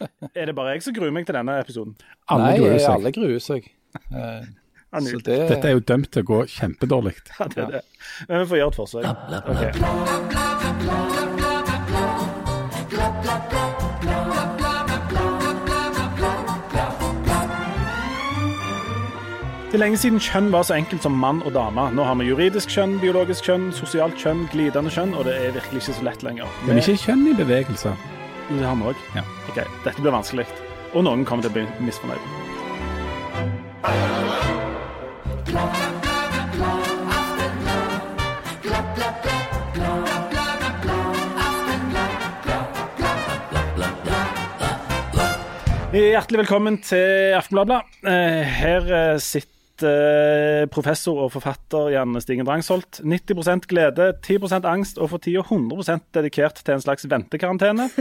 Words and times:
Er 0.36 0.44
det 0.50 0.54
bare 0.56 0.76
jeg 0.76 0.82
som 0.84 0.94
gruer 0.96 1.10
meg 1.14 1.26
til 1.28 1.34
denne 1.38 1.58
episoden? 1.62 1.96
Alle 2.28 2.50
Nei, 2.50 2.58
gruer 2.60 2.78
seg. 2.78 2.92
alle 2.94 3.12
gruer 3.16 3.42
seg. 3.42 3.62
Eh, 4.96 5.00
så 5.02 5.18
det, 5.24 5.36
Dette 5.48 5.68
er 5.68 5.72
jo 5.74 5.80
dømt 5.88 6.10
til 6.12 6.22
å 6.22 6.26
gå 6.28 6.38
kjempedårlig. 6.52 7.14
Ja, 7.40 7.46
det 7.52 7.62
er 7.64 7.70
det. 7.78 7.82
Men 8.28 8.42
vi 8.42 8.46
får 8.52 8.58
gjøre 8.60 8.70
et 8.70 8.76
forsøk. 8.76 9.04
Okay. 9.50 9.72
Det 19.66 19.74
er 19.74 19.82
lenge 19.82 19.98
siden 20.00 20.20
kjønn 20.22 20.52
var 20.54 20.64
så 20.64 20.76
enkelt 20.76 21.02
som 21.04 21.16
mann 21.20 21.42
og 21.44 21.52
dame. 21.56 21.88
Nå 21.96 22.04
har 22.06 22.16
vi 22.20 22.28
juridisk 22.30 22.70
kjønn, 22.72 22.98
biologisk 23.02 23.48
kjønn, 23.50 23.72
sosialt 23.76 24.16
kjønn, 24.20 24.46
glidende 24.52 24.92
kjønn, 24.92 25.16
og 25.16 25.26
det 25.28 25.34
er 25.40 25.56
virkelig 25.56 25.82
ikke 25.82 25.96
så 25.98 26.06
lett 26.06 26.22
lenger. 26.24 26.60
Men 26.68 26.80
ikke 26.80 26.96
kjønn 27.08 27.26
i 27.32 27.34
bevegelse. 27.36 27.96
Det 28.48 28.64
har 28.64 28.76
vi 28.78 28.86
òg. 28.92 29.00
Ja. 29.16 29.24
OK, 29.50 29.58
dette 29.84 30.02
blir 30.02 30.14
vanskelig. 30.14 30.46
Og 30.94 31.02
noen 31.06 31.24
kommer 31.26 31.46
til 31.46 31.50
å 31.50 31.56
bli 31.58 31.86
misfornøyd. 31.88 32.22
Hjertelig 45.96 46.42
velkommen 46.42 46.76
til 46.84 47.32
Aftenbladet. 47.38 47.78
Eh, 48.04 48.42
Her 48.60 48.88
eh, 48.92 49.18
sitter 49.22 49.55
professor 50.72 51.18
og 51.26 51.32
forfatter 51.34 51.90
Janne 51.92 52.20
Stigen 52.22 52.46
Drangsholt. 52.48 53.00
90% 53.04 53.66
glede, 53.70 54.12
10 54.24 54.38
angst 54.64 54.98
og 54.98 55.10
for 55.10 55.18
tida 55.18 55.42
100% 55.44 56.06
dedikert 56.16 56.62
til 56.64 56.74
en 56.74 56.84
slags 56.84 57.08
ventekarantene. 57.10 57.90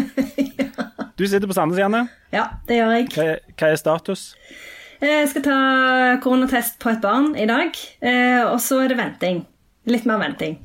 Du 1.15 1.23
sitter 1.27 1.47
på 1.47 1.55
Sandnes, 1.55 1.79
Janne. 1.79 2.09
Ja, 2.35 2.41
det 2.67 2.75
gjør 2.75 2.89
jeg. 2.91 3.05
Hva 3.15 3.23
er, 3.23 3.37
hva 3.55 3.69
er 3.71 3.77
status? 3.79 4.23
Jeg 4.99 5.29
skal 5.31 5.45
ta 5.45 5.57
koronatest 6.23 6.75
på 6.83 6.91
et 6.91 6.99
barn 7.03 7.29
i 7.39 7.45
dag, 7.47 7.71
eh, 8.03 8.41
og 8.43 8.59
så 8.63 8.81
er 8.83 8.91
det 8.91 8.97
venting. 8.99 9.45
Litt 9.87 10.03
mer 10.09 10.19
venting. 10.19 10.57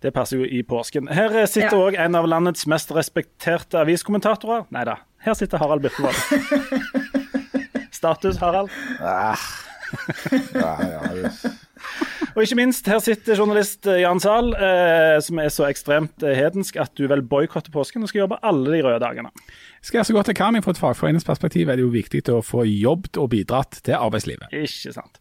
Det 0.00 0.12
passer 0.14 0.38
jo 0.40 0.46
i 0.46 0.62
påsken. 0.62 1.08
Her 1.12 1.28
sitter 1.44 1.68
sitter 1.68 1.92
Ja. 1.98 2.04
en 2.06 2.14
av 2.14 2.28
landets 2.30 2.66
mest 2.66 2.92
respekterte 2.94 3.80
aviskommentatorer. 3.82 4.68
Nei 4.70 4.84
da, 4.88 5.00
her 5.26 5.34
sitter 5.34 5.58
Harald 5.58 5.82
Birkevold. 5.82 6.16
Status, 7.98 8.38
Harald. 8.38 8.70
Ja, 10.54 10.74
ja, 10.82 11.00
det- 11.14 11.56
Og 12.34 12.42
ikke 12.42 12.56
minst, 12.58 12.86
her 12.90 12.98
sitter 13.02 13.38
journalist 13.38 13.86
eh, 13.86 14.00
Jan 14.02 14.18
Zahl, 14.22 14.50
eh, 14.54 15.16
som 15.24 15.38
er 15.42 15.48
så 15.54 15.64
ekstremt 15.68 16.22
eh, 16.26 16.34
hedensk 16.38 16.76
at 16.82 16.90
du 16.98 17.04
vel 17.10 17.22
boikotter 17.26 17.72
påsken 17.74 18.02
og 18.04 18.10
skal 18.10 18.24
jobbe 18.24 18.38
alle 18.46 18.74
de 18.74 18.80
røde 18.84 18.98
dagene. 19.02 19.30
Skal 19.82 20.00
jeg 20.00 20.08
så 20.08 20.14
godt 20.16 20.30
jeg 20.32 20.38
kan 20.40 20.58
fra 20.62 20.74
et 20.74 20.80
fagforeningsperspektiv, 20.80 21.70
er 21.70 21.78
det 21.78 21.84
jo 21.86 21.92
viktig 21.94 22.22
å 22.34 22.40
få 22.44 22.64
jobbet 22.66 23.18
og 23.22 23.30
bidratt 23.32 23.78
til 23.86 23.94
arbeidslivet. 23.98 24.50
Ikke 24.58 24.92
sant. 24.94 25.20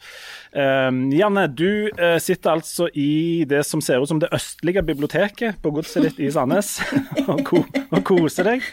Eh, 0.51 0.89
Janne, 1.17 1.45
du 1.53 1.89
eh, 1.93 2.17
sitter 2.21 2.55
altså 2.57 2.89
i 2.97 3.45
det 3.49 3.61
som 3.69 3.81
ser 3.85 4.01
ut 4.01 4.09
som 4.09 4.21
det 4.21 4.33
østlige 4.35 4.81
biblioteket 4.85 5.61
på 5.63 5.73
godset 5.77 6.09
ditt 6.09 6.23
i 6.25 6.33
Sandnes 6.33 6.79
og, 7.29 7.45
ko 7.47 7.61
og 7.63 8.01
koser 8.05 8.49
deg. 8.51 8.65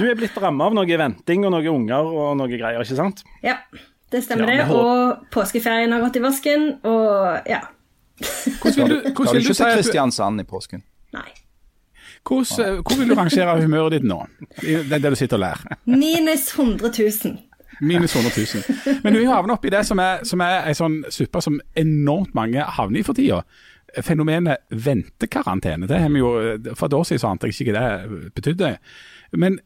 Du 0.00 0.04
er 0.08 0.16
blitt 0.18 0.36
rammet 0.40 0.72
av 0.72 0.80
noe 0.80 1.00
venting 1.04 1.44
og 1.44 1.54
noen 1.56 1.70
unger 1.76 2.08
og 2.08 2.34
noe 2.40 2.50
greier, 2.56 2.80
ikke 2.84 3.00
sant? 3.04 3.24
Ja, 3.44 3.60
det 4.12 4.22
stemmer 4.24 4.52
Ja, 4.52 4.64
det. 4.64 4.74
Og 4.74 5.26
påskeferien 5.34 5.92
har 5.92 6.00
gått 6.00 6.16
i 6.16 6.22
vasken, 6.24 6.70
og 6.82 7.48
ja. 7.48 7.60
Hvordan 8.18 8.88
vil 8.88 8.94
du, 8.94 9.10
hvordan 9.12 9.34
du 9.34 9.38
vil 9.38 9.44
du 9.44 9.52
ikke 9.52 9.54
si 9.54 9.74
Kristiansand 9.76 10.40
i 10.40 10.46
påsken? 10.48 10.82
Nei. 11.14 11.28
hvordan, 12.26 12.80
hvor 12.82 12.98
vil 12.98 13.08
du 13.08 13.14
rangere 13.14 13.60
humøret 13.62 13.98
ditt 13.98 14.08
nå? 14.08 14.18
I 14.62 14.80
det, 14.88 15.02
det 15.02 15.12
du 15.14 15.16
sitter 15.16 15.38
og 15.38 15.44
lærer? 15.44 15.78
Minus 15.86 16.48
100 16.58 16.90
000. 17.24 17.38
Minus 17.80 18.16
100 18.16 18.32
000. 18.84 19.00
Men 19.04 19.18
vi 19.18 19.24
har 19.24 19.38
havnet 19.38 19.54
oppi 19.54 19.70
det 19.70 19.84
som 19.86 20.00
er, 20.02 20.24
som 20.26 20.42
er 20.42 20.66
en 20.66 20.78
sånn 20.78 20.98
suppe 21.14 21.42
som 21.44 21.60
enormt 21.78 22.34
mange 22.34 22.64
havner 22.78 23.00
i 23.00 23.06
for 23.06 23.16
tida. 23.18 23.44
Fenomenet 24.04 24.66
ventekarantene. 24.68 25.86
Det 25.88 26.00
har 26.02 26.10
vi 26.12 26.20
jo, 26.20 26.32
For 26.74 26.88
et 26.88 26.98
år 26.98 27.06
siden 27.08 27.22
så 27.22 27.30
ante 27.30 27.48
jeg 27.48 27.60
ikke 27.60 27.76
hva 27.76 27.86
det 27.86 28.32
betydde. 28.34 28.72
Men 29.38 29.60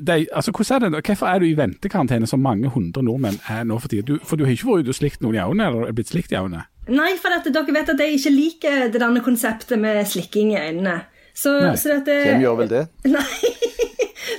de, 0.00 0.26
altså, 0.32 0.52
hvordan 0.52 0.82
er 0.82 0.88
det, 0.96 1.04
hvorfor 1.06 1.26
er 1.26 1.38
du 1.38 1.46
i 1.48 1.56
ventekarantene 1.58 2.26
som 2.26 2.40
mange 2.44 2.68
hundre 2.72 3.02
nordmenn 3.02 3.38
er 3.48 3.64
nå 3.68 3.78
for 3.82 3.88
tida? 3.92 4.18
For 4.24 4.38
du 4.38 4.44
har 4.46 4.54
ikke 4.54 4.68
vært 4.70 4.88
ute 4.88 4.94
og 4.94 4.98
slikt 4.98 5.22
noen 5.24 5.38
i 5.38 5.42
øynene, 5.42 5.68
eller 5.68 5.94
blitt 5.96 6.12
slikt 6.12 6.32
i 6.32 6.38
øynene? 6.40 6.64
Nei, 6.88 7.12
for 7.20 7.34
dette, 7.34 7.52
dere 7.52 7.74
vet 7.76 7.90
at 7.92 8.00
jeg 8.00 8.16
ikke 8.16 8.32
liker 8.32 8.84
det 8.92 9.00
denne 9.02 9.20
konseptet 9.24 9.80
med 9.80 10.00
slikking 10.08 10.54
i 10.54 10.60
øynene. 10.60 11.00
Så, 11.34 11.52
så 11.78 11.98
dette 11.98 12.14
Hvem 12.24 12.40
gjør 12.42 12.60
vel 12.62 12.70
det? 12.72 12.84
Nei. 13.16 13.26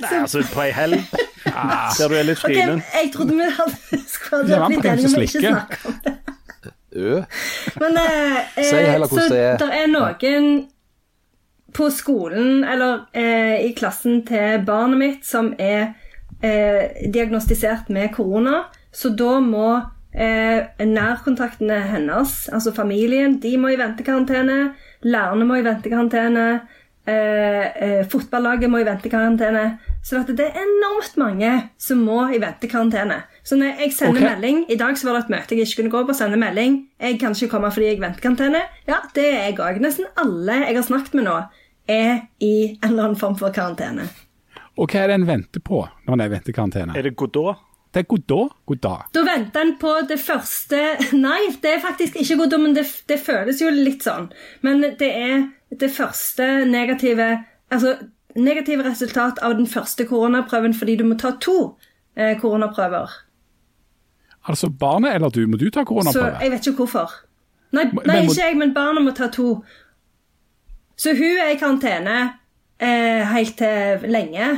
Nei, 0.00 0.16
altså 0.20 0.42
på 0.52 0.62
ei 0.64 0.72
helg 0.72 1.00
der 1.50 2.08
du 2.08 2.14
er 2.14 2.26
litt 2.28 2.42
Ok, 2.44 2.50
Okay, 2.50 2.82
jeg 2.94 3.12
trodde 3.14 3.36
vi 3.36 3.46
hadde 3.56 4.00
skulle 4.14 4.58
ha 4.60 4.68
blitt 4.68 4.84
enige 4.86 5.08
om 5.08 5.24
ikke 5.24 5.42
snakke 5.44 5.78
om 5.88 5.96
det. 6.04 6.14
Ø? 6.90 7.22
Men 7.80 7.98
eh, 8.00 8.38
Si 8.66 8.76
heller 8.76 9.06
hvordan 9.08 9.30
det 9.30 9.40
er. 9.40 9.58
Det 9.60 9.68
er 9.78 9.90
noen 9.90 10.54
på 11.76 11.90
skolen 11.94 12.64
eller 12.64 13.06
eh, 13.16 13.66
i 13.66 13.72
klassen 13.76 14.22
til 14.28 14.62
barnet 14.66 15.00
mitt 15.00 15.26
som 15.26 15.52
er 15.58 15.92
eh, 16.42 17.06
diagnostisert 17.12 17.90
med 17.92 18.12
korona, 18.14 18.64
så 18.92 19.12
da 19.14 19.38
må 19.44 19.68
eh, 20.12 20.66
nærkontaktene 20.82 21.80
hennes, 21.92 22.48
altså 22.52 22.74
familien, 22.74 23.38
de 23.42 23.56
må 23.60 23.72
i 23.72 23.78
ventekarantene, 23.80 24.60
lærerne 25.06 25.46
må 25.46 25.60
i 25.60 25.66
ventekarantene, 25.66 26.46
eh, 27.06 27.66
eh, 27.84 28.02
fotballaget 28.10 28.70
må 28.70 28.82
i 28.82 28.88
ventekarantene. 28.88 29.78
Så 30.02 30.22
det 30.26 30.40
er 30.40 30.62
enormt 30.62 31.16
mange 31.20 31.52
som 31.78 32.00
må 32.04 32.22
i 32.32 32.40
ventekarantene. 32.40 33.22
Så 33.44 33.56
når 33.56 33.80
jeg 33.82 33.92
sender 33.92 34.20
okay. 34.20 34.28
melding 34.34 34.64
I 34.72 34.76
dag 34.80 34.98
så 34.98 35.08
var 35.08 35.16
det 35.16 35.24
et 35.24 35.32
møte 35.34 35.56
jeg 35.56 35.66
ikke 35.66 35.82
kunne 35.82 35.92
gå 35.92 36.02
på. 36.08 36.16
Sende 36.16 36.38
melding. 36.40 36.76
Jeg 37.00 37.18
kan 37.20 37.34
ikke 37.36 37.50
komme 37.54 37.70
fordi 37.72 37.90
jeg 37.90 38.00
venter 38.00 38.24
karantene. 38.24 38.62
Ja, 38.88 39.00
det 39.14 39.26
er 39.28 39.48
jeg 39.48 39.58
òg. 39.60 39.80
Nesten 39.82 40.08
alle 40.20 40.60
jeg 40.64 40.76
har 40.76 40.86
snakket 40.86 41.18
med 41.18 41.28
nå, 41.28 41.36
er 41.90 42.20
i 42.38 42.54
en 42.76 42.92
eller 42.92 43.10
annen 43.10 43.18
form 43.20 43.36
for 43.40 43.54
karantene. 43.54 44.06
Og 44.78 44.88
hva 44.88 45.02
er 45.02 45.10
det 45.10 45.18
en 45.18 45.26
venter 45.28 45.62
på 45.64 45.82
når 46.06 46.14
en 46.14 46.22
er 46.24 46.30
i 46.30 46.34
ventekarantene? 46.36 46.96
Er 46.96 47.08
det 47.08 47.16
Godot? 47.18 47.66
Det 47.90 48.04
er 48.04 48.06
god 48.06 48.22
da, 48.30 48.42
god 48.70 48.78
da. 48.84 48.92
Da 49.10 49.22
venter 49.26 49.64
en 49.66 49.72
på 49.80 49.92
det 50.06 50.20
første 50.22 50.78
Nei, 51.26 51.40
det 51.62 51.72
er 51.74 51.80
faktisk 51.82 52.20
ikke 52.22 52.36
god 52.44 52.52
dom, 52.52 52.68
men 52.68 52.76
det, 52.76 52.84
det 53.10 53.18
føles 53.18 53.62
jo 53.62 53.72
litt 53.74 54.06
sånn. 54.06 54.28
Men 54.62 54.84
det 55.00 55.08
er 55.10 55.48
det 55.80 55.90
første 55.94 56.46
negative 56.70 57.32
Altså 57.70 57.96
negative 58.34 58.82
resultat 58.86 59.38
av 59.46 59.56
den 59.58 59.66
første 59.70 60.06
koronaprøven 60.06 60.74
fordi 60.74 60.96
du 60.98 61.04
må 61.06 61.16
ta 61.18 61.32
to 61.42 61.56
eh, 62.18 62.36
koronaprøver. 62.38 63.10
Altså 64.50 64.70
barnet 64.70 65.14
eller 65.14 65.30
du, 65.34 65.44
må 65.46 65.58
du 65.58 65.68
ta 65.70 65.84
Så 66.10 66.24
jeg 66.40 66.50
vet 66.50 66.66
ikke 66.66 66.84
hvorfor. 66.84 67.14
Nei, 67.70 67.84
nei 67.84 68.02
men 68.06 68.26
må- 68.26 68.32
ikke 68.32 68.46
jeg, 68.46 68.56
men 68.58 68.74
barna 68.74 69.02
må 69.02 69.14
ta 69.14 69.28
to. 69.30 69.62
Så 71.00 71.14
hun 71.16 71.38
er 71.40 71.54
i 71.54 71.58
karantene 71.60 72.16
eh, 72.82 73.22
helt 73.32 73.56
til 73.60 74.10
lenge. 74.12 74.50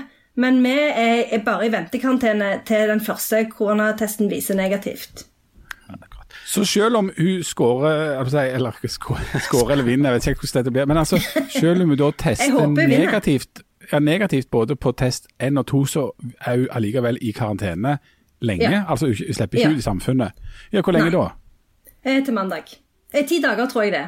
Men 0.42 0.62
vi 0.64 0.72
er, 0.72 1.26
er 1.36 1.42
bare 1.44 1.66
i 1.68 1.72
ventekarantene 1.72 2.54
til 2.66 2.88
den 2.88 3.02
første 3.04 3.44
koronatesten 3.52 4.30
viser 4.32 4.56
negativt. 4.58 5.26
Så 6.46 6.64
selv 6.64 6.96
om 6.96 7.10
hun 7.18 7.42
skårer 7.44 8.20
Eller 8.54 8.72
skårer, 8.88 9.70
eller 9.72 9.84
vinner, 9.84 10.10
jeg 10.10 10.14
vet 10.14 10.26
ikke 10.26 10.40
hvordan 10.40 10.58
dette 10.64 10.72
blir. 10.72 10.84
Men 10.88 10.96
altså, 10.96 11.20
selv 11.52 11.82
om 11.82 11.88
hun 11.88 11.98
da 11.98 12.10
tester 12.18 12.66
negativt, 12.88 13.62
ja, 13.92 13.98
negativt 13.98 14.50
både 14.50 14.76
på 14.76 14.92
test 14.92 15.28
1 15.40 15.58
og 15.58 15.66
2, 15.66 15.84
så 15.84 16.06
er 16.40 16.56
hun 16.56 16.66
allikevel 16.70 17.18
i 17.22 17.30
karantene 17.36 17.98
lenge. 18.40 18.70
Ja. 18.70 18.82
Altså 18.88 19.06
hun 19.06 19.14
hun 19.26 19.34
slipper 19.34 19.58
ikke 19.58 19.68
Ja. 19.68 19.74
ut 19.74 19.78
i 19.78 19.82
samfunnet. 19.82 20.32
Ja, 20.72 20.80
Hvor 20.80 20.92
lenge 20.92 21.10
Nei. 21.10 21.20
da? 21.20 21.28
Eh, 22.04 22.24
til 22.24 22.34
mandag. 22.34 22.64
Eh, 23.14 23.26
ti 23.28 23.40
dager, 23.42 23.68
tror 23.68 23.82
jeg 23.82 23.92
det. 23.92 24.06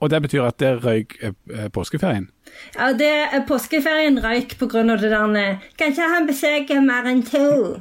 Og 0.00 0.10
det 0.10 0.22
betyr 0.24 0.46
at 0.48 0.60
det 0.60 0.84
røyk 0.84 1.16
eh, 1.20 1.32
eh, 1.54 1.68
påskeferien? 1.72 2.28
Ja, 2.74 2.92
det 2.96 3.10
eh, 3.34 3.42
Påskeferien 3.46 4.16
røyk 4.24 4.56
pga. 4.58 4.82
det 4.96 5.10
der 5.12 5.34
eh, 5.36 5.56
Kan 5.78 5.92
ikke 5.92 6.08
han 6.14 6.26
besøke 6.26 6.80
mer 6.80 7.04
enn 7.10 7.22
to? 7.22 7.46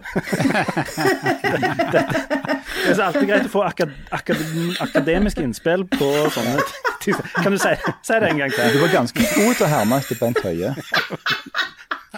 Det 2.79 2.97
er 2.97 3.03
alltid 3.03 3.27
greit 3.27 3.47
å 3.47 3.51
få 3.51 3.63
akad 3.65 3.91
akad 4.11 4.37
akademiske 4.83 5.43
innspill 5.43 5.85
på 5.95 6.09
sånne 6.35 6.59
ting. 7.03 7.17
Kan 7.39 7.55
du 7.55 7.59
si, 7.61 7.73
si 8.05 8.19
det 8.21 8.29
en 8.29 8.41
gang 8.43 8.53
Du 8.73 8.79
var 8.83 8.93
ganske 8.93 9.25
god 9.35 9.53
til 9.55 9.67
å 9.67 9.71
herme 9.73 9.99
etter 10.03 10.19
Bent 10.19 10.43
Høie. 10.43 10.75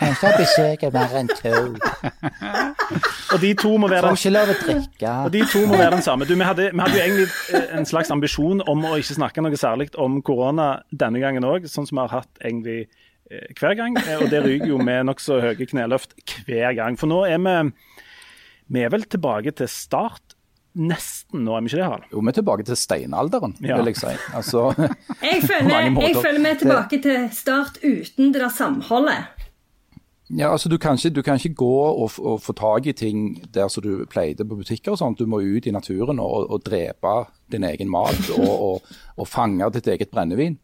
Kanskje 0.02 0.30
jeg 0.32 0.40
besøker 0.42 0.94
mer 0.96 1.12
enn 1.20 1.30
to. 1.38 1.52
Og 3.32 3.38
de 3.44 3.52
to 3.60 3.72
må 3.80 3.90
være 3.92 4.10
Får 4.10 4.18
ikke 4.20 4.32
lov 4.34 4.50
å 4.52 4.56
drikke. 4.64 5.12
Og 5.28 5.30
de 5.36 5.44
to 5.52 5.62
må 5.70 5.78
være 5.80 5.94
den 5.96 6.04
samme. 6.06 6.26
Du, 6.28 6.34
vi, 6.36 6.48
hadde, 6.48 6.66
vi 6.74 6.82
hadde 6.84 6.98
jo 6.98 7.04
egentlig 7.06 7.28
eh, 7.60 7.68
en 7.80 7.88
slags 7.88 8.12
ambisjon 8.14 8.64
om 8.72 8.84
å 8.90 8.96
ikke 9.00 9.18
snakke 9.20 9.44
noe 9.46 9.60
særlig 9.62 9.92
om 10.02 10.18
korona 10.26 10.72
denne 10.92 11.22
gangen 11.24 11.46
òg, 11.48 11.70
sånn 11.72 11.88
som 11.90 12.00
vi 12.02 12.06
har 12.08 12.16
hatt 12.22 12.42
egentlig 12.44 12.80
eh, 13.30 13.48
hver 13.62 13.78
gang. 13.80 13.96
Eh, 14.02 14.18
Og 14.24 14.28
det 14.34 14.42
ryker 14.48 14.74
jo 14.74 14.82
med 14.82 15.06
nokså 15.12 15.40
høye 15.46 15.70
kneløft 15.70 16.18
hver 16.50 16.76
gang. 16.82 16.98
For 17.00 17.12
nå 17.12 17.22
er 17.30 17.40
vi 17.46 17.56
Vi 18.72 18.86
er 18.86 18.92
vel 18.94 19.04
tilbake 19.12 19.52
til 19.62 19.68
start 19.72 20.38
nesten 20.72 21.42
nå, 21.44 21.52
er 21.58 21.64
vi 21.66 21.68
ikke 21.68 21.80
det, 21.82 21.88
Harald? 21.90 22.04
Jo, 22.14 22.22
vi 22.24 22.30
er 22.32 22.36
tilbake 22.38 22.64
til 22.64 22.78
steinalderen, 22.80 23.54
Ja. 23.60 23.76
vil 23.82 23.90
jeg 23.92 23.98
si. 24.00 24.14
Altså, 24.40 24.70
Jeg 25.20 25.42
føler, 25.44 25.90
jeg 26.00 26.16
føler 26.16 26.40
vi 26.40 26.48
er 26.54 26.60
tilbake 26.62 27.00
til 27.04 27.26
start 27.36 27.80
uten 27.84 28.32
det 28.32 28.40
der 28.40 28.54
samholdet. 28.56 29.26
Ja, 30.38 30.52
altså 30.52 30.70
Du 30.70 30.78
kan 30.78 30.96
ikke, 30.96 31.10
du 31.16 31.22
kan 31.22 31.36
ikke 31.36 31.54
gå 31.60 31.72
og, 31.86 32.10
f- 32.12 32.20
og 32.24 32.42
få 32.42 32.54
tak 32.54 32.86
i 32.88 32.94
ting 32.94 33.42
der 33.54 33.68
som 33.68 33.84
du 33.84 34.06
pleide 34.06 34.46
på 34.48 34.56
butikker. 34.56 34.92
og 34.92 34.98
sånt. 35.02 35.20
Du 35.20 35.26
må 35.28 35.42
ut 35.42 35.66
i 35.68 35.72
naturen 35.76 36.20
og, 36.20 36.50
og 36.52 36.62
drepe 36.66 37.16
din 37.52 37.64
egen 37.68 37.90
mat 37.92 38.30
og, 38.38 38.52
og, 38.62 38.82
og 39.18 39.28
fange 39.28 39.68
ditt 39.76 39.88
eget 39.88 40.10
brennevin. 40.14 40.58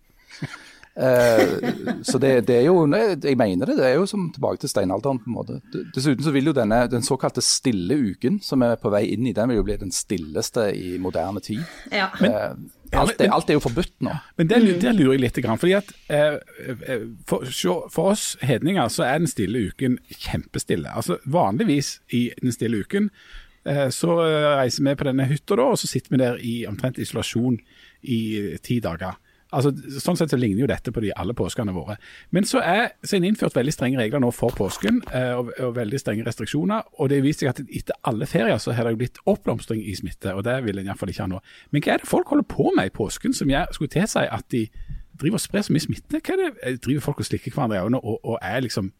Uh, 0.98 2.02
så 2.02 2.18
det, 2.18 2.48
det 2.48 2.56
er 2.56 2.64
jo 2.66 2.88
Jeg 2.90 3.38
mener 3.38 3.66
det. 3.69 3.75
Det 3.78 3.86
er 3.86 3.94
jo 4.00 4.06
som 4.10 4.31
tilbake 4.34 4.58
til 4.64 4.69
steinalderen. 4.72 5.19
på 5.19 5.30
en 5.30 5.34
måte. 5.36 5.60
Dessuten 5.96 6.24
så 6.25 6.31
vil 6.34 6.46
jo 6.50 6.54
denne, 6.58 6.88
den 6.90 7.04
såkalte 7.06 7.42
stille 7.46 7.94
uken, 8.13 8.40
som 8.42 8.62
er 8.66 8.80
på 8.81 8.90
vei 8.90 9.04
inn 9.13 9.28
i, 9.30 9.34
den 9.34 9.50
vil 9.52 9.60
jo 9.60 9.68
bli 9.68 9.75
den 9.78 9.92
stilleste 9.94 10.72
i 10.74 10.98
moderne 10.98 11.40
tid. 11.40 11.62
Ja. 11.94 12.08
Eh, 12.18 12.56
alt, 12.95 13.22
er, 13.22 13.31
alt 13.34 13.50
er 13.50 13.57
jo 13.57 13.63
forbudt 13.63 13.94
nå. 14.06 14.13
Men 14.39 14.50
det, 14.50 14.60
det 14.81 14.94
lurer 14.95 15.18
jeg 15.18 15.24
litt, 15.25 15.39
fordi 15.62 15.74
at 15.78 15.92
eh, 16.13 16.38
eh, 16.88 17.06
for, 17.28 17.48
for 17.94 18.13
oss 18.13 18.30
hedninger 18.45 18.88
så 18.94 19.06
er 19.07 19.22
den 19.22 19.31
stille 19.31 19.68
uken 19.72 20.00
kjempestille. 20.13 20.92
Altså 20.92 21.19
Vanligvis 21.25 21.98
i 22.16 22.28
den 22.42 22.56
stille 22.56 22.84
uken 22.86 23.10
eh, 23.68 23.88
så 23.94 24.19
eh, 24.25 24.50
reiser 24.62 24.88
vi 24.88 24.98
på 25.00 25.10
denne 25.10 25.28
hytta, 25.30 25.60
da, 25.60 25.69
og 25.74 25.81
så 25.81 25.89
sitter 25.89 26.16
vi 26.16 26.22
der 26.24 26.42
i 26.42 26.57
omtrent 26.69 27.01
isolasjon 27.01 27.60
i 28.04 28.22
ti 28.63 28.80
dager. 28.84 29.18
Altså, 29.56 29.72
sånn 30.04 30.18
sett 30.20 30.34
så 30.34 30.40
ligner 30.40 30.66
jo 30.66 30.68
dette 30.68 30.92
på 30.92 31.02
de 31.04 31.14
alle 31.16 31.36
påskene 31.38 31.72
våre. 31.76 31.96
Men 32.36 32.48
så 32.48 32.60
er, 32.60 32.98
det 33.00 33.20
innført 33.22 33.56
veldig 33.56 33.74
strenge 33.76 34.00
regler 34.02 34.20
nå 34.24 34.32
for 34.36 34.52
påsken, 34.58 35.00
eh, 35.16 35.32
og, 35.38 35.54
og 35.64 35.76
veldig 35.78 36.02
strenge 36.02 36.26
restriksjoner. 36.28 36.90
Og 37.00 37.12
det 37.14 37.22
viser 37.24 37.46
seg 37.48 37.54
at 37.54 37.74
etter 37.80 38.00
alle 38.12 38.28
ferier 38.28 38.60
så 38.60 38.76
har 38.76 38.88
det 38.88 38.96
jo 38.98 39.02
blitt 39.06 39.22
oppblomstring 39.24 39.82
i 39.88 39.96
smitte, 39.96 40.36
og 40.36 40.44
det 40.48 40.60
vil 40.68 40.82
en 40.82 40.92
iallfall 40.92 41.14
ikke 41.14 41.24
ha 41.24 41.32
nå. 41.32 41.42
Men 41.72 41.86
hva 41.86 41.96
er 41.96 42.04
det 42.04 42.12
folk 42.12 42.36
holder 42.36 42.48
på 42.52 42.72
med 42.76 42.92
i 42.92 42.96
påsken 43.00 43.36
som 43.38 43.52
jeg 43.54 43.78
skulle 43.78 43.96
tilsi 43.96 44.28
at 44.28 44.48
de 44.52 44.66
driver 45.18 45.40
og 45.40 45.46
sprer 45.46 45.66
så 45.66 45.76
mye 45.76 45.88
smitte? 45.88 46.20
Hva 46.20 46.36
er 46.36 46.44
det, 46.44 46.54
eh, 46.62 46.80
Driver 46.84 47.08
folk 47.08 47.24
og 47.24 47.30
slikker 47.32 47.56
hverandre 47.56 47.80
i 47.80 47.86
øynene 47.86 48.04
og, 48.04 48.20
og 48.24 48.40
er 48.42 48.64
liksom 48.68 48.92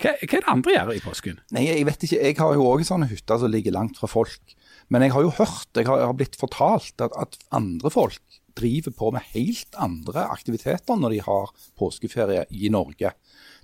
hva, 0.00 0.14
hva 0.16 0.32
er 0.32 0.40
det 0.40 0.48
andre 0.48 0.72
gjør 0.72 0.94
i 0.96 1.04
påsken? 1.04 1.40
Nei, 1.52 1.66
jeg 1.68 1.84
vet 1.84 2.04
ikke. 2.06 2.20
Jeg 2.24 2.36
har 2.38 2.54
jo 2.56 2.68
òg 2.70 2.86
sånne 2.88 3.10
hytter 3.10 3.40
som 3.42 3.52
ligger 3.52 3.74
langt 3.76 4.00
fra 4.00 4.08
folk. 4.08 4.54
Men 4.88 5.04
jeg 5.04 5.12
har 5.12 5.26
jo 5.26 5.32
hørt, 5.36 5.68
jeg 5.76 5.84
har, 5.86 6.00
jeg 6.00 6.08
har 6.08 6.16
blitt 6.16 6.38
fortalt 6.40 7.04
at, 7.04 7.12
at 7.20 7.36
andre 7.52 7.92
folk 7.92 8.39
driver 8.56 8.94
på 8.96 9.10
med 9.14 9.26
helt 9.34 9.78
andre 9.80 10.26
aktiviteter 10.32 10.98
når 10.98 11.14
de 11.16 11.22
har 11.26 11.54
påskeferie 11.78 12.44
i 12.50 12.70
Norge. 12.72 13.12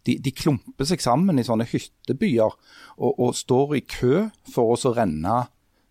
De, 0.07 0.17
de 0.23 0.31
klumper 0.31 0.87
seg 0.87 1.03
sammen 1.03 1.39
i 1.41 1.45
sånne 1.47 1.67
hyttebyer 1.67 2.53
og, 2.53 3.13
og 3.13 3.35
står 3.35 3.77
i 3.79 3.85
kø 3.91 4.27
for 4.53 4.77
å 4.77 4.95
renne, 4.95 5.45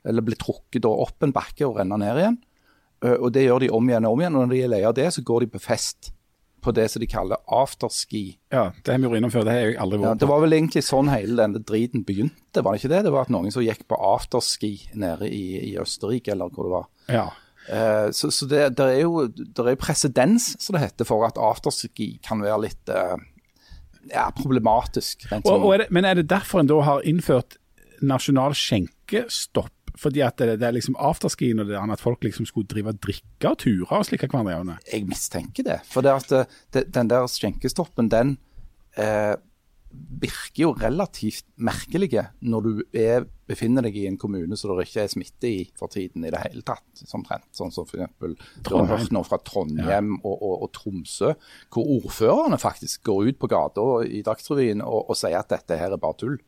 eller 0.05 0.23
bli 0.23 0.37
trukket 0.39 0.85
opp 0.87 1.25
en 1.25 1.33
bakke 1.35 1.67
og 1.67 1.79
renne 1.81 1.97
ned 1.99 2.21
igjen. 2.21 2.37
Og 3.05 3.31
det 3.35 3.43
gjør 3.43 3.65
de 3.65 3.71
om 3.75 3.89
igjen 3.89 4.05
og 4.07 4.15
om 4.15 4.21
igjen. 4.23 4.35
Og 4.37 4.45
når 4.45 4.53
de 4.53 4.61
er 4.63 4.71
lei 4.71 4.83
av 4.87 4.93
det, 4.97 5.09
så 5.13 5.23
går 5.25 5.43
de 5.43 5.49
på 5.55 5.61
fest 5.61 6.13
på 6.65 6.73
det 6.73 6.87
som 6.89 7.03
de 7.03 7.07
kaller 7.09 7.41
afterski. 7.53 8.23
Ja, 8.49 8.71
Det 8.83 8.93
har 8.93 8.97
vi 8.97 9.05
gjort 9.05 9.19
innom 9.19 9.33
før, 9.33 9.43
det 9.45 9.53
har 9.53 9.59
jeg 9.67 9.77
aldri 9.83 9.99
Ja, 9.99 10.07
vært 10.07 10.21
det 10.23 10.29
var 10.31 10.41
vel 10.41 10.55
egentlig 10.57 10.81
sånn 10.87 11.11
hele 11.13 11.35
denne 11.37 11.61
driten 11.61 12.05
begynte, 12.07 12.63
var 12.65 12.73
det 12.73 12.81
ikke 12.81 12.93
det? 12.95 13.01
Det 13.05 13.13
var 13.13 13.27
at 13.27 13.33
noen 13.35 13.53
som 13.53 13.61
gikk 13.65 13.83
på 13.91 13.99
afterski 14.13 14.71
nede 14.97 15.29
i, 15.29 15.43
i 15.61 15.73
Østerrike, 15.81 16.33
eller 16.33 16.49
hvor 16.49 16.65
det 16.65 16.73
var. 16.73 16.87
Ja. 17.13 17.27
Eh, 17.69 18.09
så 18.13 18.29
så 18.31 18.47
det, 18.49 18.63
det 18.77 18.89
er 18.93 19.03
jo 19.03 19.27
det 19.27 19.65
er 19.65 19.79
presedens, 19.79 20.53
som 20.61 20.77
det 20.77 20.83
heter, 20.85 21.07
for 21.07 21.25
at 21.27 21.39
afterski 21.41 22.15
kan 22.25 22.43
være 22.45 22.59
litt 22.67 22.91
uh, 22.93 23.15
ja, 24.11 24.27
problematisk. 24.37 25.27
Rent 25.31 25.47
Og, 25.47 25.53
sånn. 25.53 25.63
og 25.65 25.73
er 25.75 25.83
det, 25.85 25.87
men 25.95 26.07
er 26.07 26.19
det 26.19 26.27
derfor 26.31 26.61
en 26.61 26.69
da 26.69 26.81
har 26.85 27.07
innført 27.07 27.57
nasjonal 28.05 28.55
skjenkestopp? 28.57 29.71
Fordi 29.95 30.19
at 30.25 30.41
det, 30.41 30.57
det 30.59 30.67
er 30.67 30.75
liksom 30.75 30.97
afterskien 30.99 31.61
og 31.63 31.69
det 31.69 31.77
der 31.77 31.93
at 31.93 32.03
folk 32.03 32.25
liksom 32.25 32.47
skulle 32.49 32.67
drive 32.67 32.91
og 32.91 32.99
drikke 32.99 33.51
og 33.53 33.59
ture 33.63 33.87
og 33.87 34.07
slike 34.07 34.27
hverandre? 34.27 34.75
Jeg 34.91 35.07
mistenker 35.07 35.63
det. 35.63 35.77
For 35.87 36.03
det 36.03 36.11
at 36.11 36.33
eh, 36.35 36.57
det, 36.75 36.89
den 36.93 37.11
der 37.11 37.29
skjenkestoppen, 37.31 38.11
den 38.11 38.35
eh, 38.99 39.37
virker 40.21 40.61
jo 40.63 40.73
relativt 40.77 41.45
merkelige 41.61 42.23
når 42.45 42.65
du 42.65 42.81
er, 42.95 43.25
befinner 43.45 43.85
deg 43.85 43.97
i 43.99 44.05
en 44.09 44.17
kommune 44.19 44.57
som 44.57 44.73
det 44.73 44.87
ikke 44.87 45.03
er 45.03 45.11
smitte 45.11 45.49
i 45.49 45.63
for 45.77 45.91
tiden 45.91 46.25
i 46.25 46.31
det 46.33 46.41
hele 46.41 46.63
tatt. 46.65 46.85
Omtrent. 47.15 47.47
Sånn 47.55 47.73
som 47.73 47.87
f.eks. 47.87 49.09
Noe 49.13 49.27
fra 49.27 49.39
Trondheim 49.45 50.15
og, 50.21 50.33
og, 50.33 50.55
og 50.65 50.71
Tromsø, 50.75 51.33
hvor 51.73 51.91
ordførerne 51.97 52.59
faktisk 52.61 53.03
går 53.07 53.31
ut 53.31 53.41
på 53.41 53.49
gata 53.51 53.87
i 54.07 54.23
Dagsrevyen 54.25 54.83
og, 54.85 55.11
og 55.11 55.19
sier 55.19 55.37
at 55.39 55.51
dette 55.53 55.79
her 55.79 55.95
er 55.95 56.01
bare 56.01 56.19
tull. 56.21 56.39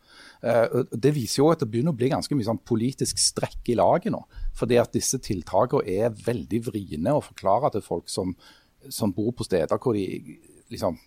Uh, 0.42 0.86
det 0.94 1.14
viser 1.16 1.44
jo 1.44 1.52
at 1.54 1.64
det 1.64 1.70
begynner 1.72 1.96
å 1.96 2.00
bli 2.00 2.12
ganske 2.14 2.38
mye 2.38 2.48
sånn 2.48 2.64
politisk 2.68 3.22
strekk 3.22 3.74
i 3.74 3.78
laget 3.78 4.14
nå. 4.16 4.24
Fordi 4.58 4.80
at 4.82 4.96
disse 4.96 5.20
tiltakene 5.24 5.86
er 6.08 6.16
veldig 6.26 6.64
vriene 6.72 7.18
å 7.18 7.26
forklare 7.26 7.76
til 7.76 7.86
folk 7.86 8.10
som, 8.12 8.34
som 8.90 9.14
bor 9.16 9.34
på 9.38 9.46
steder 9.48 9.82
hvor 9.82 9.98
de 9.98 10.08
liksom 10.72 10.98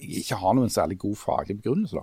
ikke 0.00 0.36
har 0.40 0.54
noen 0.58 0.68
særlig 0.72 0.98
god 0.98 1.14
faglig 1.16 1.56
begrunnelse. 1.62 1.94
da. 1.96 2.02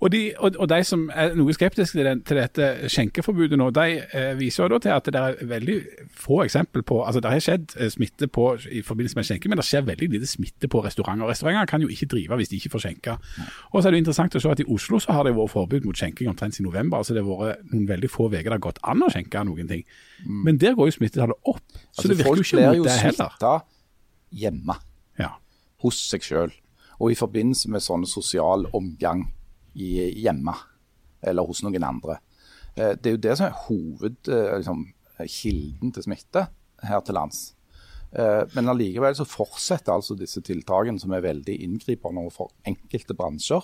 Og 0.00 0.10
de, 0.12 0.20
og, 0.38 0.56
og 0.60 0.68
de 0.68 0.78
som 0.84 1.06
er 1.14 1.32
noe 1.34 1.52
skeptiske 1.56 1.96
til, 1.96 2.04
den, 2.04 2.20
til 2.22 2.36
dette 2.36 2.88
skjenkeforbudet 2.92 3.58
nå, 3.58 3.70
de 3.74 3.86
eh, 4.12 4.34
viser 4.38 4.64
jo 4.64 4.68
da 4.74 4.78
til 4.84 4.92
at 4.94 5.08
det 5.08 5.20
er 5.22 5.38
veldig 5.50 5.76
få 6.14 6.42
eksempel 6.44 6.82
på 6.86 7.00
altså 7.06 7.20
Det 7.24 7.30
har 7.32 7.40
skjedd 7.40 7.74
eh, 7.80 7.88
smitte 7.90 8.28
på, 8.28 8.44
i 8.70 8.82
forbindelse 8.86 9.16
med 9.18 9.24
skjenke, 9.30 9.48
men 9.48 9.58
det 9.58 9.66
skjer 9.66 9.86
veldig 9.88 10.10
lite 10.12 10.28
smitte 10.30 10.68
på 10.70 10.82
restauranter. 10.84 11.26
Restauranter 11.32 11.66
kan 11.72 11.82
jo 11.82 11.88
ikke 11.88 12.06
drive 12.12 12.36
hvis 12.42 12.52
de 12.52 12.60
ikke 12.60 12.70
får 12.76 12.84
skjenke. 12.86 13.16
Og 13.72 13.80
så 13.82 13.88
er 13.88 13.90
det 13.96 13.98
jo 14.00 14.04
interessant 14.04 14.36
å 14.36 14.44
se 14.44 14.52
at 14.52 14.60
I 14.60 14.68
Oslo 14.76 15.00
så 15.00 15.16
har 15.16 15.24
det 15.26 15.34
vært 15.38 15.54
forbud 15.56 15.88
mot 15.88 15.96
skjenking 15.96 16.28
omtrent 16.30 16.54
siden 16.54 16.68
november. 16.70 17.00
altså 17.00 17.16
Det 17.16 17.24
har 17.24 17.42
vært 17.46 17.66
noen 17.72 17.88
veldig 17.88 18.10
få 18.12 18.28
uker 18.30 18.42
det 18.50 18.56
har 18.58 18.64
gått 18.70 18.78
an 18.84 19.02
å 19.02 19.10
skjenke 19.10 19.42
noen 19.48 19.68
ting. 19.68 19.82
Men 20.28 20.58
der 20.60 20.76
går 20.78 20.90
jo 20.92 20.98
smittetallet 21.00 21.36
opp. 21.48 21.64
Så 21.90 22.04
Altså, 22.04 22.08
det 22.12 22.18
virker 22.20 22.36
jo 22.36 22.44
ikke 22.44 22.78
mot 22.78 22.86
det 22.86 22.98
heller. 23.00 23.34
smitta 23.34 23.54
hjemme, 24.44 24.76
Ja. 25.18 25.30
hos 25.82 25.98
seg 26.10 26.20
sjøl. 26.22 26.52
Og 27.00 27.12
i 27.12 27.18
forbindelse 27.18 27.70
med 27.72 27.80
sånn 27.84 28.04
sosial 28.06 28.66
omgang 28.76 29.24
hjemme, 29.74 30.54
eller 31.22 31.46
hos 31.46 31.62
noen 31.64 31.84
andre. 31.86 32.18
Eh, 32.76 32.94
Det 32.96 33.06
er 33.06 33.16
jo 33.16 33.24
det 33.24 33.36
som 33.38 33.46
er 33.46 33.58
hovedkilden 33.66 34.58
liksom, 34.60 35.92
til 35.94 36.02
smitte 36.02 36.46
her 36.82 37.00
til 37.00 37.14
lands. 37.14 37.54
Eh, 38.12 38.44
Men 38.54 38.68
allikevel 38.68 39.14
så 39.14 39.24
fortsetter 39.28 39.92
altså 39.94 40.16
disse 40.18 40.40
tiltakene 40.42 41.00
som 41.00 41.12
er 41.12 41.20
veldig 41.22 41.56
inngripende 41.62 42.20
overfor 42.24 42.50
enkelte 42.66 43.14
bransjer. 43.16 43.62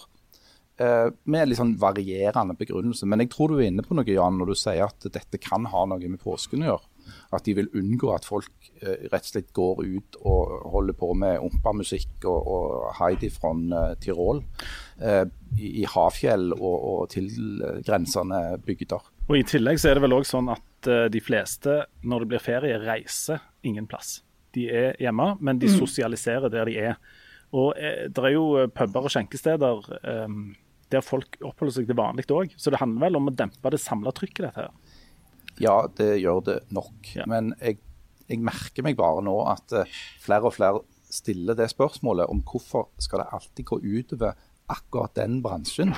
eh, 0.78 1.10
Med 1.24 1.48
litt 1.48 1.58
sånn 1.58 1.76
varierende 1.78 2.56
begrunnelse. 2.56 3.06
Men 3.06 3.20
jeg 3.20 3.30
tror 3.30 3.48
du 3.48 3.58
er 3.58 3.68
inne 3.70 3.82
på 3.82 3.94
noe, 3.94 4.04
Jan, 4.04 4.38
når 4.38 4.46
du 4.46 4.54
sier 4.54 4.84
at 4.84 5.00
dette 5.12 5.38
kan 5.40 5.64
ha 5.64 5.84
noe 5.86 6.08
med 6.08 6.20
påsken 6.20 6.62
å 6.62 6.66
gjøre. 6.76 6.86
At 7.34 7.46
de 7.46 7.54
vil 7.58 7.70
unngå 7.76 8.12
at 8.14 8.26
folk 8.28 8.70
eh, 8.82 9.08
rett 9.10 9.24
og 9.24 9.30
slett 9.30 9.52
går 9.56 9.82
ut 9.84 10.18
og 10.22 10.54
holder 10.74 10.96
på 10.98 11.10
med 11.18 11.42
ompa-musikk 11.44 12.26
og, 12.28 12.50
og 12.56 12.86
Heidi 13.00 13.30
fra 13.34 13.52
eh, 13.54 13.96
Tirol 14.02 14.42
eh, 15.00 15.24
i, 15.58 15.72
i 15.82 15.84
havfjell 15.90 16.52
og, 16.56 16.76
og 16.76 17.02
tilgrensende 17.14 18.42
bygder. 18.66 19.12
Og 19.26 19.38
I 19.40 19.46
tillegg 19.46 19.80
så 19.82 19.90
er 19.90 19.98
det 19.98 20.06
vel 20.06 20.16
også 20.16 20.38
sånn 20.38 20.52
at 20.54 20.90
eh, 20.90 21.06
de 21.12 21.22
fleste, 21.24 21.80
når 22.06 22.24
det 22.24 22.32
blir 22.34 22.44
ferie, 22.44 22.80
reiser 22.82 23.42
ingen 23.66 23.88
plass. 23.90 24.20
De 24.56 24.68
er 24.72 24.94
hjemme, 25.02 25.34
men 25.44 25.58
de 25.60 25.68
sosialiserer 25.68 26.52
der 26.52 26.70
de 26.70 26.76
er. 26.92 27.00
Og 27.56 27.74
eh, 27.78 28.06
Det 28.10 28.24
er 28.24 28.36
jo 28.36 28.46
eh, 28.60 28.70
puber 28.72 29.08
og 29.08 29.12
skjenkesteder 29.12 29.90
eh, 30.00 30.38
der 30.94 31.02
folk 31.02 31.38
oppholder 31.42 31.74
seg 31.74 31.88
til 31.88 31.98
vanlig 31.98 32.26
òg. 32.30 32.54
Så 32.58 32.70
det 32.70 32.80
handler 32.80 33.08
vel 33.08 33.18
om 33.18 33.30
å 33.30 33.34
dempe 33.34 33.72
det 33.74 33.82
samla 33.82 34.12
trykket, 34.14 34.44
dette 34.46 34.66
her. 34.66 34.85
Ja, 35.62 35.86
det 35.96 36.16
gjør 36.20 36.42
det 36.44 36.58
nok. 36.74 37.14
Ja. 37.16 37.26
Men 37.30 37.54
jeg, 37.60 37.80
jeg 38.28 38.42
merker 38.44 38.86
meg 38.86 38.98
bare 38.98 39.24
nå 39.24 39.38
at 39.50 39.72
eh, 39.76 39.96
flere 40.22 40.50
og 40.50 40.56
flere 40.56 40.84
stiller 41.12 41.56
det 41.56 41.70
spørsmålet 41.70 42.28
om 42.30 42.42
hvorfor 42.44 42.90
skal 43.00 43.22
det 43.22 43.32
alltid 43.36 43.68
gå 43.68 43.80
utover 43.80 44.36
akkurat 44.66 45.14
den 45.14 45.38
bransjen, 45.42 45.92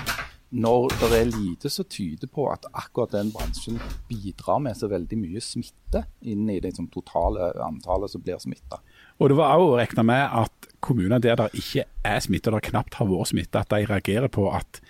når 0.49 0.87
det 1.01 1.09
er 1.13 1.29
lite 1.29 1.69
som 1.69 1.85
tyder 1.89 2.29
på 2.33 2.47
at 2.49 2.65
akkurat 2.73 3.13
den 3.13 3.31
bransjen 3.33 3.77
bidrar 4.09 4.61
med 4.63 4.77
så 4.77 4.89
veldig 4.89 5.17
mye 5.21 5.41
smitte 5.43 6.03
inn 6.21 6.47
i 6.49 6.57
det 6.57 6.71
liksom, 6.71 6.89
totale 6.93 7.51
antallet 7.65 8.13
som 8.13 8.23
blir 8.25 8.41
smitta. 8.41 8.81
Og 9.19 9.29
det 9.29 9.37
var 9.37 9.57
også 9.57 9.77
regna 9.81 10.05
med 10.09 10.37
at 10.41 10.69
kommuner 10.81 11.21
der 11.21 11.37
det 11.37 11.49
ikke 11.59 11.85
er 12.05 12.19
smitte, 12.23 12.49
og 12.49 12.57
det 12.57 12.71
knapt 12.71 12.97
har 12.97 13.09
vært 13.09 13.33
smitte, 13.33 13.61
at 13.61 13.73
de 13.73 13.89
reagerer 13.89 14.31
på 14.31 14.47
at 14.53 14.81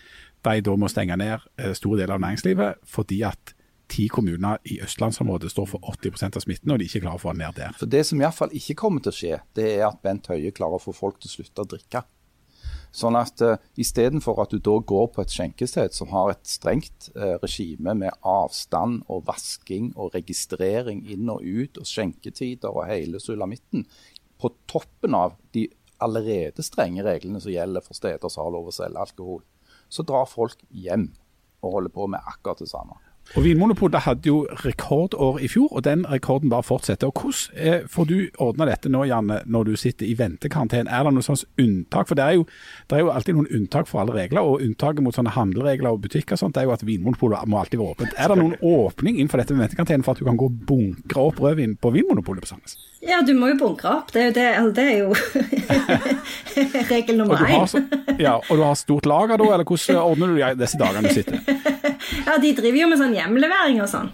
de 0.47 0.59
da 0.63 0.75
må 0.79 0.87
stenge 0.87 1.17
ned 1.19 1.39
eh, 1.59 1.73
store 1.75 1.99
deler 1.99 2.15
av 2.15 2.23
næringslivet 2.23 2.85
fordi 2.87 3.23
at 3.27 3.55
ti 3.89 4.07
kommuner 4.11 4.61
i 4.69 4.79
østlandsområdet 4.85 5.51
står 5.51 5.67
for 5.73 5.91
80% 5.95 6.37
av 6.37 6.45
smitten, 6.45 6.71
og 6.73 6.79
de 6.79 6.87
ikke 6.89 7.01
klarer 7.03 7.19
å 7.19 7.23
få 7.23 7.33
den 7.33 7.43
ned 7.43 7.57
der. 7.57 7.75
For 7.79 7.89
Det 7.89 8.05
som 8.07 8.21
iallfall 8.21 8.53
ikke 8.55 8.77
kommer 8.79 9.03
til 9.03 9.13
å 9.13 9.17
skje, 9.17 9.41
det 9.57 9.67
er 9.75 9.87
at 9.89 10.01
Bent 10.05 10.29
Høie 10.31 10.53
klarer 10.55 10.79
å 10.79 10.83
få 10.83 10.95
folk 10.95 11.19
til 11.19 11.31
å 11.31 11.35
slutte 11.37 11.65
å 11.65 11.69
drikke. 11.73 12.03
Sånn 12.95 13.17
at 13.19 13.41
uh, 13.45 13.57
Istedenfor 13.77 14.39
at 14.41 14.53
du 14.53 14.61
da 14.65 14.79
går 14.91 15.09
på 15.13 15.21
et 15.21 15.33
skjenkested 15.33 15.93
som 15.93 16.09
har 16.13 16.31
et 16.33 16.49
strengt 16.49 17.11
uh, 17.13 17.37
regime 17.43 17.93
med 17.97 18.15
avstand 18.25 19.03
og 19.07 19.27
vasking 19.27 19.91
og 19.95 20.15
registrering 20.17 21.03
inn 21.13 21.29
og 21.29 21.45
ut 21.45 21.77
og 21.77 21.89
skjenketider 21.89 22.73
og 22.73 22.87
hele 22.89 23.21
sulamitten, 23.21 23.85
på 24.39 24.53
toppen 24.71 25.17
av 25.17 25.35
de 25.53 25.67
allerede 26.01 26.63
strenge 26.63 27.03
reglene 27.03 27.41
som 27.43 27.51
gjelder 27.51 27.83
for 27.83 27.97
steder 27.97 28.31
som 28.31 28.45
har 28.45 28.55
lov 28.55 28.71
å 28.71 28.73
selge 28.73 29.03
alkohol, 29.03 29.43
så 29.91 30.05
drar 30.07 30.29
folk 30.29 30.63
hjem 30.69 31.09
og 31.59 31.75
holder 31.75 31.93
på 31.93 32.07
med 32.07 32.23
akkurat 32.23 32.61
det 32.63 32.69
samme. 32.71 32.95
Og 33.37 33.43
Vinmonopolet 33.45 34.01
hadde 34.07 34.25
jo 34.25 34.39
rekordår 34.63 35.37
i 35.45 35.47
fjor, 35.51 35.69
og 35.69 35.83
den 35.85 36.01
rekorden 36.09 36.49
bare 36.49 36.65
fortsetter. 36.65 37.11
Og 37.11 37.21
Hvordan 37.21 37.59
eh, 37.61 37.85
får 37.89 38.07
du 38.09 38.15
ordna 38.41 38.65
dette 38.65 38.89
nå, 38.89 39.03
Janne, 39.05 39.41
når 39.45 39.69
du 39.69 39.75
sitter 39.77 40.07
i 40.09 40.15
ventekarantene? 40.17 40.89
Er 40.89 41.05
det 41.05 41.13
noe 41.13 41.25
slags 41.25 41.45
unntak? 41.61 42.09
For 42.09 42.17
det 42.17 42.25
er, 42.25 42.39
jo, 42.39 42.47
det 42.89 42.97
er 42.97 43.03
jo 43.05 43.11
alltid 43.13 43.37
noen 43.37 43.51
unntak 43.59 43.89
for 43.89 44.01
alle 44.01 44.15
regler, 44.17 44.41
og 44.41 44.65
unntaket 44.65 45.05
mot 45.05 45.15
sånne 45.15 45.35
handleregler 45.35 45.93
og 45.93 46.01
butikker 46.07 46.37
og 46.37 46.41
sånt, 46.41 46.57
er 46.57 46.65
jo 46.65 46.73
at 46.73 46.85
Vinmonopolet 46.87 47.45
må 47.49 47.61
alltid 47.61 47.83
være 47.83 47.97
åpent. 47.97 48.17
Er 48.17 48.33
det 48.33 48.39
noen 48.41 48.57
åpning 48.65 49.19
innenfor 49.19 49.43
dette 49.43 49.53
med 49.53 49.67
ventekarantene 49.67 50.07
for 50.07 50.17
at 50.17 50.23
du 50.23 50.29
kan 50.29 50.39
gå 50.39 50.49
og 50.49 50.63
bunkre 50.71 51.27
opp 51.29 51.43
rødvin 51.43 51.77
på 51.77 51.93
Vinmonopolet 51.93 52.45
på 52.45 52.53
Sandnes? 52.53 52.79
Ja, 53.05 53.21
du 53.23 53.31
må 53.37 53.53
jo 53.53 53.59
bunkre 53.61 53.93
opp. 53.99 54.09
Det 54.11 54.25
er 54.25 54.31
jo, 54.31 54.33
det, 54.35 54.47
det 54.75 54.87
er 54.89 54.97
jo 55.05 55.13
regel 56.95 57.21
nummer 57.21 57.45
én. 57.45 57.85
ja, 58.19 58.39
og 58.41 58.51
du 58.57 58.65
har 58.65 58.75
stort 58.79 59.07
lager 59.07 59.37
da, 59.37 59.53
eller 59.53 59.69
hvordan 59.69 60.01
ordner 60.01 60.33
du 60.33 60.63
disse 60.63 60.81
dagene 60.81 61.07
du 61.07 61.21
sitter? 61.21 61.39
Ja, 62.25 62.37
de 62.41 62.53
driver 62.57 62.81
jo 62.85 62.87
med 62.93 62.99
sånn 63.03 63.15
hjemlevering 63.17 63.81
og 63.83 63.89
sånn. 63.91 64.09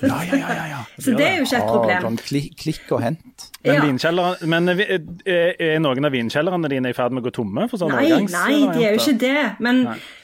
Ja, 0.00 0.16
ja, 0.24 0.36
ja, 0.40 0.52
ja, 0.56 0.62
ja. 0.70 0.76
Så 1.04 1.12
det 1.12 1.24
er 1.26 1.34
jo 1.36 1.44
ikke 1.44 1.58
et 1.58 1.62
Ah, 1.62 1.68
problem. 1.74 2.04
sånn 2.06 2.14
klikk, 2.24 2.54
klikk 2.56 2.92
og 2.96 3.02
hent. 3.04 3.42
Men, 3.64 3.98
Ja. 4.00 4.34
men 4.48 4.68
eh, 4.72 4.80
eh, 5.26 5.52
er 5.60 5.78
noen 5.80 6.04
av 6.08 6.12
vinkjellerne 6.12 6.68
dine 6.72 6.88
i 6.88 6.96
ferd 6.96 7.12
med 7.12 7.22
å 7.22 7.26
gå 7.28 7.32
tomme? 7.36 7.66
for 7.68 7.76
sånn 7.80 7.92
Nei, 7.92 8.08
nei, 8.08 8.54
de 8.72 8.84
er 8.84 8.94
jo 8.96 9.02
ikke 9.02 9.18
det. 9.20 9.42
Men, 9.60 9.82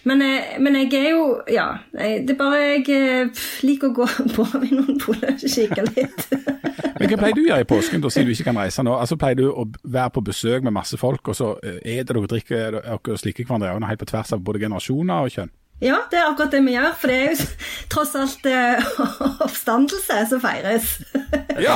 men, 0.08 0.22
eh, 0.24 0.56
men 0.64 0.74
jeg 0.80 0.94
er 0.94 1.10
jo 1.10 1.42
Ja. 1.52 1.66
Det 1.92 2.30
er 2.30 2.38
bare 2.40 2.62
jeg 2.78 2.88
eh, 2.88 3.28
liker 3.62 3.90
å 3.92 3.94
gå 4.00 4.06
på 4.36 4.48
Vinmonopolet 4.64 5.44
og 5.44 5.52
kikke 5.56 5.84
litt. 5.92 6.26
Men 7.00 7.08
Hva 7.08 7.16
pleier 7.16 7.34
du 7.36 7.40
å 7.44 7.48
gjøre 7.48 7.60
i 7.64 7.68
påsken, 7.68 8.00
da, 8.04 8.08
siden 8.12 8.26
du 8.28 8.32
ikke 8.34 8.44
kan 8.50 8.56
reise 8.60 8.82
nå? 8.84 8.92
Altså 9.00 9.16
Pleier 9.16 9.36
du 9.38 9.46
å 9.52 9.64
være 9.88 10.10
på 10.12 10.20
besøk 10.24 10.62
med 10.66 10.72
masse 10.76 10.96
folk, 11.00 11.28
og 11.32 11.36
så 11.36 11.54
er 11.64 11.78
eter 12.00 12.12
dere 12.14 12.24
og 12.24 12.28
drikker 12.32 12.74
dere 12.80 12.96
og 12.98 13.08
slikker 13.16 13.44
hverandre 13.48 13.70
i 13.70 13.72
øynene 13.76 13.88
helt 13.88 14.00
på 14.02 14.08
tvers 14.10 14.32
av 14.36 14.40
både 14.44 14.60
generasjoner 14.60 15.24
og 15.24 15.32
kjønn? 15.32 15.50
Ja, 15.80 15.96
det 16.12 16.18
er 16.20 16.26
akkurat 16.28 16.52
det 16.52 16.60
vi 16.66 16.74
gjør. 16.74 16.90
For 17.00 17.08
det 17.08 17.16
er 17.16 17.30
jo 17.32 17.46
tross 17.92 18.12
alt 18.20 18.46
eh, 18.50 18.90
oppstandelse 19.46 20.24
som 20.32 20.42
feires. 20.44 20.96
Ja. 21.60 21.74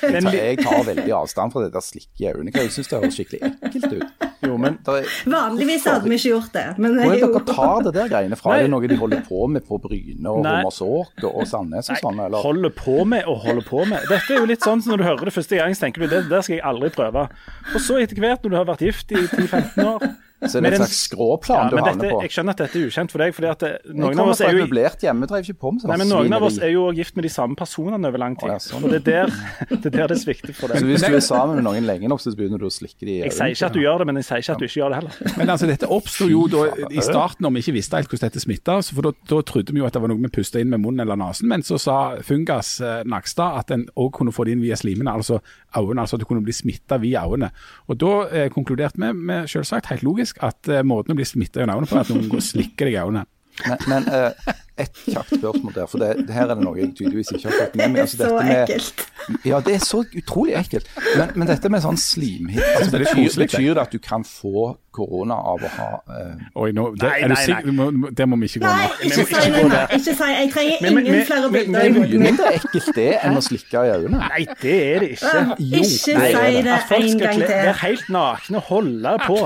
Men 0.00 0.22
Så 0.24 0.30
jeg 0.32 0.56
tar 0.62 0.84
veldig 0.86 1.12
avstand 1.12 1.52
fra 1.52 1.60
det 1.66 1.72
der 1.74 1.82
slikket 1.84 2.20
i 2.22 2.26
øynene. 2.30 2.52
Jeg 2.54 2.70
syns 2.72 2.88
det 2.88 2.96
høres 3.02 3.16
skikkelig 3.18 3.40
ekkelt 3.66 3.92
ut. 3.98 4.22
Jo, 4.46 4.54
men 4.60 4.78
er- 4.88 5.08
Vanligvis 5.28 5.84
hadde 5.84 6.08
vi 6.08 6.16
ikke 6.16 6.30
gjort 6.30 6.54
det. 6.54 6.62
Men 6.80 6.94
Hvor 6.96 7.10
er 7.10 7.12
det 7.12 7.20
jo 7.20 7.28
dere 7.34 7.56
tar 7.58 7.82
det 7.84 7.92
der 7.98 8.08
greiene 8.12 8.38
fra? 8.38 8.54
Nei. 8.54 8.58
Er 8.62 8.64
det 8.64 8.72
noe 8.72 8.88
de 8.88 8.96
holder 9.00 9.20
på 9.26 9.42
med 9.52 9.66
på 9.66 9.78
Bryne 9.82 10.30
og 10.32 10.40
Romersåk 10.46 11.24
og, 11.26 11.28
og 11.42 11.50
Sandnes 11.50 11.90
og 11.92 12.00
sånn? 12.00 12.22
Eller? 12.26 12.38
holder 12.46 12.72
på 12.78 12.96
med 13.12 13.28
og 13.28 13.42
holder 13.44 13.66
på 13.68 13.84
med. 13.90 14.06
Dette 14.08 14.36
er 14.38 14.40
jo 14.40 14.48
litt 14.48 14.64
sånn 14.64 14.80
som 14.84 14.94
når 14.94 15.02
du 15.02 15.08
hører 15.10 15.28
det 15.30 15.36
første 15.36 15.60
gang, 15.60 15.76
så 15.76 15.84
tenker 15.84 16.06
du 16.06 16.14
det 16.14 16.22
der 16.30 16.46
skal 16.46 16.56
jeg 16.56 16.64
aldri 16.72 16.92
prøve. 16.96 17.26
Og 17.74 17.80
så 17.82 17.98
etter 18.00 18.22
hvert, 18.24 18.46
når 18.46 18.54
du 18.56 18.60
har 18.62 18.70
vært 18.72 18.86
gift 18.88 19.12
i 19.12 19.20
10-15 19.26 19.84
år 19.84 20.08
Så 20.36 20.60
det 20.60 20.68
er 20.68 20.74
en 20.76 20.82
slags 20.84 20.98
skråplan 21.08 21.56
ja, 21.56 21.70
du 21.72 21.76
havner 21.80 22.10
på. 22.12 22.18
Jeg 22.26 22.32
skjønner 22.34 22.52
at 22.52 22.58
dette 22.60 22.76
er 22.76 22.90
ukjent 22.90 23.12
for 23.14 23.22
deg, 23.24 23.32
fordi 23.32 23.48
at 23.48 23.62
det, 23.64 23.70
noen 23.96 24.18
av 24.20 24.28
oss 24.34 24.42
er 24.44 24.50
jo 24.52 24.58
i- 24.58 24.66
møblert 24.66 25.00
hjem, 25.06 25.22
drev 25.30 25.46
ikke 25.46 25.56
på 25.62 25.70
med 25.72 25.80
sånn 25.80 25.88
Nei, 25.88 25.96
men 26.02 26.10
Noen 26.12 26.36
av 26.36 26.44
oss 26.44 26.58
er 26.60 26.72
jo 26.74 26.82
gift 26.92 27.16
med 27.16 27.24
de 27.24 27.30
samme 27.32 27.56
personene 27.56 28.10
over 28.10 28.20
lang 28.20 28.36
tid. 28.36 28.50
Oh, 28.50 28.52
ja, 28.52 28.58
sånn. 28.60 28.84
Og 28.84 28.92
det 28.92 29.00
er, 29.00 29.32
der, 29.32 29.78
det 29.80 29.86
er 29.88 29.96
der 29.96 30.12
det 30.12 30.18
svikter 30.20 30.52
for 30.52 30.68
deg. 30.68 30.82
Så 30.84 30.90
hvis 30.90 31.06
du 31.06 31.16
er 31.16 31.24
sammen 31.24 31.56
med 31.56 31.64
noen 31.64 31.86
lenge 31.88 32.10
nok, 32.12 32.20
så 32.20 32.34
begynner 32.36 32.60
du 32.60 32.66
å 32.68 32.72
slikke 32.74 33.00
de 33.08 33.14
i 33.14 33.22
Jeg 33.24 33.32
sier 33.32 33.54
ikke 33.56 33.70
at 33.70 33.78
du 33.78 33.80
gjør 33.80 34.04
det, 34.04 34.08
men 34.10 34.20
jeg 34.20 34.28
sier 34.28 34.44
ikke 34.44 34.52
at 34.58 34.60
du 34.60 34.66
ikke 34.68 34.80
gjør 34.82 34.92
det 34.92 34.98
heller. 35.00 35.16
Men 35.40 35.52
altså, 35.56 35.70
dette 35.72 35.88
oppsto 35.96 36.28
jo 36.28 36.44
da 36.52 36.62
i 36.90 37.00
starten 37.04 37.46
når 37.46 37.56
vi 37.56 37.64
ikke 37.64 37.76
visste 37.78 37.96
helt 37.96 38.12
hvordan 38.12 38.28
dette 38.28 38.44
smitta. 38.44 38.76
For 38.92 39.08
da, 39.08 39.14
da 39.32 39.40
trodde 39.46 39.72
vi 39.72 39.80
jo 39.80 39.88
at 39.88 39.96
det 39.96 40.02
var 40.04 40.12
noe 40.12 40.20
vi 40.20 40.32
pusta 40.36 40.60
inn 40.60 40.68
med 40.72 40.84
munnen 40.84 41.00
eller 41.06 41.16
nesen. 41.16 41.48
Men 41.48 41.64
så 41.64 41.80
sa 41.80 41.96
Fungas 42.26 42.74
eh, 42.84 43.00
Nakstad 43.08 43.56
at 43.64 43.72
en 43.72 43.88
òg 43.96 44.12
kunne 44.20 44.32
få 44.36 44.44
det 44.44 44.52
inn 44.56 44.64
via 44.64 44.76
slimene, 44.76 45.16
altså 45.16 45.40
øynene. 45.76 46.04
Altså 46.04 46.20
at 46.20 46.24
du 46.24 46.28
kunne 46.28 46.44
bli 46.44 46.52
smitta 46.56 47.00
via 47.00 47.24
øynene. 47.24 47.48
Og 47.88 47.96
da 48.04 48.12
eh, 48.28 48.48
konkluderte 48.52 49.00
vi 49.00 49.12
med 49.16 49.48
selvsagt 49.48 49.88
helt 49.92 50.04
logisk 50.04 50.25
at 50.44 50.70
eh, 50.72 50.84
måten 50.86 51.14
å 51.14 51.18
bli 51.18 51.26
smitta 51.28 51.60
i 51.60 51.66
øynene 51.66 51.88
på 51.88 51.96
er 51.98 52.04
at 52.04 52.12
noen 52.14 52.30
går 52.32 52.42
og 52.42 52.46
slikker 52.46 52.88
deg 52.88 52.96
i 52.96 53.00
øynene. 53.02 53.26
Men, 53.66 53.84
men 53.88 54.08
eh, 54.12 54.54
et 54.78 54.92
kjapt 55.08 55.30
spørsmål 55.38 55.72
der, 55.74 55.86
for 55.88 55.98
det, 55.98 56.26
det 56.28 56.34
her 56.36 56.50
er 56.50 56.54
det 56.54 56.64
noe 56.64 56.76
jeg 56.76 56.90
tydeligvis 56.98 57.30
ikke 57.32 57.48
har 57.48 57.58
fått 57.62 57.76
med 57.76 57.88
meg. 57.88 57.94
det 57.94 58.00
er 58.00 58.02
Altså, 58.02 58.16
så 58.16 58.24
dette 58.24 58.44
med- 58.44 58.68
ekkelt. 58.68 59.06
Ja, 59.44 59.60
det 59.60 59.74
er 59.74 59.78
så 59.82 60.04
utrolig 60.20 60.54
ekkelt. 60.60 60.86
Men, 61.18 61.30
men 61.34 61.48
dette 61.48 61.68
med 61.72 61.80
sånn 61.82 61.96
slimhitt, 61.98 62.60
altså, 62.76 62.90
Det 62.90 63.00
er 63.00 63.04
betyr, 63.04 63.28
det. 63.28 63.48
betyr 63.50 63.74
det 63.74 63.82
at 63.86 63.92
du 63.92 63.98
kan 63.98 64.22
få 64.24 64.76
korona 64.96 65.34
av 65.34 65.60
å 65.60 65.68
ha 65.76 65.88
uh... 66.08 66.44
Oi, 66.62 66.70
nå, 66.72 66.84
det, 66.96 67.08
Nei, 67.08 67.16
er 67.20 67.28
du 67.28 67.34
nei, 67.34 67.42
sikker? 67.44 67.72
må- 67.76 67.90
vi 68.36 68.46
ikke 68.48 68.60
gå 68.60 68.70
Nei, 68.70 68.86
nå. 68.86 68.92
ikke 69.04 69.24
si 69.26 69.34
det. 69.34 69.50
gå 69.56 69.80
Ikke 69.96 70.14
si 70.16 70.28
Jeg 70.30 70.50
trenger 70.52 70.76
Men- 70.80 70.94
men- 70.94 71.06
ingen 71.06 71.16
men- 71.18 71.26
flere 71.26 71.42
men- 71.42 71.52
bilder 71.52 71.80
Det 71.80 71.84
i 71.84 71.86
er 71.86 71.92
mye 71.92 72.00
hodet 72.00 72.20
mitt. 72.20 72.30
mindre 72.30 72.52
ekkelt 72.60 72.94
det 72.96 73.08
enn 73.22 73.36
å 73.36 73.42
slikke 73.44 73.76
i 73.84 73.90
øynene. 73.96 74.18
Nei, 74.28 74.46
det 74.62 74.76
er 74.94 74.98
det 75.00 75.10
ikke. 75.16 75.34
Ikke 75.58 75.84
si 75.84 76.12
det 76.14 76.20
det. 76.20 76.32
det. 76.36 76.64
det 76.64 76.72
At 76.72 76.88
folk 76.88 77.02
en 77.02 77.08
skal 77.10 77.26
gang 77.26 77.40
være 77.40 77.72
til. 77.72 77.80
helt 77.88 78.08
nakne 78.08 78.56
og 78.56 78.62
holde 78.70 79.16
på, 79.26 79.38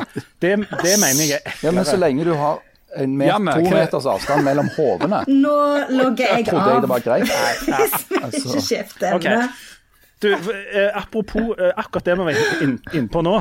det, 0.42 0.52
det 0.84 0.94
mener 1.02 1.24
jeg 1.30 1.40
er 1.44 1.52
Ja, 1.62 1.70
Men 1.70 1.84
så 1.84 1.96
lenge 1.96 2.24
du 2.24 2.34
har 2.34 2.58
en 2.96 3.16
met 3.16 3.28
Janne, 3.28 3.52
to 3.54 3.70
meters 3.70 4.06
avstand 4.06 4.44
mellom 4.44 4.68
hodene, 4.76 5.24
Nå 5.44 5.56
logger 5.94 6.36
jeg 6.36 6.46
trodde 6.48 6.66
jeg 6.70 6.76
av. 6.76 6.80
det 6.82 6.88
var 6.90 7.04
greit. 7.04 7.34
Hvis 7.66 8.06
vi 8.10 8.22
altså. 8.22 8.44
ikke 8.48 8.62
skifter 8.66 9.14
Ok. 9.18 9.24
emne. 9.30 9.50
Du, 10.20 10.28
eh, 10.34 10.90
apropos 11.00 11.54
eh, 11.58 11.70
akkurat 11.80 12.04
det 12.04 12.16
vi 12.18 12.24
var 12.26 12.40
inn- 12.66 12.80
innpå 12.92 13.22
nå, 13.24 13.38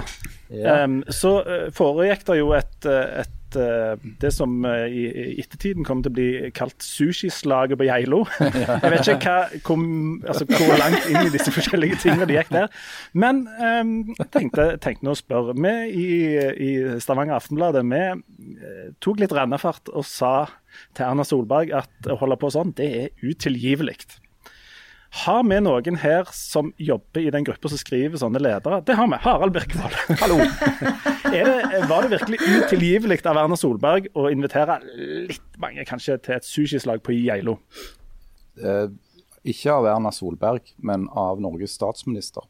Ja. 0.50 0.84
Um, 0.86 1.01
så 1.13 1.34
eh, 1.46 1.65
foregikk 1.75 2.24
det 2.25 2.38
jo 2.39 2.53
et, 2.58 2.86
eh, 2.89 3.20
et 3.22 3.34
eh, 3.58 3.96
det 4.22 4.32
som 4.36 4.53
eh, 4.68 4.86
i, 4.91 5.03
ettertiden 5.41 5.86
kommer 5.88 6.06
til 6.06 6.12
å 6.12 6.18
bli 6.18 6.51
kalt 6.56 6.84
sushislaget 6.86 7.79
på 7.79 7.88
Geilo. 7.88 8.22
Jeg 8.39 8.94
vet 8.94 9.12
ikke 9.13 9.18
hva, 9.24 9.38
hvor, 9.65 9.84
altså, 10.29 10.48
hvor 10.51 10.75
langt 10.82 11.10
inn 11.10 11.22
i 11.24 11.34
disse 11.34 11.53
forskjellige 11.56 12.01
tingene 12.03 12.27
det 12.29 12.38
gikk 12.39 12.53
der. 12.53 12.70
Men 13.18 13.44
em, 13.63 13.94
jeg 14.18 14.29
tenkte, 14.36 14.70
tenkte 14.84 15.08
nå 15.08 15.15
å 15.15 15.20
spørre. 15.20 15.56
Vi 15.60 15.75
i, 15.89 16.08
i 16.70 16.72
Stavanger 17.01 17.39
Aftenbladet 17.39 17.86
vi 17.89 18.03
eh, 18.06 18.88
tok 19.03 19.24
litt 19.24 19.36
rennefart 19.36 19.91
og 19.94 20.06
sa 20.08 20.34
til 20.94 21.08
Erna 21.08 21.25
Solberg 21.27 21.74
at 21.75 22.10
å 22.10 22.18
holde 22.22 22.38
på 22.39 22.51
sånn, 22.53 22.75
det 22.77 22.89
er 23.03 23.25
utilgivelig. 23.25 23.98
Har 25.10 25.42
vi 25.42 25.58
noen 25.58 25.98
her 25.98 26.28
som 26.38 26.70
jobber 26.78 27.24
i 27.24 27.32
den 27.34 27.46
gruppa 27.48 27.70
som 27.72 27.80
skriver 27.82 28.20
sånne 28.22 28.42
ledere? 28.42 28.78
Det 28.86 28.94
har 28.98 29.08
vi. 29.10 29.18
Harald 29.24 29.56
Birkevold. 29.56 29.96
Hallo. 30.22 30.38
Er 31.34 31.50
det, 31.50 31.80
var 31.89 32.06
det 32.06 32.12
virkelig 32.13 32.39
utilgivelig 32.46 33.20
av 33.25 33.39
Erna 33.42 33.58
Solberg 33.58 34.12
å 34.13 34.28
invitere 34.30 34.78
litt 34.86 35.58
mange 35.62 35.86
kanskje 35.89 36.20
til 36.22 36.38
et 36.38 36.46
sushislag 36.46 37.01
på 37.06 37.16
Geilo? 37.18 37.58
Eh, 38.62 38.86
ikke 39.50 39.74
av 39.74 39.89
Erna 39.89 40.13
Solberg, 40.13 40.75
men 40.78 41.08
av 41.18 41.42
Norges 41.42 41.74
statsminister. 41.80 42.46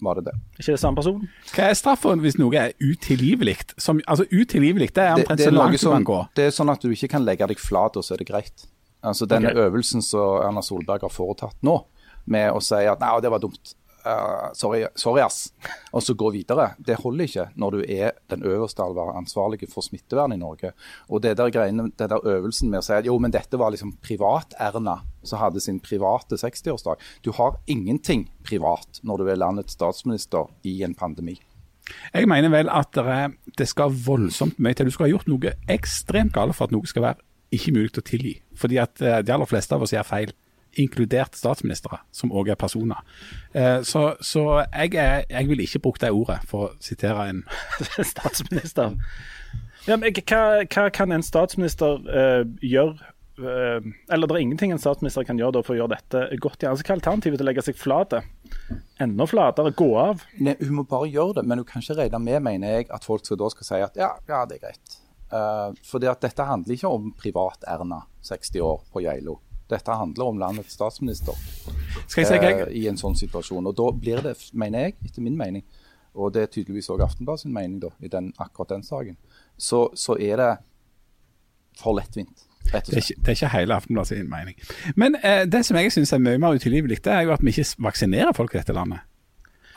Var 0.00 0.18
det 0.18 0.30
det? 0.30 0.34
Ikke 0.58 0.72
det 0.72 0.80
samme 0.80 0.98
person? 0.98 1.22
Hva 1.52 1.70
er 1.70 1.78
straffen 1.78 2.22
hvis 2.24 2.38
noe 2.40 2.56
er 2.56 2.74
utilgivelig? 2.80 3.58
Som, 3.76 4.00
altså 4.08 4.24
Utilgivelig, 4.32 4.90
det 4.96 5.04
er 5.04 5.14
omtrent 5.14 5.38
det, 5.38 5.46
så 5.46 5.52
er 5.52 5.58
langt 5.58 5.76
du 5.76 5.82
som, 5.84 5.94
kan 5.98 6.08
gå. 6.08 6.20
det 6.40 6.48
er 6.48 6.54
sånn 6.56 6.72
at 6.72 6.82
du 6.82 6.90
ikke 6.90 7.10
kan 7.14 7.26
legge 7.26 7.46
deg 7.52 7.60
flat, 7.60 7.98
og 8.00 8.06
så 8.06 8.16
er 8.16 8.24
det 8.24 8.30
greit. 8.32 8.66
Altså 9.06 9.28
Denne 9.28 9.52
okay. 9.52 9.68
øvelsen 9.68 10.04
som 10.04 10.40
Erna 10.42 10.64
Solberg 10.64 11.04
har 11.06 11.12
foretatt 11.12 11.60
nå, 11.66 11.76
med 12.32 12.54
å 12.54 12.62
si 12.64 12.80
at 12.88 13.02
nei, 13.02 13.12
det 13.22 13.32
var 13.32 13.42
dumt, 13.42 13.74
Uh, 14.00 14.48
sorry, 14.56 14.86
sorry 14.96 15.20
ass, 15.20 15.50
og 15.92 16.00
så 16.00 16.14
gå 16.16 16.30
videre, 16.32 16.70
det 16.80 16.94
holder 17.02 17.26
ikke 17.26 17.42
når 17.60 17.74
du 17.74 17.80
er 17.84 18.14
den 18.32 18.46
øverste 18.48 18.80
ansvarlige 18.80 19.68
for 19.68 19.84
smittevern 19.84 20.32
i 20.32 20.38
Norge. 20.40 20.70
Og 21.12 21.20
det 21.20 21.34
der 21.36 21.52
greiene, 21.52 21.90
det 21.98 22.08
der 22.08 22.24
øvelsen 22.24 22.72
med 22.72 22.80
å 22.80 22.86
si 22.86 22.94
at 22.96 23.04
jo, 23.04 23.18
men 23.20 23.34
dette 23.34 23.60
var 23.60 23.74
liksom 23.74 23.92
privat-Erna 24.00 25.02
som 25.20 25.42
hadde 25.42 25.60
sin 25.60 25.82
private 25.84 26.40
60-årsdag. 26.40 26.96
Du 27.20 27.34
har 27.36 27.60
ingenting 27.68 28.30
privat 28.40 29.02
når 29.04 29.20
du 29.20 29.28
er 29.28 29.42
landets 29.42 29.76
statsminister 29.76 30.48
i 30.64 30.78
en 30.86 30.96
pandemi. 30.96 31.36
Jeg 32.14 32.28
mener 32.30 32.48
vel 32.52 32.72
at 32.72 32.96
det, 32.96 33.68
skal 33.68 33.92
voldsomt 33.92 34.56
mye 34.62 34.78
til. 34.78 34.88
Du 34.88 34.96
skal 34.96 35.10
ha 35.10 35.12
gjort 35.12 35.28
noe 35.28 35.58
ekstremt 35.68 36.32
galt 36.32 36.56
for 36.56 36.70
at 36.70 36.72
noe 36.72 36.88
skal 36.88 37.10
være 37.10 37.26
ikke 37.54 37.74
mulig 37.74 37.92
å 37.98 38.06
tilgi. 38.06 38.36
Fordi 38.56 38.78
at 38.80 39.02
eh, 39.02 39.20
de 39.26 39.34
aller 39.34 39.48
fleste 39.48 39.74
av 39.74 39.84
oss 39.84 39.92
gjør 39.94 40.06
feil, 40.06 40.32
inkludert 40.78 41.36
statsministre, 41.38 41.98
som 42.14 42.32
òg 42.32 42.52
er 42.52 42.58
personer. 42.60 43.00
Eh, 43.52 43.82
Så, 43.82 44.14
så 44.20 44.64
jeg, 44.72 44.94
er, 44.94 45.24
jeg 45.30 45.48
vil 45.48 45.60
ikke 45.64 45.78
bruke 45.78 46.02
det 46.02 46.12
ordet, 46.14 46.40
for 46.46 46.68
å 46.68 46.72
sitere 46.80 47.28
en 47.30 47.44
Statsminister. 48.12 48.96
Ja, 49.88 49.96
men 49.96 50.12
hva, 50.12 50.42
hva 50.68 50.90
kan 50.92 51.12
en 51.12 51.24
statsminister 51.24 52.02
eh, 52.12 52.42
gjøre 52.60 52.98
eh, 53.40 53.86
Eller 54.12 54.28
det 54.28 54.36
er 54.36 54.42
ingenting 54.44 54.74
en 54.74 54.82
statsminister 54.82 55.24
kan 55.24 55.40
gjøre 55.40 55.62
for 55.64 55.74
å 55.74 55.78
gjøre 55.80 55.96
dette 55.96 56.40
godt 56.42 56.60
igjen. 56.60 56.74
Altså, 56.74 56.84
hva 56.84 56.94
er 56.94 57.00
alternativet 57.00 57.40
til 57.40 57.46
å 57.46 57.48
legge 57.48 57.64
seg 57.64 57.78
flate? 57.80 58.22
Enda 59.00 59.26
flatere, 59.26 59.72
gå 59.72 59.90
av? 59.98 60.26
Nei, 60.38 60.58
hun 60.60 60.76
må 60.82 60.86
bare 60.88 61.08
gjøre 61.08 61.40
det, 61.40 61.46
men 61.48 61.62
hun 61.62 61.68
kan 61.68 61.82
ikke 61.84 61.96
regne 62.02 62.20
med, 62.22 62.42
mener 62.44 62.76
jeg, 62.76 62.90
at 62.92 63.08
folk 63.08 63.24
da 63.24 63.48
skal 63.54 63.70
si 63.70 63.80
at 63.88 63.96
ja, 63.98 64.12
ja 64.28 64.44
det 64.46 64.60
er 64.60 64.66
greit. 64.68 64.98
Uh, 65.30 65.70
fordi 65.86 66.08
at 66.10 66.20
dette 66.24 66.42
handler 66.44 66.74
ikke 66.74 66.90
om 66.90 67.12
privat-Erna, 67.16 68.02
60 68.26 68.64
år, 68.66 68.80
på 68.92 69.04
Geilo. 69.04 69.38
Dette 69.70 69.96
handler 69.96 70.32
om 70.32 70.40
landets 70.40 70.74
statsminister 70.74 71.36
si 72.10 72.22
eh, 72.22 72.64
i 72.76 72.86
en 72.90 72.98
sånn 72.98 73.16
situasjon. 73.18 73.70
Og 73.70 73.76
da 73.78 73.88
blir 73.94 74.22
det, 74.24 74.34
mener 74.52 74.88
jeg, 74.88 74.96
etter 75.06 75.24
min 75.24 75.38
mening, 75.38 75.64
og 76.14 76.34
det 76.34 76.42
er 76.42 76.52
tydeligvis 76.52 76.90
òg 76.90 77.04
sin 77.38 77.54
mening 77.54 77.78
da, 77.82 77.92
i 78.02 78.10
den, 78.10 78.32
akkurat 78.38 78.74
den 78.74 78.82
saken, 78.82 79.16
så, 79.56 79.88
så 79.94 80.16
er 80.18 80.36
det 80.42 80.50
for 81.78 81.94
lettvint. 81.96 82.46
Det 82.70 82.74
er, 82.74 82.96
ikke, 82.98 83.14
det 83.18 83.28
er 83.28 83.38
ikke 83.38 83.48
hele 83.58 83.74
Aftenbladet 83.74 84.08
sin 84.08 84.30
mening. 84.30 84.58
Men 84.94 85.16
eh, 85.24 85.46
det 85.50 85.64
som 85.66 85.78
jeg 85.78 85.92
syns 85.92 86.12
er 86.12 86.22
mye 86.22 86.38
mer 86.38 86.54
utilgivelig, 86.54 87.00
det 87.04 87.12
er 87.12 87.24
jo 87.26 87.32
at 87.34 87.42
vi 87.42 87.54
ikke 87.54 87.82
vaksinerer 87.82 88.34
folk 88.36 88.54
i 88.54 88.60
dette 88.60 88.74
landet. 88.76 89.00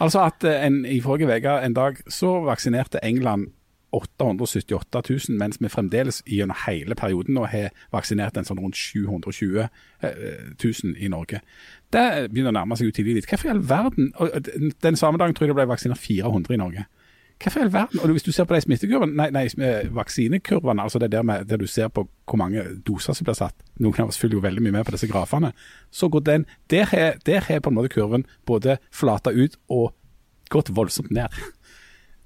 Altså 0.03 0.25
at 0.25 0.43
eh, 0.43 0.65
en, 0.67 0.83
I 0.85 0.99
forrige 1.01 1.29
uke 1.29 1.57
en 1.65 1.73
dag 1.73 1.97
så 2.11 2.35
vaksinerte 2.45 3.01
England 3.05 3.47
878 3.93 5.01
000, 5.09 5.37
mens 5.37 5.59
vi 5.61 5.69
fremdeles 5.69 6.23
gjennom 6.25 6.57
hele 6.65 6.95
perioden 6.97 7.37
nå 7.37 7.45
har 7.51 7.69
vaksinert 7.93 8.37
en 8.37 8.47
sånn 8.47 8.61
rundt 8.61 8.79
720 8.79 9.67
000 10.01 10.97
i 10.97 11.11
Norge. 11.13 11.43
Det 11.93 12.07
begynner 12.31 12.53
å 12.53 12.57
nærme 12.57 12.77
seg 12.79 12.89
utilgivelig. 12.89 13.27
Hvorfor 13.29 13.51
i 13.51 13.53
all 13.53 13.63
verden 13.69 14.11
Den 14.81 14.97
samme 14.97 15.21
dagen 15.21 15.35
tror 15.37 15.47
jeg 15.47 15.53
det 15.53 15.61
ble 15.61 15.69
vaksinert 15.69 16.01
400 16.01 16.55
i 16.55 16.61
Norge. 16.61 16.85
Hvorfor 17.43 17.61
i 17.61 17.63
all 17.67 17.73
verden? 17.73 18.01
Og 18.01 18.09
Hvis 18.15 18.25
du 18.25 18.31
ser 18.31 18.49
på 18.49 18.55
de 18.55 18.61
smittekurvene, 18.65 19.15
nei, 19.19 19.29
nei, 19.35 19.45
eh, 19.45 19.89
vaksinekurvene, 19.93 20.81
altså 20.81 20.99
det 20.99 21.11
der, 21.11 21.21
med, 21.21 21.45
der 21.45 21.57
du 21.57 21.67
ser 21.67 21.87
på 21.87 22.07
hvor 22.25 22.37
mange 22.39 22.63
doser 22.87 23.13
som 23.13 23.25
blir 23.25 23.37
satt, 23.37 23.55
noen 23.79 23.99
av 23.99 24.13
oss 24.13 24.17
følger 24.17 24.39
jo 24.39 24.45
veldig 24.45 24.63
mye 24.63 24.77
med 24.79 24.85
på 24.85 24.95
disse 24.95 25.09
grafene, 25.11 25.53
så 25.91 26.09
går 26.09 26.25
den 26.25 26.45
der 26.69 26.85
har 26.89 27.59
på 27.59 27.69
en 27.69 27.75
måte 27.75 27.93
kurven 27.93 28.25
både 28.45 28.77
flata 28.91 29.31
ut 29.31 29.57
og 29.69 29.93
gått 30.49 30.71
voldsomt 30.75 31.11
ned. 31.11 31.29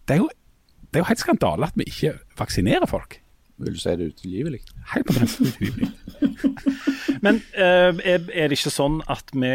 Det 0.07 0.15
er 0.15 0.21
jo, 0.21 0.29
det 0.87 0.99
er 0.99 1.03
jo 1.03 1.09
helt 1.09 1.23
skandale 1.23 1.67
at 1.67 1.75
vi 1.79 1.87
ikke 1.89 2.13
vaksinerer 2.39 2.89
folk. 2.89 3.19
Vil 3.57 3.73
du 3.73 3.79
si 3.81 3.89
det 3.89 4.05
er 4.05 4.13
utilgivelig? 4.13 4.59
Helt 4.93 5.07
på 5.07 5.15
grensen 5.17 5.45
til 5.45 5.53
utilgivelig. 5.53 5.91
Men 7.25 7.41
eh, 7.57 7.91
er, 8.05 8.25
er 8.29 8.49
det 8.49 8.59
ikke 8.59 8.73
sånn 8.73 8.99
at 9.09 9.33
vi, 9.33 9.53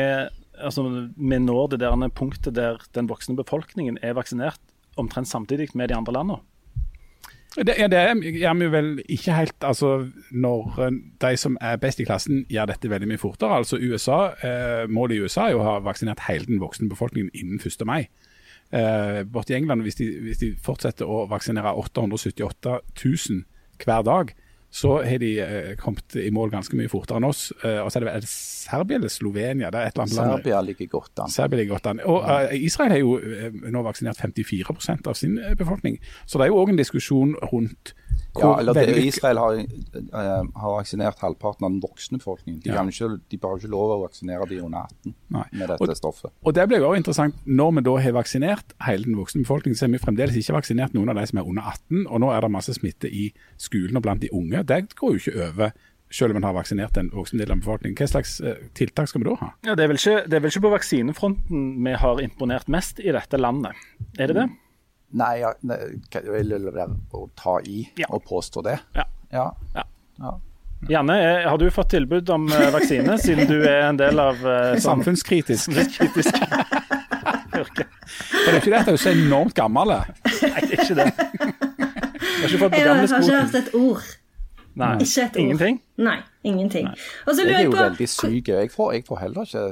altså, 0.59 0.87
vi 1.17 1.39
når 1.39 1.75
det 1.75 1.83
der 1.85 2.09
punktet 2.11 2.57
der 2.59 2.83
den 2.97 3.11
voksne 3.11 3.39
befolkningen 3.39 4.01
er 4.03 4.19
vaksinert 4.19 4.59
omtrent 4.99 5.31
samtidig 5.31 5.71
med 5.75 5.89
de 5.89 5.97
andre 5.97 6.17
landene? 6.19 6.43
Det, 7.53 7.75
ja, 7.77 7.87
det 7.87 8.01
gjør 8.41 8.55
vi 8.59 8.69
vel 8.73 8.91
ikke 9.13 9.33
helt. 9.37 9.57
altså 9.61 10.09
Når 10.31 10.79
eh, 10.81 10.99
de 11.21 11.37
som 11.37 11.57
er 11.61 11.77
best 11.77 12.01
i 12.01 12.09
klassen 12.09 12.47
gjør 12.51 12.73
dette 12.73 12.91
veldig 12.91 13.09
mye 13.09 13.21
fortere. 13.21 13.57
altså 13.57 13.77
USA, 13.77 14.33
eh, 14.43 14.89
Målet 14.89 15.17
i 15.17 15.21
USA 15.21 15.47
er 15.47 15.57
jo 15.57 15.61
å 15.61 15.69
ha 15.69 15.79
vaksinert 15.85 16.27
hele 16.29 16.49
den 16.49 16.61
voksne 16.61 16.89
befolkningen 16.89 17.31
innen 17.35 17.61
1. 17.61 17.85
mai. 17.87 18.09
Eh, 18.73 19.23
borte 19.29 19.53
i 19.53 19.59
England, 19.59 19.85
hvis 19.85 19.99
de, 20.01 20.09
hvis 20.25 20.41
de 20.41 20.53
fortsetter 20.65 21.09
å 21.09 21.27
vaksinere 21.31 21.75
878 21.77 22.79
000 23.05 23.43
hver 23.83 24.07
dag, 24.07 24.33
så 24.73 24.95
har 25.05 25.19
de 25.21 25.35
eh, 25.45 25.75
kommet 25.77 26.15
i 26.17 26.31
mål 26.33 26.51
ganske 26.55 26.77
mye 26.79 26.89
fortere 26.89 27.21
enn 27.21 27.27
oss. 27.29 27.51
Eh, 27.61 27.77
og 27.83 27.91
så 27.93 28.01
er 28.01 28.07
det, 28.07 28.13
er 28.15 28.23
det 28.25 28.31
Serbia 28.33 28.97
eller 28.97 29.13
Slovenia? 29.13 29.69
Det 29.69 29.81
er 29.81 29.91
et 29.91 29.99
eller 29.99 30.07
annet 30.07 30.17
land. 30.17 30.31
Serbia 30.39 30.61
ligger 30.65 30.89
godt 30.95 31.21
an. 31.21 31.35
Serbia 31.35 31.61
ligger 31.61 31.75
godt 31.75 31.91
an. 31.91 32.01
Og 32.09 32.25
eh, 32.25 32.55
Israel 32.65 32.95
har 32.95 33.03
jo 33.03 33.19
eh, 33.21 33.59
nå 33.69 33.83
vaksinert 33.85 34.23
54% 34.23 35.11
av 35.13 35.19
sin 35.21 35.37
eh, 35.37 35.53
befolkning. 35.61 35.99
Så 36.25 36.41
det 36.41 36.47
er 36.47 36.55
jo 36.55 36.63
òg 36.63 36.73
en 36.73 36.81
diskusjon 36.81 37.37
rundt 37.53 37.93
Ja, 38.41 38.59
eller 38.59 38.73
det, 38.73 38.97
Israel 39.05 39.37
har, 39.39 39.59
uh, 39.61 40.45
har 40.57 40.77
vaksinert 40.79 41.19
halvparten 41.21 41.67
av 41.67 41.71
den 41.75 41.81
voksne 41.83 42.17
befolkningen. 42.19 42.63
De, 42.63 42.71
Ja. 42.71 42.77
kan 42.77 42.89
ikke, 42.89 43.21
de 43.29 43.39
har 43.43 43.59
ikke 43.59 43.69
lov 43.69 43.91
å 43.93 44.09
vaksinere 44.09 44.49
de 44.49 44.61
under 44.65 44.79
18 44.89 45.15
Nei. 45.31 45.45
med 45.53 45.69
dette 45.69 45.81
Og- 45.83 45.97
stoffet. 45.97 46.31
Og 46.45 46.55
det 46.55 46.67
blir 46.69 46.79
jo 46.79 46.89
også 46.91 46.97
interessant, 47.03 47.35
Når 47.47 47.75
vi 47.75 47.81
da 47.83 47.97
har 47.97 48.13
vaksinert 48.13 48.73
hele 48.87 49.05
den 49.05 49.17
voksne 49.17 49.45
befolkningen, 49.45 49.77
så 49.77 49.87
har 49.87 49.93
vi 49.93 49.99
fremdeles 49.99 50.37
ikke 50.37 50.55
vaksinert 50.57 50.95
noen 50.95 51.11
av 51.11 51.17
de 51.17 51.27
som 51.27 51.39
er 51.39 51.43
under 51.49 51.63
18. 51.63 52.07
Og 52.09 52.21
nå 52.21 52.31
er 52.37 52.41
det 52.41 52.51
masse 52.51 52.73
smitte 52.73 53.11
i 53.13 53.33
skolen 53.59 53.97
og 53.97 54.03
blant 54.03 54.21
de 54.21 54.29
unge. 54.33 54.65
Det 54.65 54.95
går 54.97 55.11
jo 55.13 55.19
ikke 55.31 55.49
over, 55.53 55.73
selv 56.11 56.31
om 56.31 56.37
en 56.37 56.43
har 56.45 56.53
vaksinert 56.55 56.97
en 56.99 57.11
voksen 57.11 57.39
del 57.39 57.51
av 57.51 57.59
befolkningen. 57.61 57.97
Hva 57.97 58.09
slags 58.09 58.41
eh, 58.41 58.55
tiltak 58.75 59.09
skal 59.09 59.23
vi 59.23 59.29
da 59.31 59.37
ha? 59.37 59.53
Ja, 59.65 59.75
det, 59.75 59.85
er 59.85 59.89
vel 59.89 59.97
ikke, 59.97 60.25
det 60.29 60.35
er 60.35 60.41
vel 60.41 60.51
ikke 60.51 60.61
på 60.69 60.73
vaksinefronten 60.79 61.85
vi 61.85 61.93
har 61.93 62.21
imponert 62.21 62.69
mest 62.69 62.99
i 63.01 63.13
dette 63.13 63.39
landet, 63.41 63.73
er 64.19 64.27
det 64.29 64.37
det? 64.37 64.49
Nei, 65.13 65.33
ja, 65.43 65.53
ne- 65.69 65.79
jeg 66.15 66.25
vil 66.25 66.55
å 67.13 67.27
ta 67.37 67.59
i 67.65 67.89
Ja. 68.01 68.07
og 68.11 68.25
påstå 68.25 68.63
det. 68.65 68.79
Ja. 68.97 69.05
Ja. 69.33 69.51
Ja. 69.77 69.83
Ja. 70.23 70.33
Janne, 70.89 71.15
eh, 71.23 71.49
har 71.49 71.59
du 71.59 71.69
fått 71.71 71.91
tilbud 71.91 72.29
om 72.35 72.49
eh, 72.53 72.71
vaksine, 72.75 73.15
siden 73.19 73.47
du 73.47 73.61
er 73.63 73.85
en 73.91 73.97
del 74.01 74.19
av 74.19 74.35
uh, 74.43 74.73
sånn 74.75 75.05
Samfunnskritisk. 75.05 75.71
kritisk 75.95 76.35
yrke? 77.61 77.85
For 77.87 78.49
det 78.49 78.55
er 78.55 78.59
ikke 78.59 78.73
det 78.73 78.81
at 78.81 78.89
du 78.89 78.93
er 78.97 78.99
så 79.05 79.13
enormt 79.13 79.55
gammel. 79.55 79.93
Nei, 79.93 80.65
det 80.67 80.79
er 80.79 80.83
ikke 80.83 80.97
det. 80.99 81.07
Du 81.13 82.41
har 82.43 82.49
ikke 82.49 82.63
fått 82.65 82.77
Jeg 82.79 82.89
har 82.89 83.05
ikke 83.05 83.37
hørt 83.39 83.55
et 83.61 83.71
ord. 83.79 84.11
Nei, 84.75 84.91
Ikke 85.05 85.23
et 85.27 85.37
ord. 85.37 85.41
ingenting? 85.45 85.81
Nei, 86.01 86.17
ingenting. 86.49 86.87
Og 87.29 87.35
så 87.37 87.45
Jeg 87.47 87.55
er 87.61 87.65
jo 87.67 87.71
på 87.75 87.83
veldig 87.83 88.09
syk. 88.09 88.49
Jeg 88.49 88.71
får, 88.73 88.93
jeg 88.97 89.05
får 89.07 89.19
heller 89.21 89.45
ikke 89.45 89.65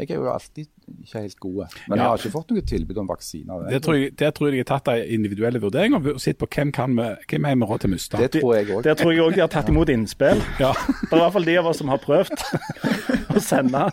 Jeg 0.00 0.10
er 0.10 0.14
jo 0.20 0.30
alltid 0.32 0.68
ikke 1.04 1.20
helt 1.24 1.38
gode. 1.40 1.66
Men 1.88 1.98
Ja. 1.98 2.02
jeg 2.04 2.08
har 2.10 2.18
ikke 2.18 2.32
fått 2.34 2.50
noe 2.54 2.62
tilbud 2.66 2.98
om 3.02 3.06
vaksiner. 3.08 3.68
Det 3.70 3.82
tror 3.82 3.96
jeg, 3.98 4.16
det 4.16 4.30
tror 4.34 4.48
jeg 4.48 4.52
de 4.52 4.58
har 4.64 4.70
tatt 4.80 4.88
en 4.92 5.04
individuelle 5.16 5.60
vurdering 5.62 5.94
og 5.98 6.20
sett 6.20 6.38
på 6.38 6.46
hvem 6.50 6.72
kan 6.72 6.94
vi, 6.96 7.08
hvem 7.30 7.44
er 7.50 7.54
vi 7.56 7.68
råd 7.70 7.80
til 7.84 7.90
å 7.90 7.94
miste. 7.94 8.16
Det 8.20 8.30
tror 8.40 8.54
jeg 8.56 8.66
òg. 8.68 8.82
Der 8.82 8.94
tror 8.94 9.12
jeg 9.14 9.20
òg 9.24 9.34
de 9.34 9.40
har 9.40 9.48
tatt 9.48 9.68
imot 9.72 9.88
innspill. 9.88 10.42
Ja. 10.60 10.72
Det 10.72 11.12
er 11.12 11.16
i 11.16 11.22
hvert 11.24 11.32
fall 11.38 11.44
de 11.48 11.56
av 11.58 11.66
oss 11.72 11.78
som 11.78 11.88
har 11.88 11.98
prøvd 11.98 12.44
å 13.36 13.40
sende. 13.40 13.86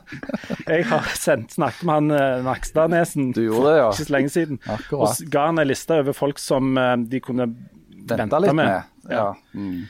Jeg 0.68 0.86
har 0.90 1.10
sendt, 1.16 1.54
snakket 1.56 1.84
med 1.88 1.94
han 1.94 2.12
eh, 2.12 2.44
Nakstadnesen 2.48 3.32
Du 3.34 3.42
gjorde 3.46 3.72
det, 3.72 3.78
ja. 3.80 3.90
ikke 3.92 4.06
så 4.10 4.14
lenge 4.18 4.30
siden. 4.34 4.60
Akkurat. 4.68 5.18
Og 5.22 5.32
ga 5.34 5.46
han 5.52 5.60
en 5.64 5.68
liste 5.68 6.00
over 6.02 6.14
folk 6.18 6.40
som 6.42 6.78
eh, 6.78 6.96
de 7.08 7.20
kunne 7.24 7.52
Vente 8.08 8.40
litt 8.40 8.54
med. 8.56 8.66
med. 8.72 9.12
Ja. 9.12 9.34
Mm. 9.54 9.84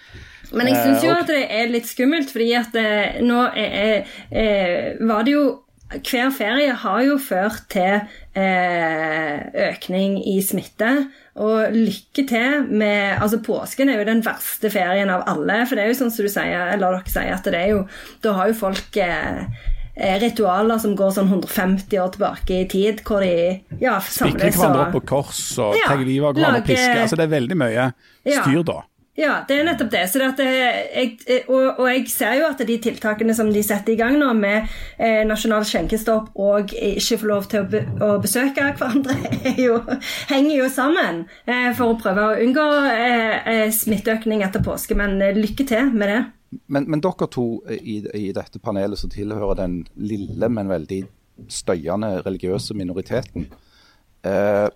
Men 0.58 0.70
jeg 0.72 0.78
syns 0.82 1.04
jo 1.06 1.12
Eh, 1.12 1.20
at 1.22 1.28
det 1.30 1.42
er 1.54 1.68
litt 1.70 1.86
skummelt, 1.90 2.32
fordi 2.34 2.48
at 2.58 2.76
eh, 2.80 3.20
nå 3.22 3.44
er, 3.54 4.08
er, 4.32 4.98
var 5.06 5.26
det 5.28 5.34
jo 5.36 5.44
Hver 5.88 6.32
ferie 6.36 6.74
har 6.82 7.00
jo 7.06 7.14
ført 7.22 7.62
til 7.72 8.02
eh, 8.36 9.38
økning 9.70 10.18
i 10.28 10.38
smitte. 10.44 10.90
Og 11.38 11.72
lykke 11.72 12.26
til 12.28 12.66
med 12.68 13.22
Altså, 13.22 13.40
påsken 13.46 13.90
er 13.94 14.02
jo 14.02 14.08
den 14.10 14.24
verste 14.26 14.72
ferien 14.74 15.10
av 15.14 15.24
alle. 15.32 15.62
For 15.70 15.78
det 15.80 15.86
er 15.86 15.92
jo 15.94 16.00
sånn 16.02 16.12
som 16.12 16.28
du 16.28 16.32
sier, 16.34 16.74
eller 16.74 16.98
dere 17.00 17.14
sier, 17.14 17.32
at 17.38 17.48
det 17.48 17.62
er 17.62 17.72
jo 17.76 17.84
Da 18.26 18.34
har 18.40 18.52
jo 18.52 18.58
folk 18.60 19.00
eh, 19.00 19.46
eh, 19.96 20.18
ritualer 20.26 20.82
som 20.84 20.98
går 21.00 21.16
sånn 21.16 21.32
150 21.32 21.98
år 22.04 22.12
tilbake 22.18 22.60
i 22.64 22.68
tid, 22.74 23.02
hvor 23.08 23.24
de 23.24 23.32
ja, 23.80 23.96
samles 24.04 24.58
hverandre 24.60 24.90
opp 24.90 24.96
på 25.00 25.06
kors 25.16 25.42
og 25.64 25.78
Ja, 25.80 25.94
ta 25.94 25.98
livet 26.02 26.28
av 26.28 26.36
hverandre 26.36 26.52
og 26.52 26.60
lage- 26.60 26.68
piske. 26.74 27.00
Altså, 27.06 27.16
det 27.22 27.30
er 27.30 27.36
veldig 27.38 27.58
mye 27.64 27.90
styr 28.28 28.64
da. 28.68 28.82
Ja, 28.84 28.94
det 29.18 29.56
er 29.56 29.66
nettopp 29.66 29.90
det. 29.90 30.04
Det 30.14 30.26
at 30.28 30.42
jeg, 30.46 31.44
og, 31.50 31.80
og 31.82 31.88
jeg 31.90 32.04
ser 32.14 32.36
jo 32.38 32.46
at 32.52 32.62
de 32.70 32.76
tiltakene 32.82 33.34
som 33.34 33.50
de 33.54 33.64
setter 33.66 33.96
i 33.96 33.98
gang 33.98 34.18
nå, 34.20 34.30
med 34.38 34.70
eh, 35.02 35.24
nasjonal 35.26 35.66
skjenkestopp 35.66 36.38
og 36.38 36.74
ikke 36.78 37.18
få 37.24 37.32
lov 37.32 37.50
til 37.50 37.64
å, 37.64 37.68
be, 37.72 37.82
å 38.06 38.12
besøke 38.22 38.68
hverandre, 38.78 39.18
er 39.56 39.58
jo, 39.64 39.80
henger 40.30 40.54
jo 40.60 40.70
sammen 40.70 41.24
eh, 41.50 41.72
for 41.74 41.96
å 41.96 42.00
prøve 42.02 42.28
å 42.28 42.40
unngå 42.46 42.68
eh, 42.94 43.36
eh, 43.42 43.68
smitteøkning 43.74 44.46
etter 44.46 44.62
påske. 44.66 44.98
Men 44.98 45.18
eh, 45.18 45.38
lykke 45.38 45.66
til 45.66 45.94
med 45.98 46.14
det. 46.14 46.24
Men, 46.70 46.86
men 46.86 47.02
dere 47.04 47.28
to 47.34 47.48
i, 47.74 48.00
i 48.14 48.30
dette 48.38 48.62
panelet 48.64 49.02
som 49.02 49.12
tilhører 49.12 49.64
den 49.66 49.80
lille, 49.98 50.48
men 50.54 50.70
veldig 50.70 51.02
støyende 51.52 52.20
religiøse 52.22 52.78
minoriteten. 52.78 53.50
Eh, 54.26 54.68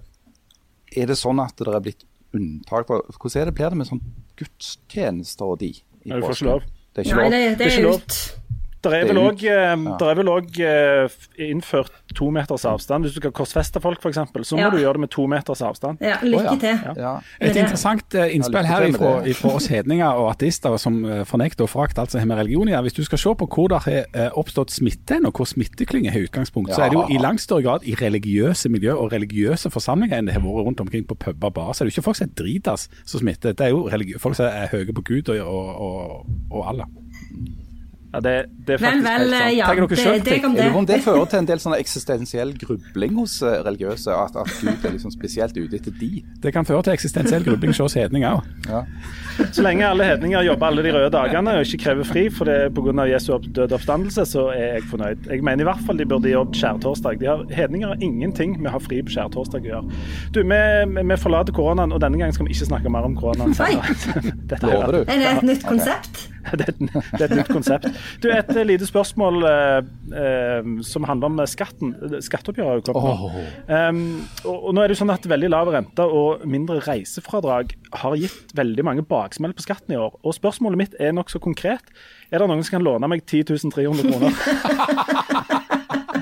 er 0.91 1.07
det 1.07 1.17
sånn 1.19 1.39
at 1.45 1.61
det 1.61 1.71
er 1.71 1.85
blitt 1.85 2.07
unntak 2.37 2.87
for 2.87 3.05
Hvordan 3.19 3.41
er 3.41 3.49
det, 3.49 3.55
blir 3.57 3.69
det 3.73 3.77
med 3.81 3.89
sånn 3.89 4.01
gudstjenester 4.39 5.45
og 5.45 5.59
de? 5.61 5.71
i 6.01 6.09
Nei, 6.09 6.17
du 6.17 6.25
får 6.25 6.37
ikke 6.39 6.47
lov. 6.49 6.63
Det 6.91 7.03
er 7.03 7.09
ikke 7.09 7.17
Nei, 7.17 7.23
lov? 7.23 7.31
det, 7.31 7.41
det 7.41 7.57
Det 7.57 7.65
er 7.65 7.75
ikke 7.75 7.89
lov. 7.89 8.60
Det 8.81 8.91
er 8.97 9.05
vel 9.05 9.19
òg 9.21 10.47
også, 10.47 10.61
eh, 10.65 11.47
innført 11.51 11.91
to 12.17 12.29
meters 12.33 12.63
avstand. 12.65 13.05
Hvis 13.05 13.13
du 13.13 13.19
skal 13.21 13.31
korsfeste 13.31 13.81
folk, 13.81 13.99
f.eks., 14.01 14.17
så 14.47 14.55
må 14.57 14.61
Ja. 14.63 14.69
du 14.73 14.77
gjøre 14.77 14.93
det 14.97 14.99
med 15.05 15.09
to 15.13 15.27
meters 15.27 15.61
avstand. 15.61 16.01
Ja, 16.01 16.15
lykke 16.23 16.59
til. 16.59 16.79
Ja. 16.97 17.19
Et 17.39 17.55
interessant 17.55 18.15
eh, 18.15 18.35
innspill 18.35 18.65
her 18.65 18.81
ifra 18.89 19.53
oss 19.55 19.67
hedninger 19.67 20.09
og 20.09 20.31
ateister 20.33 20.77
som 20.81 21.05
eh, 21.05 21.23
fornekter 21.25 21.63
og 21.63 21.69
forakter 21.69 22.01
alt 22.01 22.11
som 22.11 22.19
har 22.19 22.27
med 22.27 22.37
religion 22.41 22.67
å 22.67 22.71
gjøre. 22.73 22.81
Hvis 22.89 22.97
du 22.97 23.03
skal 23.05 23.17
se 23.21 23.35
på 23.35 23.47
hvor 23.47 23.67
det 23.69 23.81
har 23.85 24.05
eh, 24.13 24.29
oppstått 24.35 24.71
smitte, 24.73 25.21
og 25.25 25.33
hvor 25.37 25.45
smitteklynger 25.45 26.11
har 26.11 26.25
utgangspunkt, 26.25 26.73
så 26.73 26.81
er 26.85 26.89
det 26.89 26.97
jo 26.97 27.05
i 27.13 27.21
langt 27.21 27.41
større 27.41 27.61
grad 27.63 27.83
i 27.85 27.93
religiøse 27.95 28.69
miljø 28.69 28.93
og 28.97 29.11
religiøse 29.13 29.69
forsamlinger 29.69 30.17
enn 30.17 30.25
det 30.25 30.33
har 30.33 30.41
vært 30.41 30.65
rundt 30.65 30.81
omkring 30.81 31.05
på 31.07 31.15
puber 31.15 31.47
og 31.47 31.53
barer. 31.53 31.73
Så 31.73 31.83
er 31.83 31.87
det 31.87 31.93
jo 31.93 31.99
ikke 32.01 32.09
folk 32.09 32.17
som 32.17 32.27
er 32.29 32.35
dritas 32.43 32.89
som 33.05 33.19
smitter, 33.21 33.53
det 33.53 33.67
er 33.67 33.69
jo 33.75 34.17
folk 34.19 34.35
som 34.35 34.45
er 34.49 34.67
høye 34.73 34.91
på 34.93 35.03
Gud 35.05 35.29
og, 35.29 35.39
og, 35.45 35.81
og, 35.81 36.25
og 36.51 36.67
Allah. 36.73 36.85
Ja, 38.11 38.19
det, 38.19 38.31
det 38.67 38.73
er 38.75 38.81
faktisk 38.81 39.05
vel, 39.07 39.21
helt 39.21 39.31
sant. 39.31 39.55
ja. 39.55 39.67
Tenker 39.71 39.85
dere 39.85 39.89
Det, 39.89 39.97
selv, 40.03 40.25
det 40.25 40.57
det. 40.57 40.71
om 40.75 40.85
det 40.89 40.97
fører 41.05 41.25
til 41.31 41.39
en 41.39 41.45
del 41.47 41.61
sånn 41.63 41.75
eksistensiell 41.77 42.49
grubling 42.59 43.13
hos 43.15 43.37
eh, 43.47 43.53
religiøse, 43.63 44.11
at, 44.11 44.35
at 44.41 44.51
Gud 44.59 44.83
er 44.89 44.95
liksom 44.97 45.13
spesielt 45.13 45.55
ute 45.55 45.79
etter 45.79 45.95
de. 45.95 46.09
Det 46.43 46.51
kan 46.51 46.67
føre 46.67 46.83
til 46.89 46.95
eksistensiell 46.97 47.45
grubling 47.47 47.71
hos 47.77 47.95
hedninger 47.95 48.35
òg. 48.41 48.49
Ja. 48.67 48.81
Så 49.55 49.63
lenge 49.63 49.87
alle 49.87 50.09
hedninger 50.09 50.43
jobber 50.43 50.67
alle 50.67 50.83
de 50.83 50.91
røde 50.97 51.11
dagene 51.15 51.53
og 51.61 51.63
ikke 51.63 51.79
krever 51.85 52.09
fri 52.11 52.25
for 52.33 52.51
det 52.51 52.57
pga. 52.75 53.05
Jesu 53.11 53.31
døde 53.47 53.77
oppstandelse, 53.77 54.25
så 54.27 54.49
er 54.51 54.75
jeg 54.75 54.83
fornøyd. 54.91 55.31
Jeg 55.31 55.43
mener 55.47 55.63
i 55.63 55.69
hvert 55.71 55.85
fall 55.87 55.97
de 56.01 56.05
burde 56.11 56.29
jobbet 56.33 56.59
skjærtorsdag. 56.59 57.23
Har, 57.31 57.45
hedninger 57.55 57.93
har 57.93 58.03
ingenting 58.03 58.57
med 58.59 58.73
å 58.73 58.75
ha 58.75 58.83
fri 58.83 58.99
på 59.07 59.15
skjærtorsdag 59.15 59.63
å 59.65 59.71
gjøre. 59.71 60.01
Du, 60.35 60.41
vi, 60.43 60.59
vi 60.99 61.17
forlater 61.23 61.55
koronaen, 61.55 61.95
og 61.95 62.03
denne 62.03 62.19
gangen 62.19 62.35
skal 62.35 62.49
vi 62.49 62.55
ikke 62.57 62.69
snakke 62.73 62.91
mer 62.91 63.07
om 63.07 63.15
koronaen. 63.15 63.55
Lover 64.67 64.99
du? 64.99 65.01
Er 65.07 65.23
det 65.23 65.33
et 65.37 65.47
nytt 65.53 65.65
konsept? 65.67 66.27
det, 66.57 66.65
er 66.65 66.71
et, 66.73 66.79
det 66.81 67.21
er 67.21 67.27
et 67.27 67.35
nytt 67.39 67.51
konsept. 67.51 67.87
Du, 68.23 68.29
Et 68.33 68.51
eh, 68.55 68.65
lite 68.67 68.87
spørsmål 68.89 69.45
eh, 69.47 69.77
eh, 70.21 70.71
som 70.87 71.05
handler 71.09 71.31
om 71.31 71.41
skatten. 71.49 71.93
Skatteoppgjøret 72.23 72.69
har 72.69 72.79
jo 72.79 72.85
kommet. 72.87 73.21
Oh. 73.21 73.37
Um, 73.69 74.01
og, 74.45 74.57
og 74.57 74.75
nå 74.75 74.83
er 74.83 74.89
det 74.89 74.97
jo 74.97 75.01
sånn 75.03 75.13
at 75.13 75.27
Veldig 75.31 75.51
lav 75.53 75.69
rente 75.71 76.03
og 76.03 76.43
mindre 76.49 76.81
reisefradrag 76.83 77.75
har 78.01 78.17
gitt 78.19 78.51
veldig 78.57 78.83
mange 78.87 79.05
baksmell 79.07 79.53
på 79.55 79.63
skatten 79.63 79.95
i 79.95 79.99
år. 80.01 80.17
Og 80.25 80.35
Spørsmålet 80.35 80.81
mitt 80.81 80.97
er 80.99 81.15
nokså 81.15 81.39
konkret. 81.43 81.93
Er 82.31 82.41
det 82.41 82.49
noen 82.49 82.63
som 82.65 82.77
kan 82.77 82.85
låne 82.85 83.07
meg 83.11 83.23
10 83.23 83.71
300 83.71 84.07
kroner? 84.09 84.31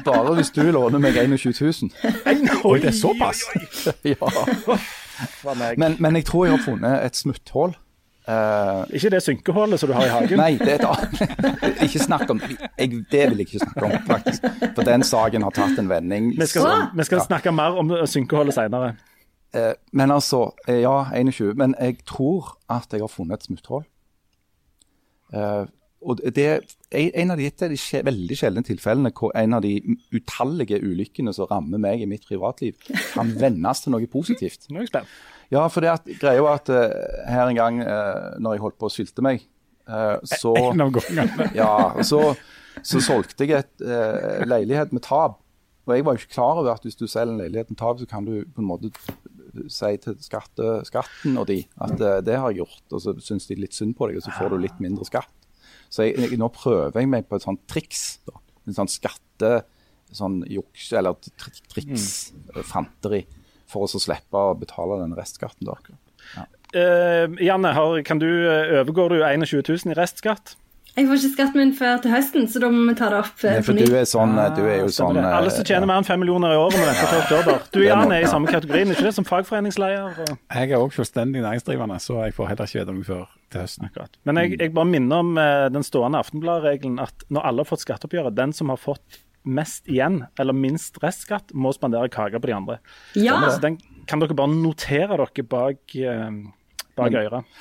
Bare 0.05 0.33
hvis 0.37 0.51
du 0.55 0.63
låner 0.71 1.01
meg 1.01 1.17
21 1.17 1.53
000. 1.59 1.91
Oi, 2.65 2.79
det 2.79 2.91
er 2.91 2.97
såpass? 2.97 3.43
ja. 4.13 4.29
Men, 5.77 5.97
men 5.99 6.15
jeg 6.19 6.25
tror 6.29 6.45
jeg 6.45 6.55
har 6.55 6.63
funnet 6.63 7.05
et 7.05 7.19
smutthull. 7.19 7.75
Eh, 8.29 8.81
Ikke 8.93 9.09
det 9.09 9.21
synkehullet 9.25 9.79
som 9.81 9.89
du 9.89 9.95
har 9.97 10.05
i 10.05 10.09
hagen. 10.13 10.37
nei, 10.37 10.51
det 10.59 10.75
er 10.75 10.81
et 10.81 10.85
annet 10.85 11.85
Ikke 11.87 12.01
snakk 12.03 12.29
om 12.29 12.41
jeg, 12.43 12.89
Det 13.09 13.23
vil 13.31 13.41
jeg 13.41 13.47
ikke 13.47 13.61
snakke 13.63 13.85
om, 13.87 13.95
faktisk. 14.05 14.45
For 14.75 14.85
den 14.85 15.05
saken 15.07 15.47
har 15.47 15.55
tatt 15.55 15.79
en 15.81 15.89
vending. 15.89 16.27
Vi 16.37 16.45
skal, 16.51 16.67
som, 16.67 16.91
vi 16.99 17.07
skal 17.07 17.23
snakke 17.25 17.53
mer 17.55 17.79
om 17.81 17.95
synkehullet 18.05 18.53
senere. 18.53 18.91
Uh, 19.55 19.73
men 19.97 20.13
altså, 20.13 20.51
eh, 20.67 20.83
ja, 20.83 21.07
21. 21.15 21.55
Men 21.57 21.73
jeg 21.79 22.03
tror 22.05 22.53
at 22.69 22.93
jeg 22.93 23.01
har 23.01 23.09
funnet 23.09 23.39
et 23.39 23.49
smutthull. 23.49 23.87
Uh, 25.33 25.65
og 26.05 26.21
det 26.35 26.45
er 26.45 26.61
en 27.21 27.33
av 27.33 27.41
de, 27.41 27.49
de 27.49 27.77
skje- 27.77 28.05
veldig 28.05 28.37
sjeldne 28.37 28.63
tilfellene 28.63 29.11
hvor 29.11 29.33
en 29.35 29.57
av 29.57 29.65
de 29.65 29.73
utallige 30.15 30.77
ulykkene 30.79 31.33
som 31.35 31.49
rammer 31.49 31.81
meg 31.81 32.05
i 32.05 32.07
mitt 32.07 32.23
privatliv, 32.29 32.77
kan 33.15 33.33
vendes 33.41 33.81
til 33.83 33.93
noe 33.97 34.07
positivt. 34.07 34.69
Nå 34.69 34.79
er 34.79 34.85
jeg 34.85 34.93
spent. 34.93 35.17
Ja, 35.53 35.65
for 35.73 35.85
det 35.85 35.91
at, 35.91 36.09
greia 36.21 36.43
var 36.45 36.59
at 36.59 36.69
uh, 36.69 36.89
her 37.29 37.49
en 37.49 37.57
gang 37.57 37.81
uh, 37.81 38.37
når 38.41 38.55
jeg 38.55 38.63
holdt 38.65 38.79
på 38.81 38.89
å 38.89 38.93
sylte 38.93 39.25
meg, 39.25 39.45
uh, 39.89 40.17
så 40.29 40.53
En 40.59 40.85
av 40.85 40.93
gangene. 40.93 41.49
ja, 41.57 41.71
så, 42.05 42.35
så 42.85 43.01
solgte 43.01 43.47
jeg 43.47 43.63
et 43.63 43.85
uh, 43.85 44.45
leilighet 44.45 44.93
med 44.95 45.03
tap. 45.07 45.39
Og 45.89 45.95
jeg 45.95 46.05
var 46.05 46.13
jo 46.13 46.21
ikke 46.21 46.35
klar 46.35 46.59
over 46.61 46.75
at 46.75 46.85
hvis 46.85 46.99
du 46.99 47.07
selger 47.09 47.33
en 47.33 47.41
leilighet 47.41 47.71
med 47.73 47.79
tap, 47.81 47.97
så 47.97 48.05
kan 48.09 48.27
du 48.27 48.43
på 48.45 48.61
en 48.61 48.69
måte 48.69 48.91
si 49.73 49.89
til 50.03 50.19
skatte, 50.21 50.83
skatten 50.85 51.39
og 51.41 51.47
de 51.49 51.63
at 51.81 51.95
det 52.21 52.35
har 52.37 52.53
jeg 52.53 52.61
gjort, 52.61 52.83
og 52.93 53.01
så 53.01 53.15
syns 53.25 53.49
de 53.49 53.57
litt 53.57 53.73
synd 53.73 53.95
på 53.97 54.11
deg, 54.11 54.19
og 54.19 54.27
så 54.27 54.35
får 54.35 54.53
du 54.53 54.59
litt 54.61 54.77
mindre 54.83 55.07
skatt. 55.09 55.33
Så 55.89 56.05
jeg, 56.05 56.19
jeg, 56.21 56.37
nå 56.37 56.51
prøver 56.53 57.01
jeg 57.01 57.09
meg 57.09 57.25
på 57.25 57.39
et 57.39 57.47
sånt 57.47 57.63
triks. 57.69 58.19
Da. 58.29 58.37
En 58.69 58.77
sånn 58.83 58.91
skatte... 58.91 59.53
Sånn 60.09 60.39
juks, 60.49 60.87
eller 60.97 61.13
tr 61.21 61.51
triks, 61.69 62.05
mm. 62.33 62.63
fanteri, 62.65 63.19
for 63.69 63.85
å 63.85 64.01
slippe 64.01 64.45
å 64.51 64.55
betale 64.57 65.01
den 65.03 65.15
restskatten. 65.17 65.69
da. 65.69 65.77
Uh, 66.69 67.33
Janne, 67.41 67.73
har, 67.73 68.01
kan 68.05 68.19
du, 68.21 68.29
eh, 68.29 68.75
overgår 68.83 69.15
du 69.15 69.21
21 69.23 69.63
000 69.65 69.93
i 69.93 69.95
restskatt? 69.97 70.53
Jeg 70.93 71.07
får 71.07 71.19
ikke 71.19 71.31
skatten 71.31 71.59
min 71.61 71.71
før 71.77 72.01
til 72.03 72.11
høsten, 72.11 72.45
så 72.51 72.59
da 72.61 72.69
må 72.73 72.81
vi 72.89 72.93
ta 72.97 73.07
det 73.13 73.19
opp 73.21 73.43
eh, 73.45 73.55
Nei, 73.55 73.63
for 73.65 73.77
du 73.77 73.93
er 73.95 74.05
sånn, 74.09 74.33
du 74.57 74.61
er 74.65 74.81
jo 74.81 74.89
sånn 74.93 75.17
det. 75.17 75.23
Alle 75.23 75.53
som 75.53 75.65
tjener 75.65 75.89
mer 75.89 76.01
enn 76.01 76.05
5 76.05 76.21
millioner 76.21 76.53
i 76.53 76.59
året 76.59 76.75
må 76.77 76.85
vente 76.89 77.05
til 77.07 77.21
oktober. 77.23 77.63
Du 77.71 77.79
Janne, 77.81 78.03
Jan 78.03 78.13
er 78.17 78.25
i 78.25 78.29
samme 78.29 78.51
kategorien, 78.51 78.91
ikke 78.93 79.05
det? 79.07 79.13
Som 79.15 79.25
fagforeningsleder. 79.29 80.19
Og... 80.25 80.33
Jeg 80.57 80.73
er 80.73 80.81
òg 80.81 80.93
selvstendig 80.97 81.45
næringsdrivende, 81.45 82.01
så 82.03 82.19
jeg 82.25 82.35
får 82.37 82.51
heller 82.51 82.69
ikke 82.69 82.81
vite 82.81 82.97
noe 82.97 83.07
før 83.07 83.23
til 83.53 83.63
høsten. 83.63 83.89
Akkurat. 83.89 84.21
Men 84.29 84.41
jeg, 84.43 84.59
jeg 84.59 84.75
bare 84.75 84.91
minner 84.91 85.23
om 85.23 85.41
den 85.77 85.87
stående 85.87 86.21
Aftenblad-regelen 86.25 86.99
at 87.05 87.25
når 87.33 87.49
alle 87.49 87.65
har 87.65 87.71
fått 87.71 87.85
skatteoppgjøret, 87.85 88.37
den 88.37 88.53
som 88.57 88.73
har 88.73 88.81
fått 88.81 89.21
mest 89.47 89.87
igjen, 89.89 90.23
eller 90.39 90.55
minst 90.55 90.99
restskatt, 91.03 91.53
må 91.53 91.71
spandere 91.75 92.11
kake 92.11 92.39
på 92.41 92.49
de 92.49 92.55
andre. 92.55 92.79
Ja! 93.15 93.39
Så 93.49 93.61
den 93.63 93.79
kan 94.09 94.21
dere 94.21 94.37
bare 94.37 94.53
notere 94.53 95.19
dere 95.19 95.45
bak, 95.47 95.95
eh, 95.95 96.29
bak 96.99 97.19
øret. 97.19 97.59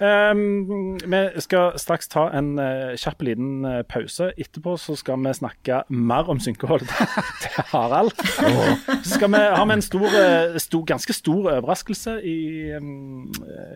Um, 0.00 0.96
vi 0.96 1.18
skal 1.44 1.74
straks 1.76 2.08
ta 2.08 2.22
en 2.32 2.54
uh, 2.56 2.94
kjapp 2.96 3.20
liten 3.26 3.66
uh, 3.68 3.82
pause. 3.84 4.30
Etterpå 4.40 4.78
så 4.80 4.94
skal 4.96 5.20
vi 5.20 5.34
snakke 5.36 5.82
mer 5.92 6.30
om 6.32 6.40
synkehold 6.40 6.86
til, 7.42 7.58
Harald. 7.74 8.14
Så 8.16 9.18
skal 9.18 9.28
vi, 9.34 9.42
har 9.42 9.66
vi 9.68 9.76
en 9.76 9.84
stor, 9.84 10.06
uh, 10.08 10.56
stor, 10.62 10.86
ganske 10.88 11.16
stor 11.16 11.50
overraskelse 11.52 12.16
i, 12.24 12.38
um, 12.78 13.28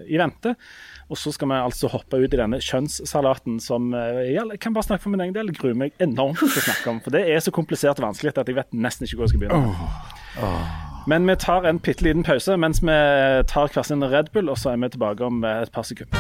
i 0.09 0.17
vente. 0.21 0.55
Og 1.13 1.21
så 1.21 1.35
skal 1.37 1.53
vi 1.53 1.61
altså 1.61 1.93
hoppe 1.93 2.23
ut 2.23 2.33
i 2.33 2.41
denne 2.41 2.63
kjønnssalaten 2.65 3.61
som 3.61 3.93
jeg 3.93 4.57
kan 4.65 4.73
bare 4.73 4.89
snakke 4.89 5.05
for 5.05 5.13
min 5.13 5.27
egen 5.27 5.37
del, 5.37 5.53
gruer 5.53 5.77
meg 5.77 5.93
enormt 6.01 6.41
til 6.41 6.49
å 6.49 6.65
snakke 6.71 6.95
om. 6.95 7.05
For 7.05 7.13
det 7.13 7.27
er 7.29 7.45
så 7.45 7.53
komplisert 7.53 8.01
og 8.01 8.09
vanskelig 8.09 8.33
at 8.33 8.49
jeg 8.49 8.57
vet 8.63 8.73
nesten 8.73 9.05
ikke 9.05 9.21
hvor 9.21 9.29
jeg 9.29 9.37
skal 9.37 9.45
begynne. 9.45 10.94
Men 11.07 11.27
vi 11.29 11.35
tar 11.37 11.67
en 11.69 11.79
bitte 11.85 12.01
liten 12.07 12.25
pause 12.25 12.55
mens 12.57 12.79
vi 12.81 12.95
tar 13.51 13.69
hver 13.69 13.85
sin 13.85 14.05
Red 14.09 14.31
Bull, 14.33 14.49
og 14.49 14.57
så 14.57 14.71
er 14.73 14.81
vi 14.81 14.89
tilbake 14.89 15.27
om 15.27 15.45
eh, 15.45 15.61
et 15.67 15.73
par 15.73 15.85
sekunder. 15.85 16.17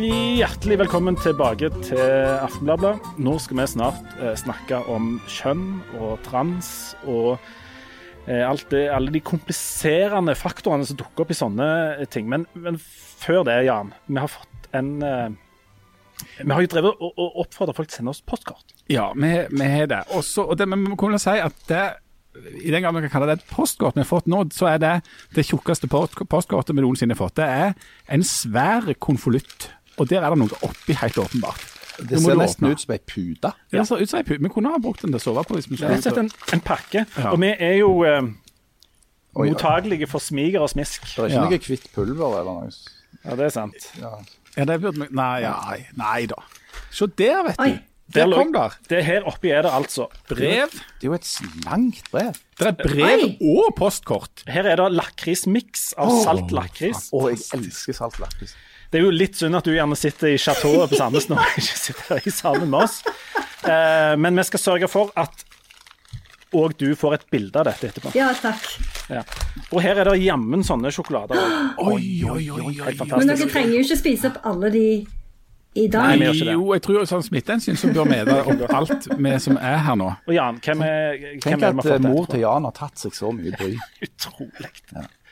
Hjertelig 0.00 0.78
velkommen 0.84 1.16
tilbake 1.16 1.72
til 1.88 2.04
Aftenbladet. 2.44 2.94
Nå 3.16 3.38
skal 3.40 3.62
vi 3.62 3.68
snart 3.78 4.14
eh, 4.20 4.36
snakke 4.36 4.84
om 4.92 5.16
kjønn 5.32 5.66
og 5.96 6.16
trans 6.28 6.94
og 7.08 7.38
eh, 8.28 8.44
det, 8.68 8.88
alle 8.92 9.16
de 9.16 9.24
kompliserende 9.24 10.36
faktorene 10.36 10.84
som 10.84 11.00
dukker 11.00 11.24
opp 11.24 11.32
i 11.32 11.40
sånne 11.40 11.74
ting. 12.12 12.28
Men, 12.28 12.44
men 12.52 12.76
før 12.80 13.46
det, 13.48 13.62
Jan, 13.64 13.96
vi 14.12 14.20
har 14.20 14.28
fått 14.28 14.74
en 14.76 14.98
eh, 15.00 15.30
Vi 16.40 16.50
har 16.52 16.62
jo 16.64 16.70
drevet 16.74 17.00
og, 17.00 17.10
og 17.16 17.40
oppfordret 17.44 17.76
folk 17.78 17.88
til 17.90 17.96
å 17.96 17.98
sende 18.00 18.14
oss 18.14 18.22
postkort. 18.26 18.76
Ja, 18.90 19.10
vi, 19.14 19.32
har 19.64 19.90
det. 19.90 20.04
Også, 20.16 20.44
og 20.50 20.58
det, 20.58 20.68
men 20.68 20.84
vi 20.88 20.96
kunne 21.00 21.20
si 21.22 21.36
at 21.40 21.56
det, 21.70 21.82
i 22.62 22.70
den 22.70 22.82
grad 22.84 22.94
vi 22.96 23.04
kan 23.06 23.14
kalle 23.16 23.30
det 23.30 23.40
et 23.40 23.48
postkort 23.50 23.98
vi 23.98 24.04
har 24.04 24.08
fått 24.10 24.30
nå, 24.30 24.44
så 24.54 24.70
er 24.72 24.80
det 24.82 24.94
det 25.36 25.46
tjukkeste 25.48 25.90
postkortet 25.90 26.74
vi 26.76 26.84
noensinne 26.84 27.16
har 27.16 27.22
fått. 27.22 27.38
Det 27.40 27.46
er 27.46 27.74
en 28.14 28.24
svær 28.26 28.88
konvolutt, 29.02 29.70
og 29.98 30.08
der 30.10 30.24
er 30.24 30.34
det 30.34 30.42
noe 30.44 30.62
oppi, 30.66 30.96
helt 30.98 31.18
åpenbart. 31.20 31.68
Det 32.00 32.20
ser 32.22 32.38
nesten 32.38 32.70
ut 32.70 32.80
som 32.80 32.94
ei 32.94 33.00
pute. 33.04 33.50
Ja, 33.74 33.82
ser 33.84 34.00
ut 34.00 34.08
som 34.08 34.20
ei 34.22 34.24
pute. 34.24 34.40
Vi 34.40 34.52
kunne 34.52 34.70
ha 34.72 34.78
brukt 34.80 35.02
den 35.04 35.12
til 35.12 35.20
å 35.20 35.24
sove 35.26 35.42
på 35.44 35.58
hvis 35.58 35.68
vi 35.68 35.76
Det 35.76 35.84
er 35.84 35.90
rett 35.96 36.06
og 36.06 36.06
slett 36.06 36.22
en, 36.22 36.30
en 36.56 36.62
pakke. 36.64 37.02
Ja. 37.18 37.32
Og 37.34 37.42
vi 37.42 37.50
er 37.52 37.74
jo 37.76 37.90
eh, 38.08 38.30
mottagelige 39.36 40.08
for 40.10 40.22
smiger 40.24 40.64
og 40.64 40.70
smisk. 40.72 41.04
Det 41.04 41.18
er 41.18 41.28
ikke 41.28 41.36
Ja. 41.36 41.44
noe 41.44 41.58
hvitt 41.66 41.90
pulver 41.94 42.40
eller 42.40 42.62
noe. 42.62 42.70
Ja, 43.24 43.36
det 43.36 43.44
er 43.50 43.52
sant. 43.52 43.90
Ja. 44.00 44.14
Ja, 44.56 44.66
det 44.66 44.80
burde 44.82 45.04
vi 45.04 45.08
Nei, 45.14 45.42
nei, 45.44 45.78
nei 45.98 46.24
da. 46.30 46.40
Se 46.90 47.06
der, 47.18 47.44
vet 47.46 47.60
du. 47.60 47.78
Der 48.10 48.32
kom 48.34 48.50
der. 48.50 48.74
Det 48.90 49.04
her 49.06 49.26
oppi 49.30 49.52
er 49.54 49.62
det 49.62 49.70
altså 49.70 50.08
Brev. 50.26 50.72
Det 50.98 51.06
er 51.06 51.12
jo 51.12 51.14
et 51.14 51.28
langt 51.66 52.08
brev. 52.10 52.40
Det 52.58 52.66
er 52.66 52.78
brev 52.80 53.22
og 53.52 53.76
postkort. 53.78 54.42
Her 54.50 54.66
er 54.66 54.80
det 54.80 54.88
lakrismiks 54.96 55.92
av 56.00 56.10
salt 56.24 56.50
lakris. 56.54 57.06
Å, 57.14 57.28
jeg 57.30 57.44
elsker 57.60 57.94
salt 58.00 58.18
lakris. 58.22 58.56
Det 58.90 58.98
er 58.98 59.06
jo 59.06 59.12
litt 59.14 59.38
synd 59.38 59.54
at 59.54 59.68
du 59.68 59.70
gjerne 59.70 59.94
sitter 59.94 60.32
i 60.32 60.40
chateauet 60.42 60.90
på 60.90 60.98
Sandnes 60.98 61.28
nå 61.30 61.38
og 61.40 61.60
ikke 61.62 61.78
sitter 61.84 62.26
i 62.26 62.34
sammen 62.34 62.72
med 62.72 62.88
oss. 62.88 62.98
Eh, 63.62 64.16
men 64.18 64.34
vi 64.40 64.46
skal 64.48 64.64
sørge 64.64 64.90
for 64.90 65.14
at 65.20 65.44
òg 66.56 66.74
du 66.80 66.88
får 66.98 67.14
et 67.18 67.24
bilde 67.30 67.60
av 67.60 67.68
dette 67.68 67.90
etterpå. 67.90 68.12
Ja, 68.18 68.30
takk. 68.34 68.66
Ja. 69.10 69.22
Og 69.70 69.80
her 69.84 70.00
er 70.02 70.10
det 70.10 70.18
jammen 70.22 70.64
sånne 70.66 70.92
sjokolader. 70.94 71.38
Oi, 71.80 72.24
oi, 72.26 72.44
oi, 72.50 72.66
oi. 72.66 72.74
Helt 72.82 73.06
Men 73.14 73.30
dere 73.32 73.48
trenger 73.50 73.76
jo 73.76 73.86
ikke 73.86 73.98
spise 74.00 74.30
opp 74.30 74.40
alle 74.50 74.70
de 74.74 74.84
i 75.78 75.86
dag. 75.86 76.08
Nei, 76.08 76.16
vi 76.18 76.26
gjør 76.26 76.34
ikke 76.34 76.48
det. 76.48 76.56
Jo, 76.56 76.66
jeg 76.74 76.82
tror 76.86 77.06
sånn 77.06 77.22
smittehensyn 77.22 77.78
så 77.78 77.92
bør 77.94 78.10
vi 78.10 78.18
deg 78.26 78.50
opp 78.54 78.74
alt 78.80 79.08
vi 79.14 79.34
som 79.44 79.58
er 79.60 79.78
her 79.86 79.98
nå. 80.00 80.10
Og 80.26 80.34
Jan, 80.34 80.58
hvem 80.64 80.84
er, 80.86 81.16
hvem 81.20 81.44
Tenk 81.44 81.54
er 81.54 81.62
det 81.62 81.70
at 81.70 81.84
vi 81.84 81.92
har 81.92 81.94
eh, 81.94 82.02
at 82.02 82.08
mor 82.08 82.28
til? 82.30 82.42
Jan 82.42 82.66
har 82.66 82.76
tatt 82.80 83.04
seg 83.04 83.16
så 83.16 83.32
mye 83.34 83.54
bry. 83.54 83.72
Utrolig. 84.08 84.72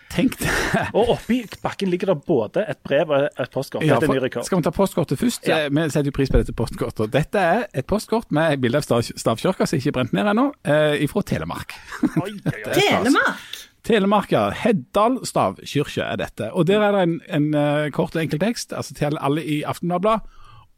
Tenk 0.08 0.38
det. 0.40 0.48
Og 0.96 1.10
oppi 1.12 1.42
bakken 1.62 1.90
ligger 1.92 2.14
det 2.14 2.22
både 2.26 2.62
et 2.72 2.78
brev 2.86 3.10
og 3.12 3.26
et 3.28 3.50
postkort. 3.52 3.84
Ja, 3.84 3.98
Dette 4.00 4.08
er 4.08 4.14
ny 4.16 4.22
rekord. 4.24 4.46
skal 4.48 4.58
vi 4.62 4.64
ta 4.64 4.72
postkortet 4.72 5.20
først? 5.20 5.46
Ja. 5.48 5.58
Eh, 5.66 5.70
Vi 5.70 5.84
setter 5.92 6.08
jo 6.08 6.14
pris 6.16 6.30
på 6.32 6.40
dette 6.40 6.54
postkortet. 6.56 7.10
Dette 7.12 7.38
er 7.38 7.66
et 7.76 7.86
postkort 7.86 8.30
med 8.32 8.54
et 8.56 8.62
bilde 8.62 8.80
av 8.80 8.86
stav, 8.86 9.02
stavkirka 9.04 9.66
som 9.68 9.78
ikke 9.78 9.92
er 9.92 9.96
brent 9.98 10.12
ned 10.16 10.30
ennå, 10.32 10.46
eh, 10.64 11.04
fra 11.12 11.22
Telemark. 11.28 11.74
Oi, 12.22 12.32
oi, 12.32 12.54
oi. 12.66 12.74
Telemark! 12.80 13.44
Telemark, 13.88 14.32
ja. 14.32 14.46
Heddal 14.64 15.20
stavkirke 15.28 16.02
er 16.04 16.16
dette. 16.20 16.50
Og 16.52 16.66
der 16.66 16.82
er 16.88 16.96
det 16.96 17.04
en, 17.06 17.14
en 17.28 17.46
uh, 17.54 17.90
kort 17.94 18.16
og 18.16 18.22
enkel 18.24 18.40
tekst 18.42 18.72
altså 18.76 18.96
til 18.98 19.16
alle 19.20 19.44
i 19.44 19.60
Aftenbladet. 19.64 20.18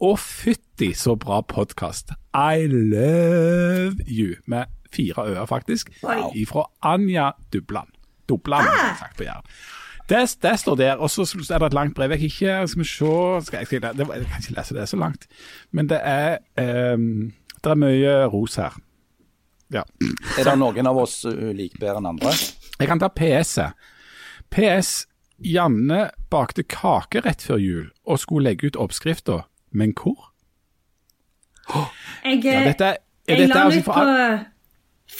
Å 0.01 0.11
fytti 0.17 0.93
så 0.97 1.15
bra 1.21 1.41
podkast. 1.43 2.13
I 2.35 2.67
love 2.71 3.99
you. 4.07 4.37
Med 4.47 4.71
fire 4.95 5.27
øer, 5.33 5.47
faktisk. 5.47 5.91
Wow. 6.03 6.31
Ifra 6.39 6.67
Anja 6.83 7.33
Dubland. 7.53 7.91
Dubland, 8.31 8.71
Ah. 8.71 8.95
sagt 9.03 9.19
på 9.19 9.27
Jæren. 9.27 9.47
Det, 10.11 10.23
det 10.43 10.53
står 10.59 10.75
der, 10.79 10.99
og 10.99 11.11
så 11.11 11.23
er 11.23 11.59
det 11.63 11.67
et 11.71 11.75
langt 11.77 11.95
brev. 11.95 12.11
Jeg 12.11 12.19
kan 12.19 12.31
ikke 12.31 12.69
Skal 12.69 12.81
vi 12.81 12.87
se 12.89 13.11
skal 13.47 13.59
jeg, 13.61 13.67
skal 13.67 13.83
jeg, 13.83 13.93
det, 13.99 14.07
jeg 14.09 14.27
kan 14.27 14.41
ikke 14.43 14.57
lese 14.57 14.75
det 14.75 14.89
så 14.91 14.97
langt. 14.99 15.27
Men 15.71 15.89
det 15.91 16.01
er 16.03 16.39
um, 16.95 17.33
Det 17.65 17.71
er 17.71 17.79
mye 17.79 18.15
ros 18.33 18.57
her. 18.59 18.75
Ja. 19.71 19.83
Er 20.39 20.49
det 20.49 20.57
noen 20.59 20.87
av 20.91 20.99
oss 20.99 21.21
uh, 21.29 21.53
like 21.55 21.79
bedre 21.79 22.01
enn 22.01 22.09
andre? 22.11 22.33
Jeg 22.81 22.89
kan 22.91 22.99
ta 22.99 23.09
PS-et. 23.15 23.77
PS. 24.51 25.07
Janne 25.41 26.11
bakte 26.31 26.63
kake 26.69 27.23
rett 27.25 27.41
før 27.47 27.57
jul 27.63 27.87
og 28.05 28.19
skulle 28.21 28.51
legge 28.51 28.67
ut 28.67 28.77
oppskrifta, 28.77 29.39
men 29.73 29.95
hvor? 29.97 30.27
Jeg, 32.25 32.43
Ja, 32.45 32.65
dette 32.67 32.91
jeg 33.29 33.39
dette 33.39 33.49
la 33.49 33.55
den 33.55 33.63
altså 33.63 33.79
ut 33.81 33.87
på 33.87 33.95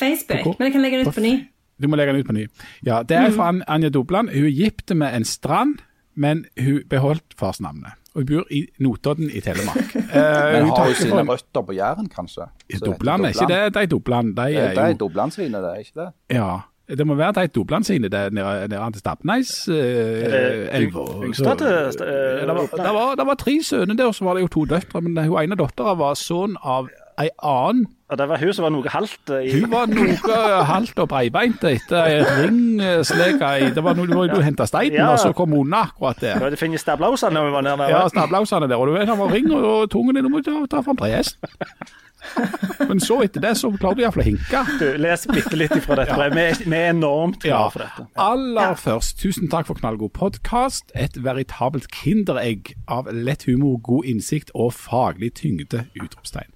Facebook, 0.01 0.43
På 0.45 0.55
men 0.59 0.67
jeg 0.67 0.73
kan 0.75 0.83
legge 0.83 0.99
den 0.99 1.09
ut 1.09 1.15
på 1.15 1.25
ny. 1.25 1.33
Du 1.83 1.89
må 1.89 1.97
legge 1.97 2.13
den 2.13 2.21
ut 2.21 2.27
på 2.27 2.33
ny. 2.37 2.47
Ja, 2.87 3.03
Det 3.03 3.17
er 3.17 3.31
fra 3.33 3.49
An- 3.49 3.63
Anja 3.69 3.89
Dobland. 3.89 4.29
Hun 4.35 4.45
er 4.47 4.51
gift 4.51 4.95
med 4.97 5.15
en 5.17 5.25
strand, 5.25 5.79
men 6.15 6.45
hun 6.61 6.83
beholdt 6.91 7.35
farsnavnet. 7.39 7.93
Og 8.15 8.23
hun 8.23 8.27
bor 8.27 8.45
i 8.51 8.67
Notodden 8.83 9.31
i 9.31 9.41
Telemark. 9.41 9.95
Uh, 9.95 10.03
Men 10.53 10.65
hun 10.65 10.73
har 10.77 10.89
jo 10.89 10.95
sine 10.99 11.11
for- 11.11 11.31
røtter 11.33 11.63
på 11.63 11.73
Jæren, 11.73 12.09
kanskje? 12.11 12.49
Dobland 12.85 13.25
er 13.25 13.29
ikke 13.29 13.47
det 13.53 13.75
de 13.75 13.87
Dobland. 13.87 14.35
De 14.37 14.43
Det 14.43 14.57
er 14.57 14.81
er 14.83 14.89
jo 14.89 14.97
Doblandsvinet, 15.07 15.63
det 15.63 15.71
er 15.71 15.75
ikke 15.85 16.01
det? 16.01 16.09
Ja. 16.37 16.57
Det 16.91 17.07
må 17.07 17.15
være 17.15 17.33
de 17.39 17.47
Dobland 17.55 17.85
sine, 17.87 18.09
det 18.11 18.19
er 18.19 18.31
nede, 18.31 18.69
nede 18.69 18.93
til 18.93 18.99
Stapneis 18.99 19.49
det 19.69 20.69
elva. 20.75 21.01
yng- 21.05 21.25
yngste 21.25 21.45
til 21.61 21.67
st- 21.95 22.05
Ja, 22.05 22.47
det, 22.47 22.95
var, 22.95 23.15
det 23.15 23.27
var 23.27 23.35
tre 23.39 23.55
sønner 23.63 23.95
der, 23.95 24.07
og 24.11 24.15
så 24.15 24.25
var 24.25 24.35
det 24.35 24.43
jo 24.43 24.49
to 24.49 24.65
døtre. 24.65 25.01
Men 25.01 25.17
hun 25.29 25.39
ene 25.43 25.57
dattera 25.57 25.95
var 25.95 26.15
sønn 26.19 26.57
av 26.65 26.89
ei 27.21 27.29
annen 27.43 27.87
Og 28.11 28.19
det 28.19 28.27
var 28.29 28.41
hun 28.43 28.53
som 28.57 28.65
var 28.67 28.73
noe 28.75 28.91
halvt 28.91 29.31
eh, 29.37 29.45
i 29.47 29.61
Hun 29.61 29.71
var 29.71 29.87
noe 29.87 30.63
halvt 30.67 30.99
og 31.05 31.09
breibeint 31.13 31.63
etter 31.71 32.09
ei 32.09 32.17
ringsleka 32.41 33.53
i 33.63 33.69
Det 33.77 33.85
var 33.87 33.95
noe 33.99 34.11
du 34.11 34.17
må 34.19 34.25
jo 34.27 34.67
steinen, 34.67 34.97
Ja. 34.99 35.13
og 35.13 35.21
så 35.23 35.31
kom 35.37 35.55
hun 35.55 35.69
unna 35.69 35.85
akkurat 35.87 36.19
der. 36.21 36.51
Du 36.51 36.57
funnet 36.59 36.83
stablausene 36.83 37.39
når 37.39 37.47
vi 37.47 37.53
var 37.55 37.67
nede 37.69 37.79
der. 37.85 37.95
Ja, 37.95 38.03
stablausene 38.11 38.69
der, 38.69 38.77
og 38.83 38.91
du 38.91 38.97
vet 38.99 39.09
han 39.09 39.19
var 39.19 39.31
ring, 39.33 39.47
og 39.55 39.91
tungen 39.91 40.19
din, 40.19 40.25
du 40.27 40.31
må 40.33 40.43
ta, 40.43 40.57
ta 40.71 40.83
fram 40.83 40.99
trehest. 40.99 41.39
Men 42.91 43.01
så 43.03 43.21
etter 43.25 43.43
det, 43.45 43.53
så 43.61 43.71
klarer 43.77 43.99
du 43.99 44.03
iallfall 44.03 44.23
å 44.25 44.27
hinke. 44.27 44.63
Du, 44.81 44.87
les 45.01 45.27
bitte 45.31 45.57
litt 45.59 45.75
ifra 45.77 45.97
dette 46.01 46.17
brevet. 46.19 46.37
Vi, 46.37 46.45
er- 46.65 46.71
vi 46.73 46.77
er 46.81 46.91
enormt 46.95 47.41
glade 47.43 47.53
Ja. 47.53 47.69
for 47.75 47.85
dette. 47.85 48.07
Aller 48.21 48.75
først, 48.81 49.19
tusen 49.23 49.49
takk 49.53 49.69
for 49.71 49.79
knallgod 49.81 50.13
podkast. 50.17 50.91
Et 50.99 51.17
veritabelt 51.25 51.89
kinderegg 51.95 52.75
av 52.89 53.09
lett 53.15 53.45
humor, 53.49 53.79
god 53.87 54.05
innsikt 54.11 54.51
og 54.55 54.73
faglig 54.77 55.33
tyngde! 55.41 55.85
Utropstegn. 56.01 56.51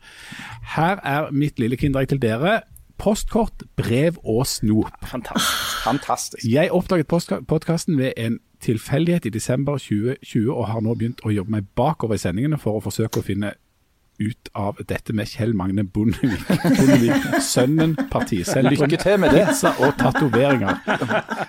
Her 0.76 1.00
er 1.04 1.30
mitt 1.34 1.58
lille 1.62 1.76
kinderegg 1.80 2.08
til 2.14 2.22
dere. 2.22 2.60
Postkort, 2.98 3.64
brev 3.76 4.16
og 4.22 4.46
snop. 4.46 4.92
Fantastisk. 5.10 5.80
Fantastisk. 5.84 6.44
Jeg 6.46 6.70
oppdaget 6.72 7.08
podkasten 7.50 7.98
ved 7.98 8.12
en 8.16 8.38
tilfeldighet 8.64 9.26
i 9.26 9.32
desember 9.34 9.76
2020, 9.82 10.46
og 10.54 10.68
har 10.70 10.80
nå 10.80 10.94
begynt 10.94 11.20
å 11.26 11.32
jobbe 11.34 11.50
meg 11.58 11.66
bakover 11.76 12.14
i 12.16 12.22
sendingene 12.22 12.56
for 12.62 12.78
å 12.78 12.84
forsøke 12.86 13.20
å 13.20 13.26
finne 13.26 13.50
ut 14.18 14.50
av 14.54 14.78
dette 14.88 15.14
med 15.16 15.28
Kjell 15.28 15.54
Magne 15.56 15.84
Bondevik. 15.84 16.44
Bondevik 16.48 17.40
Sønnen, 17.42 17.96
partiselgeren, 18.10 18.76
Lykke 18.76 19.00
til 19.02 19.18
med 19.20 19.34
det. 19.34 19.46
pizza 19.48 19.72
og 19.78 19.96
tatoveringer. 19.98 20.78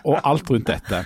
Og 0.03 0.19
alt 0.23 0.49
rundt 0.49 0.67
dette. 0.67 1.03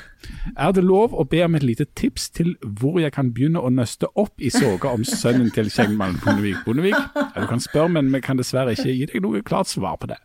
Er 0.57 0.71
det 0.75 0.83
lov 0.83 1.15
å 1.15 1.25
be 1.27 1.41
om 1.45 1.55
et 1.55 1.63
lite 1.63 1.85
tips 1.95 2.29
til 2.35 2.53
hvor 2.63 2.99
jeg 3.01 3.13
kan 3.15 3.31
begynne 3.33 3.61
å 3.61 3.71
nøste 3.73 4.09
opp 4.19 4.39
i 4.39 4.51
soga 4.53 4.91
om 4.93 5.03
sønnen 5.07 5.51
til 5.55 5.71
Kjell 5.73 5.95
Magne 5.97 6.19
Bondevik 6.23 6.63
Bondevik? 6.65 6.95
Ja, 7.15 7.41
du 7.41 7.47
kan 7.47 7.63
spørre, 7.63 7.89
men 7.97 8.13
vi 8.13 8.21
kan 8.23 8.39
dessverre 8.39 8.75
ikke 8.75 8.93
gi 8.93 9.09
deg 9.11 9.23
noe 9.25 9.43
klart 9.45 9.71
svar 9.71 9.97
på 9.99 10.11
det. 10.11 10.19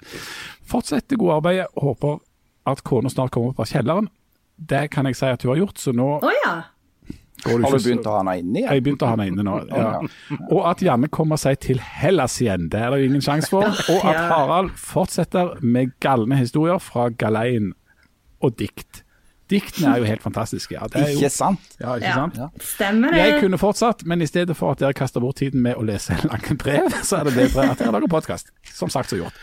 Fortsett 0.66 1.08
det 1.10 1.18
gode 1.20 1.40
arbeidet, 1.40 1.70
håper 1.76 2.20
at 2.66 2.84
kona 2.84 3.10
snart 3.12 3.34
kommer 3.34 3.52
opp 3.52 3.64
av 3.64 3.70
kjelleren. 3.70 4.08
Det 4.56 4.86
kan 4.94 5.06
jeg 5.08 5.18
si 5.18 5.26
at 5.26 5.42
hun 5.42 5.54
har 5.54 5.64
gjort, 5.64 5.80
så 5.82 5.92
nå 5.92 6.06
oh, 6.20 6.36
ja. 6.44 6.54
Har 7.44 7.58
du 7.60 7.84
begynt 7.84 8.06
å 8.08 8.14
ha 8.16 8.22
henne 8.22 8.34
inne 8.40 8.58
igjen? 8.62 8.72
jeg 8.72 8.82
begynte 8.86 9.04
å 9.04 9.10
ha 9.10 9.16
henne 9.16 9.26
inne 9.30 9.44
nå. 9.46 9.54
Ja. 9.68 10.00
Og 10.50 10.60
at 10.70 10.82
Janne 10.82 11.08
kommer 11.12 11.36
seg 11.40 11.58
til 11.60 11.78
Hellas 11.78 12.38
igjen, 12.40 12.68
det 12.72 12.80
er 12.80 12.90
det 12.94 13.00
jo 13.04 13.10
ingen 13.12 13.24
sjanse 13.24 13.50
for. 13.52 13.68
Og 13.94 14.04
at 14.10 14.20
Harald 14.32 14.70
fortsetter 14.80 15.56
med 15.62 15.92
galne 16.00 16.36
historier 16.40 16.78
fra 16.82 17.10
galeien 17.10 17.72
og 18.44 18.56
dikt. 18.60 19.02
Diktene 19.52 19.90
er 19.92 20.00
jo 20.00 20.06
helt 20.08 20.22
fantastiske. 20.24 20.72
Ja, 20.72 20.86
det 20.88 21.02
er 21.02 21.10
jo, 21.12 21.18
Ikke 21.20 21.28
sant? 21.30 21.60
ja, 21.80 21.94
ikke 21.98 22.06
Ja. 22.08 22.14
sant? 22.14 22.62
Stemmer 22.64 23.12
det. 23.12 23.18
Jeg 23.20 23.40
kunne 23.42 23.58
fortsatt, 23.60 24.04
men 24.08 24.22
i 24.24 24.26
stedet 24.26 24.56
for 24.56 24.72
at 24.72 24.78
dere 24.80 24.94
kaster 24.96 25.20
bort 25.20 25.36
tiden 25.36 25.60
med 25.62 25.76
å 25.76 25.84
lese 25.84 26.16
lange 26.30 26.56
brev, 26.56 26.88
så 27.04 27.18
er 27.20 27.24
det 27.28 27.34
bedre 27.36 27.66
at 27.74 27.78
dere 27.78 27.92
lager 27.92 28.08
podkast. 28.08 28.48
Som 28.72 28.88
sagt 28.88 29.12
så 29.12 29.20
gjort. 29.20 29.36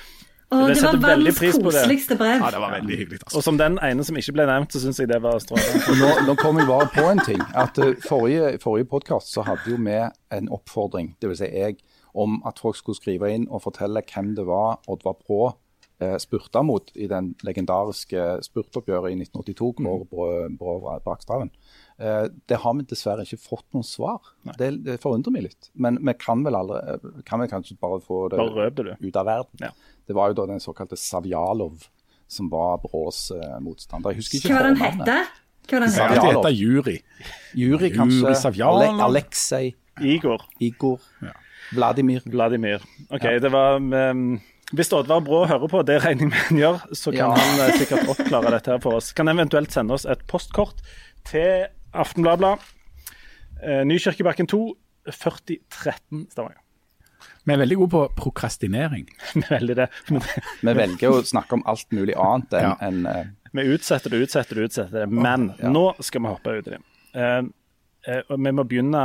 Å, 0.52 0.58
Jeg 0.68 0.82
det 0.82 0.84
var 0.84 0.98
verdens 1.06 1.38
pris 1.40 1.56
på 1.56 1.64
det. 1.64 1.80
koseligste 1.80 2.18
brev. 2.20 2.42
Ja, 2.44 2.50
det 2.52 2.60
var 2.60 2.74
veldig 2.76 2.98
hyggelig. 3.00 3.20
altså. 3.24 3.38
Og 3.40 3.44
som 3.46 3.58
den 3.60 3.78
ene 3.88 4.04
som 4.04 4.18
ikke 4.20 4.34
ble 4.36 4.46
nevnt, 4.50 4.76
så 4.76 4.82
syns 4.84 5.00
jeg 5.00 5.08
det 5.08 5.22
var 5.24 5.40
strålende. 5.40 5.96
Nå, 6.02 6.10
nå 6.28 6.36
kom 6.42 6.60
jeg 6.60 6.68
bare 6.68 6.90
på 6.92 7.06
en 7.08 7.24
ting. 7.24 7.40
at 7.56 7.80
uh, 7.80 7.94
Forrige, 8.04 8.58
forrige 8.60 8.90
podkast 8.92 9.32
så 9.32 9.46
hadde 9.48 9.72
jo 9.72 9.80
vi 9.80 9.96
en 10.36 10.52
oppfordring, 10.52 11.14
dvs. 11.24 11.46
Si 11.46 11.48
jeg, 11.56 11.80
om 12.12 12.42
at 12.44 12.60
folk 12.60 12.76
skulle 12.76 13.00
skrive 13.00 13.32
inn 13.32 13.48
og 13.48 13.64
fortelle 13.64 14.04
hvem 14.04 14.34
det 14.36 14.44
var 14.50 14.82
Oddvar 14.92 15.16
Brå 15.24 15.54
uh, 16.04 16.18
spurta 16.20 16.66
mot 16.68 16.92
i 17.00 17.08
den 17.08 17.32
legendariske 17.48 18.44
spurtoppgjøret 18.44 19.16
i 19.16 19.22
1982, 19.24 19.72
hvor 19.80 20.04
Brå, 20.12 20.28
Brå 20.60 20.76
brakk 21.06 21.24
staven. 21.24 21.54
Eh, 22.02 22.28
det 22.50 22.58
har 22.64 22.74
vi 22.78 22.86
dessverre 22.90 23.26
ikke 23.28 23.38
fått 23.44 23.68
noen 23.76 23.86
svar. 23.86 24.32
Det, 24.58 24.72
det 24.86 24.98
forundrer 25.04 25.36
meg 25.36 25.46
litt. 25.46 25.70
Men 25.78 26.00
vi 26.02 26.16
kan 26.18 26.42
vel 26.46 26.58
aldri, 26.58 26.80
eh, 26.96 27.20
kan 27.28 27.44
vi 27.44 27.50
kanskje 27.52 27.78
bare 27.82 28.00
få 28.02 28.24
det 28.32 28.40
Bare 28.42 28.96
ut 28.98 29.20
av 29.22 29.28
verden. 29.28 29.62
Ja. 29.68 29.70
Det 30.12 30.18
var 30.20 30.32
jo 30.34 30.38
da 30.42 30.46
den 30.52 30.60
såkalte 30.64 30.98
Savjalov 31.00 31.88
som 32.32 32.48
var 32.52 32.78
Brås 32.84 33.30
eh, 33.36 33.58
motstander. 33.64 34.12
Jeg 34.14 34.22
husker 34.22 34.38
ikke 34.40 34.52
Hva 34.54 34.60
var 34.60 34.68
den 34.70 34.78
fornavnet. 34.80 35.38
Hva 35.72 35.80
den 35.84 35.94
Ja, 35.96 36.08
hette? 36.08 36.22
det 36.22 36.32
heter 36.36 36.56
Juri. 36.56 36.98
Juri, 37.60 37.90
kanskje. 37.96 38.36
Savjalov. 38.40 38.84
Ale 38.90 39.04
Aleksej, 39.08 39.74
Igor 40.08 40.44
Igor, 40.64 41.00
Vladimir. 41.76 42.24
Vladimir. 42.26 42.84
Ok, 43.12 43.28
det 43.44 43.52
var 43.54 43.78
um, 43.80 44.40
Hvis 44.74 44.92
Oddvar 44.96 45.20
Brå 45.24 45.42
hører 45.48 45.68
på, 45.72 45.82
det 45.88 45.98
regner 46.04 46.26
jeg 46.26 46.32
med 46.32 46.40
han 46.48 46.58
gjør, 46.62 46.78
så 46.96 47.12
kan 47.12 47.20
Ja. 47.20 47.30
han 47.36 47.64
eh, 47.68 47.74
sikkert 47.80 48.08
oppklare 48.12 48.52
dette 48.56 48.72
her 48.72 48.80
for 48.84 49.00
oss. 49.00 49.12
Kan 49.16 49.28
eventuelt 49.32 49.72
sende 49.76 49.94
oss 49.96 50.06
et 50.08 50.24
postkort 50.32 50.80
til 51.28 51.68
Aftenbladet. 51.94 52.56
Uh, 53.62 53.82
Nykirkebakken 53.88 54.48
2, 54.48 54.62
4013 55.12 56.28
Stavanger. 56.32 56.60
Vi 57.46 57.54
er 57.54 57.62
veldig 57.62 57.78
gode 57.82 57.92
på 57.94 58.02
prokrastinering. 58.20 59.08
Veldig 59.50 59.78
det. 59.82 59.88
Vi 60.66 60.74
velger 60.78 61.14
å 61.14 61.22
snakke 61.28 61.58
om 61.58 61.64
alt 61.70 61.88
mulig 61.96 62.18
annet 62.18 62.58
enn 62.60 62.68
Ja. 62.70 62.74
en, 62.88 63.06
uh... 63.06 63.24
Vi 63.52 63.66
utsetter 63.74 64.14
det, 64.14 64.22
utsetter 64.24 64.56
det, 64.60 64.70
utsetter 64.70 65.02
det. 65.02 65.08
Men 65.12 65.50
nå 65.60 65.86
skal 66.00 66.24
vi 66.24 66.30
hoppe 66.32 66.54
ut 66.56 66.70
i 66.70 66.76
det. 66.78 66.78
Uh, 67.12 67.50
uh, 68.08 68.22
og 68.32 68.38
vi 68.38 68.54
må 68.56 68.64
begynne 68.68 69.02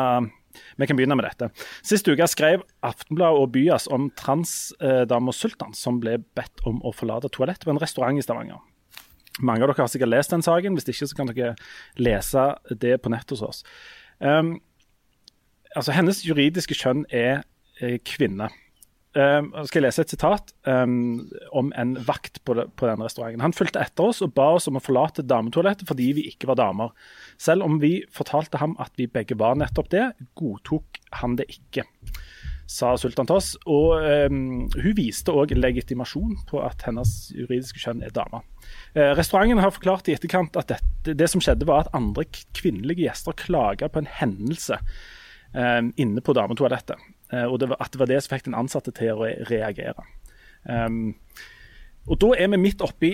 vi 0.76 0.86
kan 0.88 0.96
begynne 0.96 1.16
med 1.18 1.26
dette. 1.26 1.50
Sist 1.84 2.06
uke 2.08 2.24
skrev 2.30 2.62
Aftenbladet 2.86 3.42
og 3.42 3.50
Byas 3.52 3.88
om 3.92 4.08
transdama 4.16 5.34
Sultan 5.36 5.74
som 5.76 5.98
ble 6.00 6.18
bedt 6.38 6.62
om 6.68 6.78
å 6.80 6.94
forlate 6.96 7.28
toalettet 7.32 7.66
på 7.66 7.74
en 7.74 7.82
restaurant 7.82 8.16
i 8.16 8.24
Stavanger. 8.24 8.62
Mange 9.44 9.64
av 9.64 9.70
dere 9.70 9.84
har 9.84 9.92
sikkert 9.92 10.12
lest 10.14 10.32
den 10.32 10.44
saken. 10.44 10.78
Hvis 10.78 10.88
ikke 10.92 11.10
så 11.10 11.18
kan 11.18 11.32
dere 11.32 11.56
lese 12.00 12.46
det 12.70 12.96
på 13.04 13.12
nett 13.12 13.34
hos 13.34 13.44
oss. 13.44 13.62
Um, 14.18 14.56
altså 15.76 15.92
Hennes 15.96 16.22
juridiske 16.24 16.76
kjønn 16.76 17.04
er 17.10 17.42
eh, 17.42 17.44
kvinne. 18.06 18.50
Um, 19.16 19.48
skal 19.64 19.80
jeg 19.80 19.86
lese 19.86 20.02
et 20.04 20.10
sitat 20.12 20.50
um, 20.68 21.22
om 21.56 21.70
en 21.80 21.94
vakt 22.04 22.42
på, 22.44 22.52
det, 22.58 22.66
på 22.76 22.84
denne 22.84 23.06
restauranten. 23.06 23.40
Han 23.40 23.54
fulgte 23.56 23.80
etter 23.80 24.10
oss 24.10 24.20
og 24.20 24.34
ba 24.36 24.50
oss 24.58 24.68
om 24.68 24.76
å 24.76 24.82
forlate 24.82 25.24
dametoalettet 25.24 25.88
fordi 25.88 26.10
vi 26.18 26.26
ikke 26.28 26.50
var 26.50 26.58
damer. 26.60 26.92
Selv 27.40 27.64
om 27.64 27.78
vi 27.80 28.02
fortalte 28.12 28.60
ham 28.60 28.74
at 28.82 28.92
vi 29.00 29.08
begge 29.08 29.38
var 29.40 29.56
nettopp 29.56 29.88
det, 29.94 30.04
godtok 30.36 31.00
han 31.22 31.38
det 31.40 31.48
ikke, 31.54 31.86
sa 32.68 32.92
Sultan 33.00 33.30
til 33.30 33.38
oss. 33.38 33.50
Og 33.64 34.04
um, 34.28 34.68
hun 34.76 34.98
viste 34.98 35.32
òg 35.32 35.56
legitimasjon 35.56 36.36
på 36.50 36.60
at 36.66 36.84
hennes 36.84 37.16
juridiske 37.32 37.80
kjønn 37.86 38.04
er 38.04 38.12
dame. 38.12 38.44
Uh, 38.92 39.14
restauranten 39.16 39.64
har 39.64 39.72
forklart 39.72 40.12
i 40.12 40.18
etterkant 40.18 40.60
at 40.60 40.76
dette, 40.76 41.16
det 41.16 41.32
som 41.32 41.40
skjedde 41.40 41.70
var 41.70 41.86
at 41.86 41.94
andre 41.96 42.28
kvinnelige 42.52 43.08
gjester 43.08 43.40
klaga 43.46 43.88
på 43.88 44.04
en 44.04 44.12
hendelse 44.18 44.76
eh, 45.56 45.84
inne 45.96 46.20
på 46.20 46.34
dametoalettet. 46.36 47.00
Eh, 47.32 47.44
og 47.44 47.58
det 47.60 47.70
var, 47.72 47.80
at 47.82 47.92
det 47.92 48.00
var 48.00 48.10
det 48.10 48.22
som 48.22 48.34
fikk 48.34 48.46
den 48.48 48.58
ansatte 48.58 48.94
til 48.94 49.16
å 49.16 49.30
reagere. 49.50 50.06
Um, 50.66 51.16
og 52.06 52.20
Da 52.22 52.28
er 52.38 52.50
vi 52.52 52.58
midt 52.62 52.82
oppi 52.86 53.12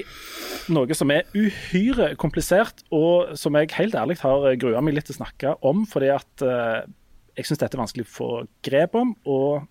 noe 0.72 0.96
som 0.96 1.10
er 1.12 1.28
uhyre 1.32 2.12
komplisert, 2.20 2.84
og 2.92 3.32
som 3.40 3.56
jeg 3.56 3.72
helt 3.78 3.96
ærlig 3.96 4.18
har 4.20 4.50
grua 4.60 4.82
meg 4.84 4.98
litt 4.98 5.08
til 5.08 5.16
å 5.16 5.22
snakke 5.22 5.54
om, 5.64 5.86
fordi 5.88 6.12
at 6.12 6.44
uh, 6.44 6.84
jeg 7.38 7.48
syns 7.48 7.62
dette 7.62 7.78
er 7.78 7.82
vanskelig 7.82 8.04
å 8.04 8.12
få 8.12 8.30
grep 8.64 8.98
om. 9.00 9.14
Og 9.24 9.64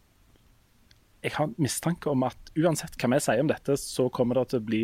jeg 1.21 1.35
har 1.37 1.53
mistanke 1.61 2.09
om 2.09 2.25
at 2.25 2.53
uansett 2.57 2.97
hva 2.97 3.13
vi 3.13 3.21
sier 3.21 3.43
om 3.43 3.51
dette, 3.51 3.77
så 3.77 4.09
kommer 4.13 4.41
det 4.41 4.49
til 4.51 4.61
å 4.61 4.67
bli 4.71 4.83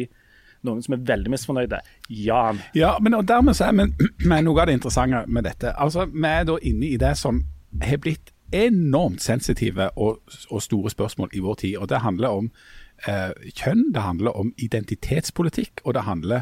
noen 0.66 0.82
som 0.86 0.96
er 0.96 1.04
veldig 1.06 1.34
misfornøyde. 1.34 1.82
Jan. 2.14 2.62
Ja, 2.78 2.96
men 3.02 3.18
dermed 3.26 3.58
så 3.58 3.70
er 3.70 3.78
vi 3.78 3.90
noe 4.30 4.62
av 4.62 4.70
det 4.70 4.78
interessante 4.78 5.26
med 5.26 5.48
dette. 5.50 5.74
Altså, 5.74 6.08
Vi 6.14 6.30
er 6.30 6.48
da 6.50 6.58
inne 6.62 6.92
i 6.92 6.98
det 7.02 7.14
som 7.18 7.42
har 7.82 8.02
blitt 8.02 8.34
enormt 8.54 9.22
sensitive 9.22 9.90
og, 9.98 10.22
og 10.50 10.62
store 10.62 10.90
spørsmål 10.90 11.30
i 11.34 11.40
vår 11.40 11.56
tid. 11.56 11.78
og 11.78 11.90
Det 11.90 12.02
handler 12.02 12.28
om 12.28 12.52
eh, 13.08 13.32
kjønn, 13.56 13.94
det 13.94 14.02
handler 14.02 14.38
om 14.38 14.54
identitetspolitikk, 14.58 15.82
og 15.84 15.94
det 15.94 16.04
handler 16.04 16.42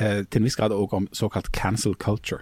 eh, 0.00 0.24
til 0.24 0.40
en 0.40 0.44
viss 0.44 0.56
grad 0.56 0.70
også 0.70 0.96
om 0.96 1.08
såkalt 1.12 1.52
cancel 1.52 1.94
culture. 1.94 2.40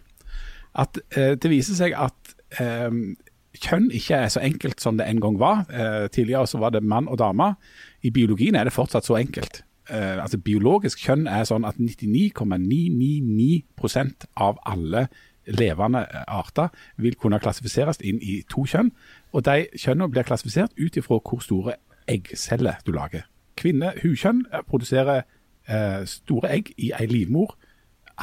At 0.74 1.00
eh, 1.16 1.36
Det 1.42 1.50
viser 1.50 1.74
seg 1.74 1.94
at 1.96 2.34
eh, 2.60 3.16
kjønn 3.58 3.90
ikke 3.90 4.14
er 4.14 4.28
så 4.28 4.40
enkelt 4.40 4.80
som 4.80 4.98
det 4.98 5.08
en 5.08 5.20
gang 5.20 5.40
var. 5.40 5.64
Eh, 5.70 6.08
tidligere 6.08 6.46
så 6.46 6.58
var 6.58 6.70
det 6.70 6.82
mann 6.82 7.08
og 7.08 7.18
dame. 7.18 7.54
I 8.02 8.10
biologien 8.10 8.54
er 8.54 8.64
det 8.64 8.72
fortsatt 8.72 9.04
så 9.04 9.16
enkelt. 9.16 9.64
Eh, 9.90 10.22
altså 10.22 10.38
Biologisk 10.38 10.98
kjønn 11.02 11.26
er 11.26 11.44
sånn 11.48 11.64
at 11.66 11.74
99,999% 11.82 14.26
av 14.38 14.58
alle 14.68 15.08
levende 15.50 16.04
eh, 16.06 16.24
arter 16.26 16.68
vil 16.96 17.16
kunne 17.18 17.40
klassifiseres 17.42 18.00
inn 18.04 18.20
i 18.22 18.40
to 18.50 18.64
kjønn. 18.68 18.92
Og 19.32 19.44
de 19.46 19.66
kjønnene 19.78 20.10
blir 20.12 20.26
klassifisert 20.28 20.76
ut 20.78 20.96
ifra 20.96 21.18
hvor 21.18 21.42
store 21.44 21.76
eggceller 22.10 22.80
du 22.86 22.92
lager. 22.92 23.26
Kvinne, 23.60 23.92
hukjønn, 24.02 24.46
eh, 24.52 24.64
produserer 24.68 25.22
eh, 25.68 26.06
store 26.06 26.52
egg 26.56 26.72
i 26.78 26.92
ei 26.96 27.06
livmor. 27.10 27.56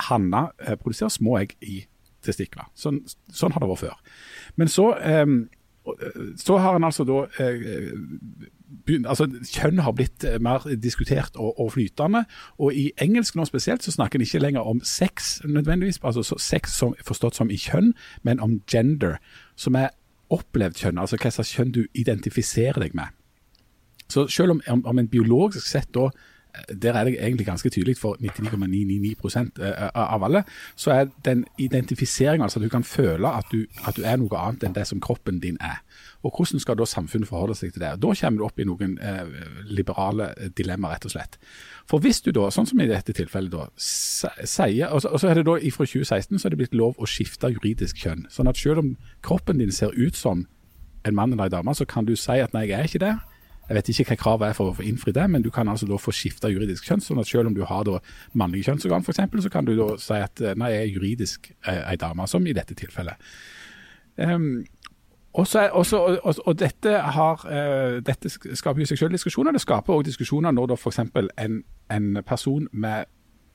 Hanna 0.07 0.49
eh, 0.59 0.75
produserer 0.75 1.13
små 1.13 1.37
egg 1.41 1.55
i 1.61 1.83
testikler. 2.25 2.67
Sånn, 2.75 3.03
sånn 3.33 3.53
har 3.55 3.63
det 3.63 3.71
vært 3.71 3.85
før. 3.85 4.19
Men 4.55 4.71
så, 4.71 4.91
eh, 4.97 5.25
så 6.41 6.59
har 6.63 6.77
en 6.77 6.87
altså 6.87 7.05
da 7.07 7.25
eh, 7.39 7.93
altså, 9.06 9.27
Kjønn 9.51 9.80
har 9.84 9.93
blitt 9.95 10.23
eh, 10.27 10.39
mer 10.43 10.65
diskutert 10.84 11.36
og, 11.36 11.60
og 11.60 11.73
flytende. 11.73 12.23
Og 12.58 12.75
i 12.75 12.91
engelsk 13.01 13.36
nå 13.36 13.45
spesielt 13.47 13.84
så 13.84 13.93
snakker 13.95 14.19
en 14.19 14.25
ikke 14.25 14.41
lenger 14.43 14.67
om 14.67 14.82
sex 14.84 15.41
nødvendigvis, 15.45 15.99
altså 16.03 16.23
så, 16.23 16.39
sex 16.39 16.77
som, 16.77 16.95
forstått 17.06 17.36
som 17.36 17.51
i 17.51 17.60
kjønn, 17.62 17.93
men 18.23 18.39
om 18.43 18.60
gender, 18.71 19.17
som 19.56 19.75
er 19.75 19.93
opplevd 20.34 20.82
kjønn. 20.82 20.99
Altså 20.99 21.19
hva 21.21 21.32
slags 21.32 21.53
kjønn 21.56 21.75
du 21.75 21.86
identifiserer 21.93 22.82
deg 22.84 22.95
med. 22.97 23.13
Så 24.12 24.27
selv 24.32 24.56
om, 24.56 24.62
om, 24.67 24.99
en 24.99 25.12
biologisk 25.12 25.67
sett 25.67 25.89
da 25.95 26.10
der 26.83 26.93
er 26.93 27.03
det 27.07 27.17
egentlig 27.19 27.45
ganske 27.45 27.69
tydelig 27.69 27.97
for 27.97 28.17
99,999 28.19 29.63
eh, 29.63 29.89
av 29.93 30.23
alle, 30.23 30.43
så 30.75 30.91
er 30.91 31.09
den 31.25 31.45
identifiseringen, 31.57 32.43
altså 32.43 32.59
at 32.59 32.63
du 32.63 32.69
kan 32.69 32.83
føle 32.83 33.27
at 33.27 33.45
du, 33.51 33.65
at 33.87 33.97
du, 33.97 34.03
er 34.05 34.17
noe 34.17 34.37
annet 34.37 34.63
enn 34.63 34.75
det 34.75 34.87
som 34.87 35.01
kroppen 35.03 35.39
din 35.39 35.57
er. 35.61 35.81
Og 36.23 36.33
Hvordan 36.37 36.59
skal 36.59 36.77
da 36.77 36.85
samfunnet 36.85 37.27
forholde 37.27 37.55
seg 37.55 37.73
til 37.73 37.81
det? 37.81 37.93
Da 38.01 38.13
kommer 38.21 38.39
du 38.39 38.45
opp 38.45 38.59
i 38.59 38.67
noen 38.67 38.97
eh, 38.97 39.23
liberale 39.69 40.33
dilemmaer, 40.57 40.97
rett 40.97 41.05
og 41.05 41.13
slett. 41.13 41.37
For 41.87 42.03
hvis 42.03 42.21
du 42.21 42.31
da, 42.35 42.49
sånn 42.51 42.67
som 42.67 42.81
i 42.81 42.89
dette 42.89 43.13
tilfellet, 43.15 43.53
da, 43.53 43.69
sier, 43.77 44.89
og 44.91 45.01
så, 45.01 45.13
og 45.13 45.21
så 45.23 45.31
er 45.31 45.39
det 45.39 45.47
da 45.47 45.57
fra 45.77 45.87
2016 45.87 46.39
så 46.39 46.47
er 46.47 46.53
det 46.55 46.61
blitt 46.63 46.75
lov 46.75 46.97
å 46.97 47.07
skifte 47.07 47.51
juridisk 47.53 48.01
kjønn. 48.03 48.27
Sånn 48.33 48.49
at 48.51 48.59
selv 48.59 48.83
om 48.83 48.93
kroppen 49.25 49.61
din 49.61 49.71
ser 49.71 49.95
ut 49.95 50.17
som 50.17 50.47
en 51.07 51.15
mann 51.15 51.33
eller 51.33 51.47
en 51.47 51.57
dame, 51.59 51.75
så 51.75 51.85
kan 51.85 52.05
du 52.05 52.15
si 52.19 52.39
at 52.41 52.53
nei, 52.55 52.67
jeg 52.67 52.79
er 52.79 52.89
ikke 52.89 53.03
det. 53.05 53.15
Jeg 53.67 53.75
vet 53.75 53.89
ikke 53.91 54.13
hva 54.13 54.17
kravet 54.21 54.47
er 54.47 54.56
for 54.56 54.71
å 54.71 54.77
få 54.77 54.86
innfri 54.88 55.12
det, 55.15 55.25
men 55.30 55.43
du 55.43 55.49
kan 55.51 55.67
altså 55.67 55.88
da 55.89 55.99
få 55.99 56.13
skifta 56.15 56.51
juridisk 56.51 56.88
kjønn. 56.88 57.03
sånn 57.03 57.19
at 57.19 57.27
Selv 57.27 57.51
om 57.51 57.56
du 57.56 57.65
har 57.67 57.84
da 57.84 57.99
mannlige 58.34 58.69
kjønnsorgan, 58.69 59.03
f.eks., 59.03 59.43
så 59.43 59.51
kan 59.51 59.67
du 59.67 59.75
da 59.75 59.89
si 59.99 60.13
at 60.13 60.39
nei, 60.56 60.71
jeg 60.71 60.82
er 60.86 60.93
juridisk 60.95 61.51
ei 61.67 61.97
dame, 61.99 62.27
som 62.27 62.47
i 62.47 62.56
dette 62.56 62.77
tilfellet. 62.80 63.19
Um, 64.17 64.65
også, 65.34 65.67
også, 65.69 65.97
og, 66.23 66.36
og, 66.45 66.60
dette, 66.60 66.89
har, 66.89 67.43
uh, 67.45 67.99
dette 68.01 68.32
skaper 68.32 68.82
jo 68.82 68.89
seg 68.89 69.12
diskusjoner. 69.13 69.51
Det 69.51 69.62
skaper 69.62 69.93
også 69.93 70.10
diskusjoner 70.10 70.56
når 70.56 70.71
da 70.71 70.80
f.eks. 70.80 71.03
En, 71.38 71.62
en 71.91 72.23
person 72.25 72.67
med 72.71 73.06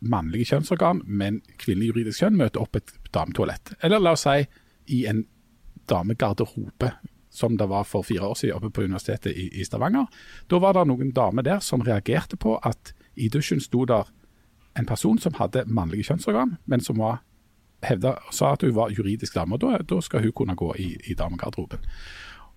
mannlige 0.03 0.53
kjønnsorgan, 0.53 1.03
men 1.07 1.41
kvinnelig 1.59 1.93
juridisk 1.93 2.23
kjønn, 2.23 2.37
møter 2.39 2.63
opp 2.63 2.77
et 2.77 2.93
dametoalett. 3.15 3.75
Eller 3.83 4.03
la 4.03 4.15
oss 4.17 4.27
si 4.27 4.45
i 4.93 5.05
en 5.11 5.25
damegarderobe 5.91 6.93
som 7.33 7.57
det 7.57 7.69
var 7.69 7.87
for 7.89 8.05
fire 8.05 8.29
år 8.29 8.39
siden 8.39 8.59
oppe 8.59 8.71
på 8.71 8.85
Universitetet 8.85 9.33
i, 9.33 9.49
i 9.61 9.65
Stavanger. 9.65 10.07
Da 10.51 10.61
var 10.61 10.77
det 10.77 10.87
noen 10.91 11.13
damer 11.17 11.47
der 11.47 11.63
som 11.65 11.85
reagerte 11.85 12.37
på 12.37 12.59
at 12.63 12.93
i 13.17 13.29
dusjen 13.33 13.61
sto 13.61 13.87
der 13.89 14.11
en 14.79 14.89
person 14.89 15.19
som 15.21 15.37
hadde 15.37 15.65
mannlige 15.67 16.11
kjønnsorgan, 16.11 16.57
men 16.67 16.85
som 16.85 17.01
var 17.01 17.23
hevda, 17.83 18.17
sa 18.31 18.53
at 18.55 18.63
hun 18.63 18.75
var 18.77 18.93
juridisk 18.95 19.35
dame. 19.35 19.57
og 19.57 19.61
Da, 19.61 19.79
da 19.95 20.01
skal 20.01 20.23
hun 20.23 20.33
kunne 20.33 20.57
gå 20.57 20.75
i, 20.79 20.93
i 21.11 21.15
damegarderoben. 21.15 21.81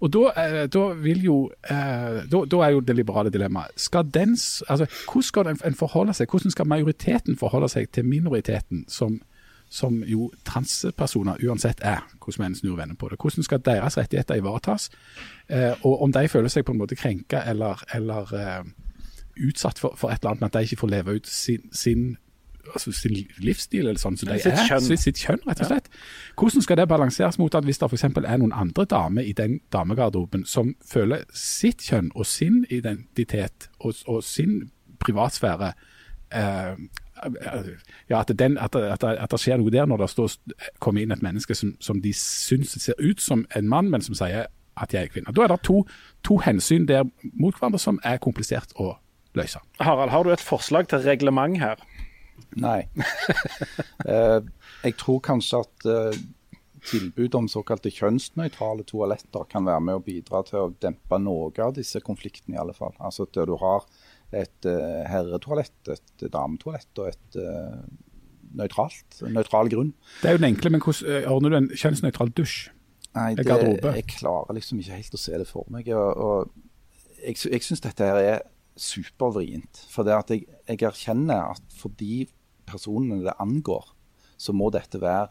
Og 0.03 0.11
da, 0.11 0.31
eh, 0.37 0.65
da, 0.67 0.83
vil 0.99 1.23
jo, 1.23 1.35
eh, 1.69 2.25
da, 2.27 2.41
da, 2.51 2.57
er 2.65 2.73
jo 2.75 2.81
det 2.83 2.95
liberale 2.95 3.31
dilemmaet 3.31 3.71
altså, 3.79 4.85
Hvordan 5.07 5.23
skal 5.23 5.47
en 5.47 5.75
forholde 5.75 6.13
seg, 6.13 6.29
hvordan 6.29 6.51
skal 6.51 6.67
majoriteten 6.67 7.37
forholde 7.39 7.69
seg 7.69 7.91
til 7.91 8.05
minoriteten, 8.05 8.85
som, 8.87 9.21
som 9.75 9.99
jo 10.07 10.29
transpersoner 10.47 11.41
uansett 11.43 11.81
er, 11.83 12.03
hvordan 12.23 12.53
vi 12.53 12.61
snur 12.61 12.77
vennene 12.77 12.97
på 12.99 13.09
det. 13.11 13.19
Hvordan 13.21 13.43
skal 13.43 13.63
deres 13.65 13.97
rettigheter 13.97 14.39
ivaretas? 14.39 14.89
Eh, 15.49 15.73
og 15.83 16.01
om 16.01 16.13
de 16.15 16.27
føler 16.31 16.51
seg 16.51 16.65
på 16.65 16.71
en 16.71 16.79
måte 16.79 16.95
krenka 16.95 17.43
eller, 17.49 17.83
eller 17.93 18.31
uh, 18.31 18.69
utsatt 19.35 19.81
for, 19.81 19.97
for, 19.99 20.13
et 20.13 20.21
eller 20.21 20.31
annet 20.31 20.45
med 20.45 20.53
at 20.53 20.59
de 20.59 20.69
ikke 20.69 20.79
får 20.85 20.93
leve 20.93 21.17
ut 21.19 21.27
sin, 21.27 21.67
sin, 21.75 22.05
altså 22.73 22.93
sin 22.95 23.17
livsstil 23.43 23.87
eller 23.89 23.99
sånn 23.99 24.15
som 24.17 24.29
så 24.29 24.33
de 24.33 24.45
sitt 24.45 24.53
er. 24.53 24.67
Kjønn. 24.69 24.87
Sitt, 24.87 25.03
sitt 25.03 25.23
kjønn. 25.25 25.43
rett 25.49 25.63
og 25.65 25.71
slett. 25.73 25.89
Hvordan 26.39 26.67
skal 26.67 26.79
det 26.79 26.87
balanseres 26.91 27.39
mot 27.41 27.59
at 27.59 27.67
hvis 27.67 27.81
det 27.81 27.91
f.eks. 27.91 28.07
er 28.07 28.39
noen 28.39 28.55
andre 28.55 28.87
damer 28.95 29.27
i 29.27 29.35
den 29.35 29.59
damegarderoben 29.75 30.47
som 30.47 30.75
føler 30.87 31.27
sitt 31.35 31.83
kjønn 31.83 32.13
og 32.15 32.29
sin 32.29 32.63
identitet 32.69 33.69
og, 33.79 33.99
og 34.07 34.23
sin 34.23 34.69
privatsfære 35.03 35.73
eh, 36.31 36.79
ja, 38.09 38.19
at, 38.19 38.31
den, 38.39 38.57
at, 38.57 38.75
at, 38.75 39.03
at, 39.03 39.31
det 39.31 39.39
skjer 39.39 39.59
noe 39.61 39.71
der 39.73 39.87
når 39.87 40.03
det 40.03 40.09
står, 40.11 40.35
kommer 40.83 41.03
inn 41.03 41.15
et 41.15 41.23
menneske 41.23 41.55
som, 41.55 41.75
som, 41.79 42.01
de 42.03 42.11
syns 42.15 42.75
ser 42.81 42.99
ut 42.99 43.23
som 43.23 43.45
en 43.55 43.69
mann, 43.71 43.89
men 43.91 44.03
som 44.03 44.17
sier 44.17 44.49
at 44.75 44.93
jeg 44.93 45.07
er 45.07 45.13
kvinne. 45.13 45.33
Da 45.35 45.45
er 45.45 45.53
det 45.53 45.61
to, 45.63 45.85
to 46.27 46.39
hensyn 46.43 46.87
der 46.89 47.05
mot 47.31 47.55
hverandre 47.55 47.79
som 47.79 47.99
er 48.03 48.19
komplisert 48.23 48.75
å 48.75 48.97
løse. 49.35 49.61
Harald, 49.79 50.11
har 50.11 50.25
du 50.25 50.33
et 50.33 50.43
forslag 50.43 50.89
til 50.91 51.05
reglement 51.07 51.59
her? 51.61 51.79
Nei. 52.59 52.81
uh, 54.07 54.41
jeg 54.85 54.97
tror 54.99 55.21
kanskje 55.23 55.63
at 55.63 55.87
uh, 55.87 56.17
tilbud 56.85 57.35
om 57.39 57.47
såkalte 57.49 57.91
kjønnsnøytrale 57.93 58.85
toaletter 58.87 59.47
kan 59.49 59.65
være 59.67 59.83
med 59.87 59.99
å 59.99 60.03
bidra 60.05 60.43
til 60.47 60.59
å 60.61 60.73
dempe 60.81 61.19
noe 61.21 61.51
av 61.63 61.75
disse 61.77 62.01
konfliktene, 62.03 62.57
i 62.57 62.61
alle 62.61 62.75
fall. 62.77 62.93
Altså 62.99 63.25
at 63.25 63.39
du 63.47 63.55
har 63.61 63.87
et 64.33 64.67
uh, 64.69 65.03
herretoalett, 65.09 65.91
et 65.93 66.25
dametoalett 66.33 67.01
og 67.01 67.11
et 67.11 67.37
uh, 67.39 67.83
nøytralt, 68.55 69.19
nøytral 69.29 69.69
grunn. 69.71 69.91
Det 70.21 70.31
er 70.31 70.37
jo 70.37 70.41
den 70.41 70.49
enkle, 70.53 70.71
men 70.73 70.83
hvordan 70.83 71.29
ordner 71.31 71.53
du 71.53 71.59
en 71.59 71.69
kjønnsnøytral 71.75 72.33
dusj? 72.37 72.57
Nei, 73.15 73.29
det, 73.39 73.47
jeg 73.47 74.07
klarer 74.11 74.57
liksom 74.57 74.81
ikke 74.81 74.97
helt 74.97 75.15
å 75.15 75.21
se 75.21 75.37
det 75.39 75.47
for 75.47 75.67
meg. 75.71 75.87
og, 75.95 76.19
og 76.19 77.21
Jeg, 77.23 77.37
jeg 77.47 77.63
syns 77.63 77.83
dette 77.85 78.03
her 78.03 78.19
er 78.19 78.41
supervrient. 78.75 79.85
For 79.91 80.07
det 80.07 80.15
at 80.17 80.33
jeg, 80.33 80.45
jeg 80.67 80.83
erkjenner 80.83 81.53
at 81.55 81.75
for 81.75 81.95
de 81.95 82.25
personene 82.67 83.23
det 83.23 83.37
angår, 83.39 83.87
så 84.35 84.55
må 84.55 84.67
dette 84.73 84.99
være 85.01 85.29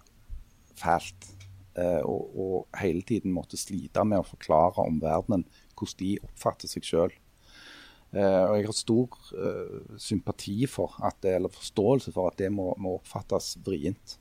fælt. 0.81 1.29
Eh, 1.75 2.01
og, 2.07 2.39
og, 2.39 2.57
hele 2.79 3.03
tiden 3.03 3.35
måtte 3.35 3.59
slite 3.59 4.05
med 4.07 4.23
å 4.23 4.27
forklare 4.29 4.85
omverdenen 4.87 5.43
hvordan 5.75 6.01
de 6.01 6.11
oppfatter 6.23 6.71
seg 6.71 6.87
sjøl. 6.87 7.15
Uh, 8.14 8.44
og 8.46 8.59
jeg 8.59 8.68
har 8.68 8.77
stor 8.79 9.16
uh, 9.35 9.94
sympati 9.98 10.68
for 10.70 10.92
at 11.03 11.24
eller 11.27 11.50
forståelse 11.50 12.12
for 12.14 12.31
at 12.31 12.38
det 12.38 12.53
må, 12.55 12.68
må, 12.79 12.98
oppfattes 13.00 13.57
vrient. 13.66 14.18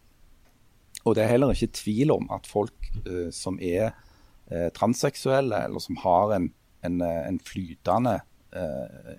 Og 1.06 1.14
det 1.14 1.24
er 1.24 1.34
heller 1.36 1.54
ikke 1.54 1.76
tvil 1.78 2.14
om 2.16 2.26
at 2.34 2.50
folk 2.50 2.90
uh, 3.06 3.30
som 3.32 3.60
er 3.62 3.94
transseksuelle, 4.76 5.56
eller 5.66 5.82
som 5.82 5.98
har 6.04 6.34
en, 6.36 6.50
en, 6.86 7.02
en 7.02 7.38
flytende 7.40 8.20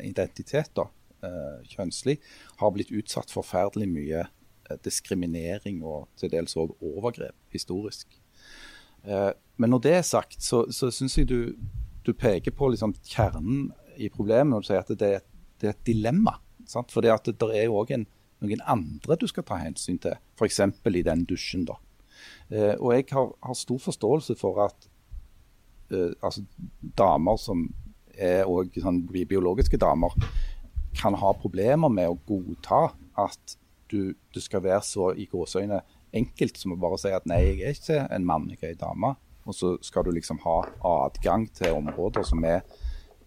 identitet, 0.04 0.68
da, 0.76 0.84
kjønnslig, 1.66 2.18
har 2.60 2.72
blitt 2.76 2.92
utsatt 2.94 3.32
for 3.32 3.40
forferdelig 3.40 3.88
mye 3.90 4.26
diskriminering 4.84 5.80
og 5.82 6.04
til 6.20 6.30
dels 6.30 6.54
òg 6.60 6.76
overgrep 6.84 7.34
historisk. 7.56 8.14
men 9.02 9.70
når 9.70 9.82
det 9.88 9.94
er 9.96 10.06
sagt, 10.06 10.38
så, 10.44 10.66
så 10.70 10.92
syns 10.94 11.18
jeg 11.18 11.28
du, 11.32 11.56
du 12.06 12.12
peker 12.12 12.54
på 12.54 12.68
liksom 12.68 12.94
kjernen 13.02 13.72
i 13.96 14.10
problemet 14.12 14.52
når 14.52 14.64
du 14.64 14.68
sier 14.68 14.82
at 14.82 14.92
det, 14.98 15.12
det 15.60 15.70
er 15.70 15.74
et 15.74 15.86
dilemma. 15.86 16.36
Sant? 16.68 16.92
For 16.92 17.04
det, 17.04 17.14
det 17.26 17.50
er 17.54 17.68
jo 17.68 17.80
òg 17.82 17.94
noen 17.94 18.64
andre 18.68 19.16
du 19.20 19.26
skal 19.30 19.46
ta 19.46 19.58
hensyn 19.60 20.00
til, 20.02 20.16
f.eks. 20.38 20.60
i 20.60 21.04
den 21.06 21.24
dusjen. 21.28 21.64
da. 21.68 21.78
Eh, 22.50 22.74
og 22.78 22.92
jeg 22.94 23.08
har, 23.12 23.32
har, 23.42 23.58
stor 23.58 23.80
forståelse 23.86 24.36
for 24.40 24.60
at 24.66 24.88
eh, 25.92 26.12
altså, 26.22 26.44
damer 26.98 27.40
som 27.40 27.66
er 28.14 28.44
også, 28.46 28.84
sånn, 28.84 29.02
biologiske 29.10 29.80
damer, 29.80 30.14
kan 30.94 31.16
ha 31.18 31.32
problemer 31.34 31.90
med 31.90 32.12
å 32.12 32.18
godta 32.28 32.86
at 33.18 33.56
du, 33.90 34.14
du 34.34 34.40
skal 34.40 34.62
være 34.62 34.82
så 34.86 35.10
i 35.18 35.26
gåseøyne 35.30 35.80
enkelt 36.14 36.58
som 36.58 36.74
å 36.74 36.80
bare 36.80 36.98
si 37.02 37.10
at 37.14 37.26
nei, 37.26 37.40
jeg 37.42 37.62
er 37.64 37.74
ikke 37.74 38.02
en 38.14 38.26
mann, 38.26 38.46
jeg 38.52 38.62
er 38.62 38.76
en 38.76 38.82
dame. 38.84 39.14
Og 39.44 39.56
så 39.56 39.74
skal 39.84 40.06
du 40.06 40.12
liksom 40.14 40.38
ha 40.44 40.60
adgang 40.88 41.48
til 41.52 41.76
områder 41.76 42.24
som 42.24 42.44
er 42.48 42.62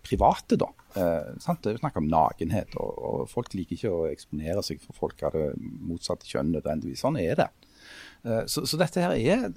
private, 0.07 0.57
da. 0.59 0.69
Eh, 0.95 1.29
det 1.37 1.71
er 1.71 1.77
jo 1.77 1.83
snakk 1.83 1.99
om 1.99 2.09
nakenhet, 2.11 2.75
og, 2.81 2.91
og, 2.97 3.21
folk 3.31 3.53
liker 3.57 3.77
ikke 3.77 3.93
å 3.93 4.03
eksponere 4.09 4.63
seg 4.65 4.81
for 4.83 4.97
folk 5.05 5.23
av 5.27 5.37
det 5.37 5.51
motsatte 5.59 6.29
kjønn 6.29 6.53
nødvendigvis. 6.55 7.03
Sånn 7.03 7.19
er 7.21 7.37
det. 7.39 7.49
Eh, 8.23 8.43
så, 8.49 8.65
så, 8.65 8.79
dette 8.79 9.03
her 9.03 9.15
er 9.17 9.49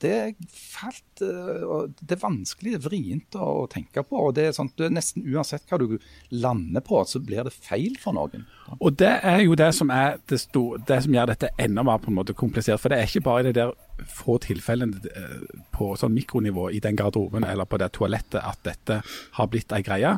det 0.00 0.12
er 0.16 0.28
eh, 0.30 1.88
det 2.00 2.14
er 2.16 2.20
vanskelig, 2.22 2.78
vrient 2.86 3.36
å, 3.36 3.66
tenke 3.70 4.02
på. 4.06 4.18
og 4.26 4.34
det 4.36 4.46
er 4.48 4.56
sånn, 4.56 4.70
Nesten 4.92 5.26
uansett 5.28 5.66
hva 5.68 5.78
du 5.80 5.98
lander 6.32 6.84
på, 6.84 7.02
så 7.04 7.20
blir 7.22 7.44
det 7.46 7.54
feil 7.54 7.98
for 8.00 8.16
noen. 8.16 8.46
Og 8.78 8.96
Det 9.00 9.12
er 9.32 9.42
jo 9.44 9.56
det 9.58 9.70
som, 9.76 9.92
er 9.92 10.18
det, 10.30 10.40
store, 10.46 10.80
det 10.88 11.02
som 11.04 11.14
gjør 11.14 11.32
dette 11.32 11.52
enda 11.60 11.84
mer 11.86 12.00
på 12.02 12.12
en 12.12 12.18
måte 12.20 12.36
komplisert. 12.36 12.80
For 12.80 12.92
det 12.92 13.00
er 13.00 13.10
ikke 13.10 13.26
bare 13.28 13.46
det 13.48 13.56
der 13.60 13.74
få 14.08 14.38
tilfellene 14.40 15.12
eh, 15.12 15.44
på 15.76 15.92
sånn 16.00 16.16
mikronivå 16.16 16.70
i 16.72 16.80
den 16.82 16.96
garderoben 16.96 17.44
eller 17.44 17.68
på 17.68 17.80
det 17.80 17.92
toalettet 17.96 18.40
at 18.40 18.62
dette 18.64 19.02
har 19.36 19.52
blitt 19.52 19.72
ei 19.76 19.84
greie. 19.84 20.16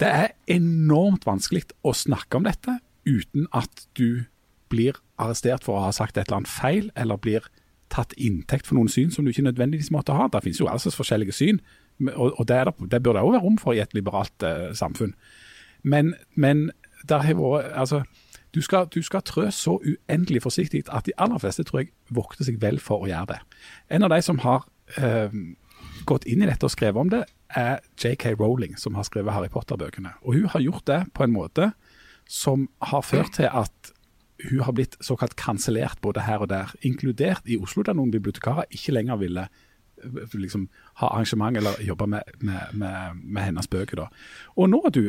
Det 0.00 0.08
er 0.08 0.32
enormt 0.48 1.26
vanskelig 1.28 1.66
å 1.84 1.92
snakke 1.92 2.38
om 2.38 2.46
dette 2.48 2.78
uten 3.04 3.48
at 3.56 3.84
du 3.98 4.24
blir 4.70 4.96
arrestert 5.20 5.66
for 5.66 5.76
å 5.76 5.88
ha 5.88 5.92
sagt 5.92 6.16
et 6.16 6.28
eller 6.28 6.42
annet 6.42 6.52
feil, 6.52 6.90
eller 6.96 7.20
blir 7.20 7.48
tatt 7.90 8.14
inntekt 8.16 8.68
for 8.68 8.78
noen 8.78 8.90
syn 8.90 9.10
som 9.10 9.24
du 9.24 9.32
ikke 9.32 9.46
nødvendigvis 9.46 9.90
måtte 9.94 10.14
ha. 10.16 10.28
Det 10.30 10.42
finnes 10.44 10.60
jo 10.60 10.70
altså 10.70 10.92
forskjellige 10.94 11.36
syn, 11.36 11.60
og, 12.14 12.32
og 12.38 12.48
det, 12.48 12.62
det, 12.66 12.90
det, 12.92 13.02
bør 13.02 13.18
det 13.18 13.22
òg 13.22 13.34
være 13.34 13.44
rom 13.44 13.58
for 13.60 13.76
i 13.76 13.82
et 13.82 13.94
liberalt 13.94 14.46
uh, 14.46 14.70
samfunn. 14.76 15.14
Men, 15.82 16.14
men 16.34 16.70
der 17.08 17.24
har 17.24 17.38
vært 17.38 17.72
altså, 17.74 18.02
du 18.54 18.60
skal, 18.62 18.88
du 18.94 19.02
skal 19.02 19.22
trø 19.26 19.48
så 19.54 19.78
uendelig 19.78 20.42
forsiktig 20.42 20.84
at 20.90 21.06
de 21.06 21.14
aller 21.18 21.38
fleste 21.38 21.64
tror 21.66 21.84
jeg 21.84 21.92
vokter 22.10 22.46
seg 22.46 22.58
vel 22.62 22.80
for 22.82 23.04
å 23.04 23.10
gjøre 23.10 23.34
det. 23.34 23.40
En 23.94 24.06
av 24.06 24.10
de 24.10 24.18
som 24.26 24.40
har 24.42 24.66
eh, 24.98 25.36
gått 26.08 26.26
inn 26.26 26.42
i 26.42 26.48
dette 26.50 26.66
og 26.66 26.74
skrevet 26.74 26.98
om 26.98 27.12
det, 27.12 27.22
er 27.50 27.78
JK 27.98 28.34
Rowling, 28.38 28.76
som 28.78 28.98
har 28.98 29.06
skrevet 29.06 29.34
Harry 29.34 29.50
Potter-bøkene. 29.50 30.16
Og 30.22 30.38
Hun 30.38 30.50
har 30.50 30.62
gjort 30.66 30.86
det 30.86 31.00
på 31.14 31.26
en 31.26 31.34
måte 31.34 31.72
som 32.30 32.68
har 32.90 33.02
ført 33.02 33.34
til 33.38 33.50
at 33.50 33.92
hun 34.48 34.62
har 34.64 34.72
blitt 34.76 34.96
såkalt 35.04 35.36
kansellert 35.36 36.00
både 36.00 36.24
her 36.24 36.44
og 36.44 36.50
der, 36.52 36.72
inkludert 36.86 37.44
i 37.44 37.58
Oslo, 37.60 37.82
der 37.82 37.96
noen 37.98 38.12
bibliotekarer 38.14 38.70
ikke 38.70 38.94
lenger 38.96 39.20
ville 39.20 39.48
liksom, 40.32 40.68
ha 40.94 41.06
arrangement 41.06 41.56
eller 41.56 41.82
jobbe 41.84 42.06
med, 42.06 42.22
med, 42.40 42.60
med, 42.72 43.20
med 43.24 43.42
hennes 43.42 43.68
bøker. 43.68 43.96
da. 43.96 44.06
Og 44.56 44.70
nå 44.70 44.82
er 44.86 44.90
du 44.90 45.02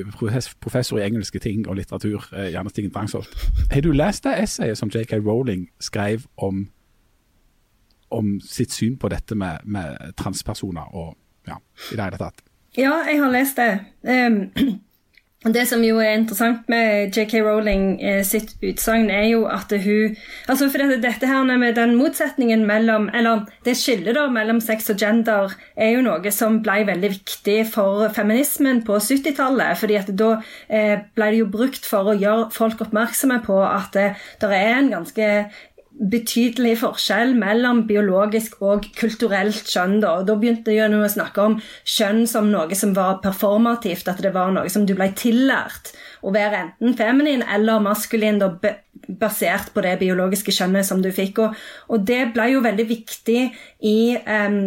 professor 0.62 1.00
i 1.00 1.06
engelske 1.06 1.40
ting 1.40 1.68
og 1.68 1.76
litteratur, 1.76 2.28
gjerne 2.32 2.52
Janne 2.52 2.70
Stigen 2.70 2.92
Drangsholt. 2.92 3.36
Har 3.72 3.82
du 3.82 3.92
lest 3.92 4.24
det 4.24 4.38
essayet 4.44 4.78
som 4.78 4.90
JK 4.90 5.14
Rowling 5.14 5.70
skrev 5.80 6.28
om, 6.38 6.68
om 8.12 8.40
sitt 8.44 8.72
syn 8.72 8.98
på 8.98 9.10
dette 9.10 9.36
med, 9.36 9.64
med 9.64 10.14
transpersoner 10.18 10.96
og 10.96 11.16
ja, 11.48 11.58
i 11.92 11.96
det 11.96 12.04
hele 12.04 12.22
tatt? 12.22 12.44
Ja, 12.78 13.02
jeg 13.08 13.20
har 13.20 13.32
lest 13.32 13.58
det. 13.60 13.72
Og 14.08 14.91
det 15.50 15.64
som 15.66 15.82
jo 15.82 15.98
er 15.98 16.20
interessant 16.20 16.68
med 16.70 17.16
JK 17.18 17.40
Rowling 17.42 17.86
eh, 17.98 18.20
sitt 18.22 18.52
utsagn, 18.62 19.08
er 19.10 19.24
jo 19.32 19.48
at 19.50 19.74
hun 19.74 20.14
altså 20.46 20.68
For 20.70 20.78
dette, 20.78 21.00
dette 21.02 21.26
her 21.26 21.42
med 21.50 21.74
den 21.80 21.96
motsetningen 21.98 22.62
mellom 22.70 23.10
Eller 23.10 23.48
det 23.66 23.74
skillet 23.80 24.14
da 24.14 24.28
mellom 24.30 24.60
sex 24.62 24.92
og 24.94 25.02
gender 25.02 25.56
er 25.76 25.96
jo 25.96 26.04
noe 26.06 26.34
som 26.36 26.60
ble 26.62 26.84
veldig 26.86 27.10
viktig 27.16 27.58
for 27.74 28.06
feminismen 28.14 28.84
på 28.86 29.00
70-tallet. 29.02 29.80
fordi 29.82 29.98
at 29.98 30.14
da 30.14 30.30
eh, 30.70 31.02
ble 31.16 31.32
det 31.34 31.42
jo 31.42 31.50
brukt 31.50 31.90
for 31.90 32.12
å 32.12 32.18
gjøre 32.22 32.52
folk 32.54 32.86
oppmerksomme 32.86 33.42
på 33.42 33.58
at 33.66 33.98
det, 33.98 34.08
det 34.42 34.54
er 34.54 34.76
en 34.76 34.94
ganske 34.94 35.32
betydelig 36.02 36.80
forskjell 36.82 37.36
mellom 37.38 37.84
biologisk 37.90 38.58
og 38.66 38.88
kulturelt 38.98 39.68
kjønn. 39.70 40.00
Da, 40.02 40.16
og 40.20 40.30
da 40.30 40.36
begynte 40.40 40.74
jeg 40.74 40.94
å 40.98 41.10
snakke 41.12 41.46
om 41.46 41.58
kjønn 41.86 42.24
som 42.30 42.50
noe 42.50 42.78
som 42.78 42.96
var 42.98 43.20
performativt, 43.24 44.10
at 44.10 44.22
det 44.24 44.34
var 44.34 44.54
noe 44.56 44.70
som 44.72 44.88
du 44.90 44.96
ble 44.98 45.12
tillært 45.18 45.94
å 46.26 46.34
være 46.34 46.66
enten 46.66 46.98
feminin 46.98 47.46
eller 47.46 47.82
maskulin, 47.86 48.42
da, 48.42 48.52
basert 49.22 49.74
på 49.76 49.84
det 49.86 49.98
biologiske 50.02 50.54
kjønnet 50.56 50.88
som 50.88 51.04
du 51.04 51.12
fikk. 51.14 51.44
Og, 51.46 51.60
og 51.94 52.08
det 52.08 52.24
ble 52.36 52.52
jo 52.56 52.66
veldig 52.66 52.88
viktig 52.90 53.42
i 53.90 53.98
em, 54.26 54.64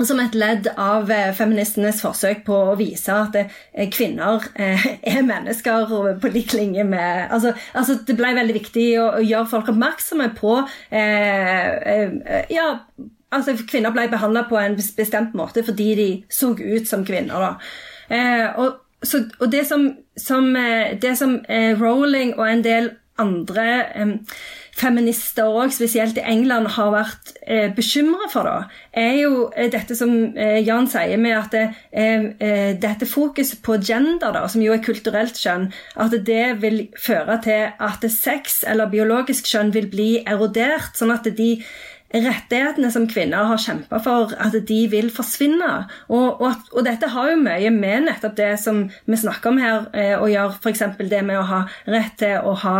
som 0.00 0.20
et 0.22 0.36
ledd 0.38 0.68
av 0.80 1.10
eh, 1.12 1.30
feministenes 1.36 2.00
forsøk 2.00 2.42
på 2.46 2.56
å 2.72 2.76
vise 2.78 3.12
at 3.12 3.36
eh, 3.36 3.88
kvinner 3.92 4.44
eh, 4.56 4.86
er 5.14 5.26
mennesker 5.26 5.90
på 6.22 6.30
lik 6.32 6.54
linje 6.56 6.84
med 6.88 7.28
altså, 7.32 7.52
altså 7.76 7.98
Det 8.06 8.16
ble 8.16 8.32
veldig 8.38 8.56
viktig 8.56 8.86
å, 9.02 9.08
gjøre 9.20 9.50
folk 9.50 9.68
oppmerksomme 9.74 10.30
på 10.38 10.54
eh, 10.96 12.46
Ja, 12.52 12.68
altså 13.32 13.56
kvinner 13.68 13.92
ble 13.92 14.08
behandla 14.12 14.46
på 14.48 14.56
en 14.60 14.78
bestemt 14.80 15.36
måte 15.38 15.64
fordi 15.66 15.90
de 15.98 16.08
så 16.32 16.54
ut 16.56 16.88
som 16.88 17.04
kvinner. 17.04 17.60
Eh, 18.08 18.48
og, 18.60 18.80
så, 19.04 19.26
og 19.40 19.52
det 19.52 19.66
som, 19.68 19.90
som, 20.16 20.52
det 21.02 21.14
som 21.20 21.38
eh, 21.48 21.72
Rowling 21.76 22.34
og 22.38 22.48
en 22.48 22.64
del 22.64 22.90
andre 23.20 23.68
eh, 23.94 24.12
feminister 24.76 25.48
òg, 25.52 25.72
spesielt 25.74 26.16
i 26.16 26.24
England, 26.24 26.70
har 26.76 26.92
vært 26.94 27.32
eh, 27.44 27.68
bekymra 27.76 28.28
for, 28.32 28.48
da, 28.48 28.82
er 28.96 29.18
jo 29.20 29.46
eh, 29.52 29.68
dette 29.72 29.96
som 29.98 30.12
eh, 30.32 30.60
Jan 30.64 30.88
sier 30.90 31.20
med 31.20 31.36
at 31.36 31.54
det, 31.54 31.64
eh, 31.92 32.72
dette 32.80 33.08
fokuset 33.08 33.60
på 33.64 33.76
gender, 33.84 34.32
da, 34.32 34.46
som 34.48 34.64
jo 34.64 34.72
er 34.74 34.82
kulturelt 34.84 35.38
kjønn, 35.38 35.68
at 36.00 36.16
det 36.26 36.44
vil 36.64 36.86
føre 36.98 37.38
til 37.44 37.68
at 37.76 38.08
sex 38.12 38.62
eller 38.68 38.92
biologisk 38.92 39.50
kjønn 39.52 39.74
vil 39.76 39.90
bli 39.92 40.10
erodert, 40.24 40.96
sånn 40.98 41.14
at 41.14 41.28
de 41.36 41.54
rettighetene 42.12 42.90
som 42.92 43.06
kvinner 43.08 43.48
har 43.48 43.60
kjempa 43.60 43.98
for, 44.04 44.32
at 44.36 44.56
de 44.68 44.78
vil 44.92 45.08
forsvinne. 45.12 45.70
Og, 46.12 46.42
og, 46.42 46.68
og 46.72 46.86
dette 46.86 47.08
har 47.12 47.30
jo 47.32 47.40
mye 47.40 47.72
med 47.74 48.08
nettopp 48.08 48.36
det 48.38 48.50
som 48.60 48.84
vi 49.08 49.18
snakker 49.18 49.52
om 49.52 49.60
her, 49.62 49.86
eh, 49.96 50.14
å 50.18 50.28
gjøre. 50.30 50.58
F.eks. 50.60 50.84
det 51.10 51.22
med 51.26 51.40
å 51.40 51.46
ha 51.48 51.62
rett 51.90 52.18
til 52.20 52.48
å 52.48 52.54
ha 52.64 52.76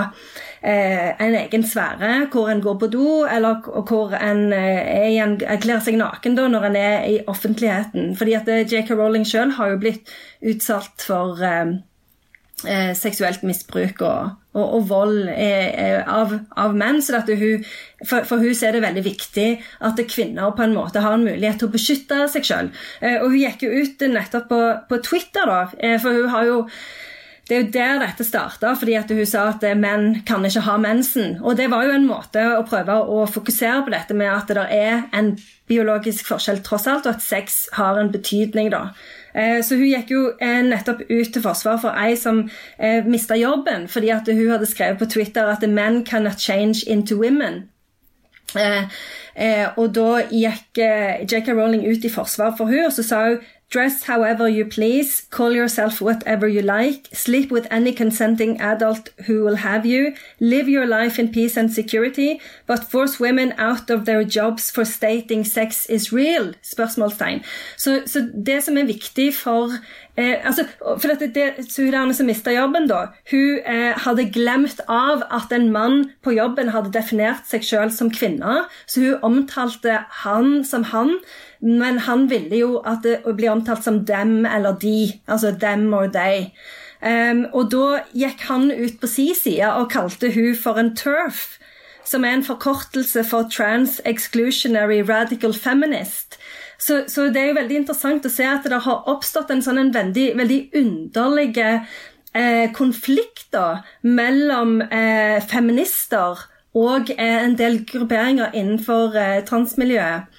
eh, 0.61 1.13
en 1.17 1.39
egen 1.39 1.65
sfære 1.67 2.13
hvor 2.33 2.51
en 2.53 2.63
går 2.65 2.77
på 2.83 2.91
do, 2.93 3.07
eller 3.25 3.63
hvor 3.89 4.13
en 4.19 4.45
eh, 4.57 5.09
er 5.09 5.39
erklærer 5.57 5.85
seg 5.87 6.01
naken 6.01 6.37
da, 6.39 6.49
når 6.53 6.69
en 6.69 6.83
er 6.83 7.09
i 7.09 7.17
offentligheten. 7.31 8.13
Fordi 8.19 8.37
at 8.39 8.53
eh, 8.53 8.67
J.K. 8.67 8.93
Rowling 8.99 9.27
sjøl 9.29 9.57
har 9.59 9.73
jo 9.73 9.81
blitt 9.83 10.13
utsatt 10.53 11.09
for 11.09 11.41
eh, 11.47 11.79
eh, 12.69 12.93
seksuelt 12.99 13.45
misbruk 13.47 14.03
og, 14.07 14.33
og, 14.55 14.65
og 14.79 14.89
vold 14.91 15.29
av, 15.29 16.35
av 16.59 16.75
menn. 16.79 17.01
Så 17.03 17.21
hun, 17.29 17.65
for, 18.05 18.27
for 18.29 18.43
hun 18.43 18.53
er 18.53 18.77
det 18.77 18.83
veldig 18.85 19.05
viktig 19.07 19.47
at 19.89 20.03
kvinner 20.11 20.57
på 20.57 20.67
en 20.67 20.77
måte 20.77 21.05
har 21.05 21.17
en 21.17 21.27
mulighet 21.27 21.63
til 21.63 21.71
å 21.71 21.77
beskytte 21.77 22.27
seg 22.33 22.49
sjøl. 22.49 22.73
Eh, 23.01 23.21
og 23.21 23.31
hun 23.31 23.41
gikk 23.45 23.67
jo 23.67 23.73
ut 23.83 24.05
nettopp 24.13 24.51
på, 24.51 24.61
på 24.91 25.01
Twitter, 25.07 25.49
da, 25.49 25.63
eh, 25.79 25.99
for 26.03 26.19
hun 26.19 26.31
har 26.33 26.51
jo 26.51 26.61
det 27.49 27.57
er 27.57 27.65
jo 27.65 27.71
der 27.75 27.97
dette 28.01 28.25
starta, 28.25 28.71
fordi 28.79 28.95
at 28.97 29.11
hun 29.11 29.27
sa 29.27 29.49
at 29.51 29.65
menn 29.77 30.23
kan 30.25 30.45
ikke 30.47 30.63
ha 30.65 30.77
mensen. 30.81 31.41
Og 31.43 31.57
det 31.59 31.67
var 31.73 31.85
jo 31.85 31.97
en 31.97 32.07
måte 32.07 32.45
å 32.55 32.63
prøve 32.65 32.95
å 33.03 33.25
fokusere 33.29 33.83
på 33.85 33.93
dette 33.93 34.15
med 34.17 34.31
at 34.31 34.53
det 34.55 34.67
er 34.73 35.03
en 35.13 35.35
biologisk 35.69 36.31
forskjell 36.31 36.63
tross 36.65 36.87
alt, 36.89 37.09
og 37.09 37.17
at 37.17 37.25
sex 37.25 37.67
har 37.77 37.99
en 37.99 38.13
betydning, 38.15 38.71
da. 38.73 38.93
Eh, 39.35 39.63
Så 39.63 39.77
hun 39.77 39.89
gikk 39.89 40.11
jo 40.13 40.23
eh, 40.41 40.61
nettopp 40.67 41.05
ut 41.09 41.33
til 41.33 41.43
forsvar 41.43 41.79
for 41.81 41.97
ei 41.97 42.17
som 42.17 42.45
eh, 42.79 43.05
mista 43.05 43.37
jobben 43.39 43.89
fordi 43.89 44.13
at 44.13 44.29
hun 44.29 44.51
hadde 44.51 44.69
skrevet 44.69 44.99
på 44.99 45.09
Twitter 45.15 45.49
at 45.49 45.69
men 45.69 46.05
cannot 46.05 46.41
change 46.41 46.85
into 46.87 47.17
women. 47.17 47.69
Og 49.77 49.95
da 49.97 50.09
gikk 50.29 50.77
J.K. 50.77 51.55
Rowling 51.57 51.87
ut 51.89 52.05
i 52.05 52.11
forsvar 52.13 52.53
for 52.59 52.69
hun, 52.69 52.85
og 52.85 52.93
så 52.93 53.03
sa 53.03 53.21
hun 53.31 53.39
Dress 53.73 54.03
however 54.03 54.51
you 54.51 54.67
please, 54.67 55.27
call 55.31 55.53
yourself 55.53 56.03
whatever 56.03 56.47
you 56.47 56.61
like, 56.61 57.09
sleep 57.15 57.51
with 57.51 57.67
any 57.71 57.95
consenting 57.95 58.61
adult 58.61 59.09
who 59.27 59.43
will 59.45 59.57
have 59.57 59.87
you, 59.87 60.15
live 60.41 60.69
your 60.69 60.85
life 60.85 61.19
in 61.19 61.33
peace 61.33 61.57
and 61.57 61.73
security, 61.73 62.39
but 62.67 62.85
force 62.85 63.19
women 63.19 63.55
out 63.57 63.89
of 63.89 64.05
their 64.05 64.25
jobs 64.25 64.71
for 64.71 64.85
stating 64.85 65.43
sex 65.43 65.87
is 65.87 66.13
real? 66.13 66.53
Spørsmålstegn. 66.63 67.41
Så, 67.79 68.03
så 68.07 68.29
det 68.47 68.63
som 68.63 68.77
er 68.77 68.85
viktig 68.85 69.31
for 69.35 69.73
eh, 70.17 70.37
altså, 70.45 70.67
for 70.83 71.09
dette, 71.09 71.33
det, 71.33 71.67
Hun 71.79 72.15
som 72.15 72.27
mista 72.27 72.53
jobben, 72.53 72.89
da, 72.89 73.07
hun 73.31 73.63
eh, 73.65 73.97
hadde 74.05 74.29
glemt 74.29 74.85
av 74.87 75.25
at 75.31 75.53
en 75.53 75.71
mann 75.73 76.11
på 76.21 76.37
jobben 76.37 76.75
hadde 76.77 76.93
definert 76.93 77.49
seg 77.49 77.65
sjøl 77.65 77.89
som 77.89 78.13
kvinne, 78.13 78.67
så 78.85 79.01
hun 79.01 79.25
omtalte 79.31 80.03
han 80.27 80.61
som 80.65 80.85
han. 80.93 81.17
Men 81.63 81.99
han 82.07 82.27
ville 82.31 82.59
jo 82.59 82.77
at 82.87 83.05
det 83.07 83.21
bli 83.39 83.49
omtalt 83.49 83.85
som 83.85 84.03
dem 84.07 84.47
eller 84.47 84.75
de, 84.83 85.13
altså 85.27 85.55
them 85.61 85.93
or 85.95 86.09
they. 86.11 86.51
Um, 87.03 87.47
og 87.53 87.71
da 87.71 88.03
gikk 88.15 88.45
han 88.47 88.71
ut 88.71 89.01
på 89.03 89.11
si 89.11 89.33
side 89.35 89.67
og 89.75 89.91
kalte 89.91 90.31
hun 90.35 90.55
for 90.59 90.79
en 90.79 90.93
turf, 90.99 91.57
som 92.07 92.25
er 92.27 92.37
en 92.37 92.45
forkortelse 92.47 93.25
for 93.27 93.49
Trans 93.51 94.01
Exclusionary 94.07 95.01
Radical 95.07 95.55
Feminist. 95.55 96.39
Så, 96.79 97.05
så 97.07 97.29
det 97.31 97.43
er 97.43 97.51
jo 97.51 97.59
veldig 97.59 97.77
interessant 97.83 98.27
å 98.27 98.31
se 98.33 98.47
at 98.47 98.67
det 98.67 98.83
har 98.85 99.09
oppstått 99.11 99.51
en 99.55 99.63
sånn 99.63 99.79
en 99.79 99.93
veldig, 99.95 100.29
veldig 100.39 100.61
underlig 100.81 101.53
eh, 101.63 102.73
konflikt 102.75 103.53
da, 103.55 103.83
mellom 104.03 104.81
eh, 104.89 105.39
feminister 105.47 106.43
og 106.75 107.13
eh, 107.15 107.39
en 107.45 107.55
del 107.59 107.83
grupperinger 107.87 108.55
innenfor 108.57 109.19
eh, 109.19 109.43
transmiljøet. 109.47 110.32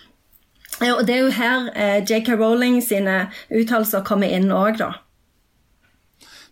Eh, 0.82 0.94
Og 0.94 1.06
det 1.08 1.16
er 1.16 1.24
jo 1.26 1.34
her 1.36 1.70
eh, 1.76 2.00
J.K. 2.04 2.36
Rowling 2.40 2.82
sine 2.84 3.28
uttalelser 3.52 4.06
kommer 4.08 4.32
inn 4.32 4.52
òg, 4.54 4.80
da. 4.82 4.92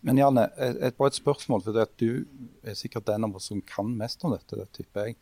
Men 0.01 0.17
Janne, 0.17 0.47
et, 0.57 0.95
bare 0.97 1.11
et 1.11 1.19
spørsmål, 1.19 1.61
for 1.61 1.77
du 2.01 2.23
er 2.65 2.77
sikkert 2.77 3.05
den 3.09 3.27
av 3.27 3.35
oss 3.37 3.51
som 3.51 3.61
kan 3.61 3.89
mest 3.97 4.23
om 4.25 4.33
dette, 4.33 4.57
det 4.57 4.69
tipper 4.73 5.11
jeg. 5.11 5.17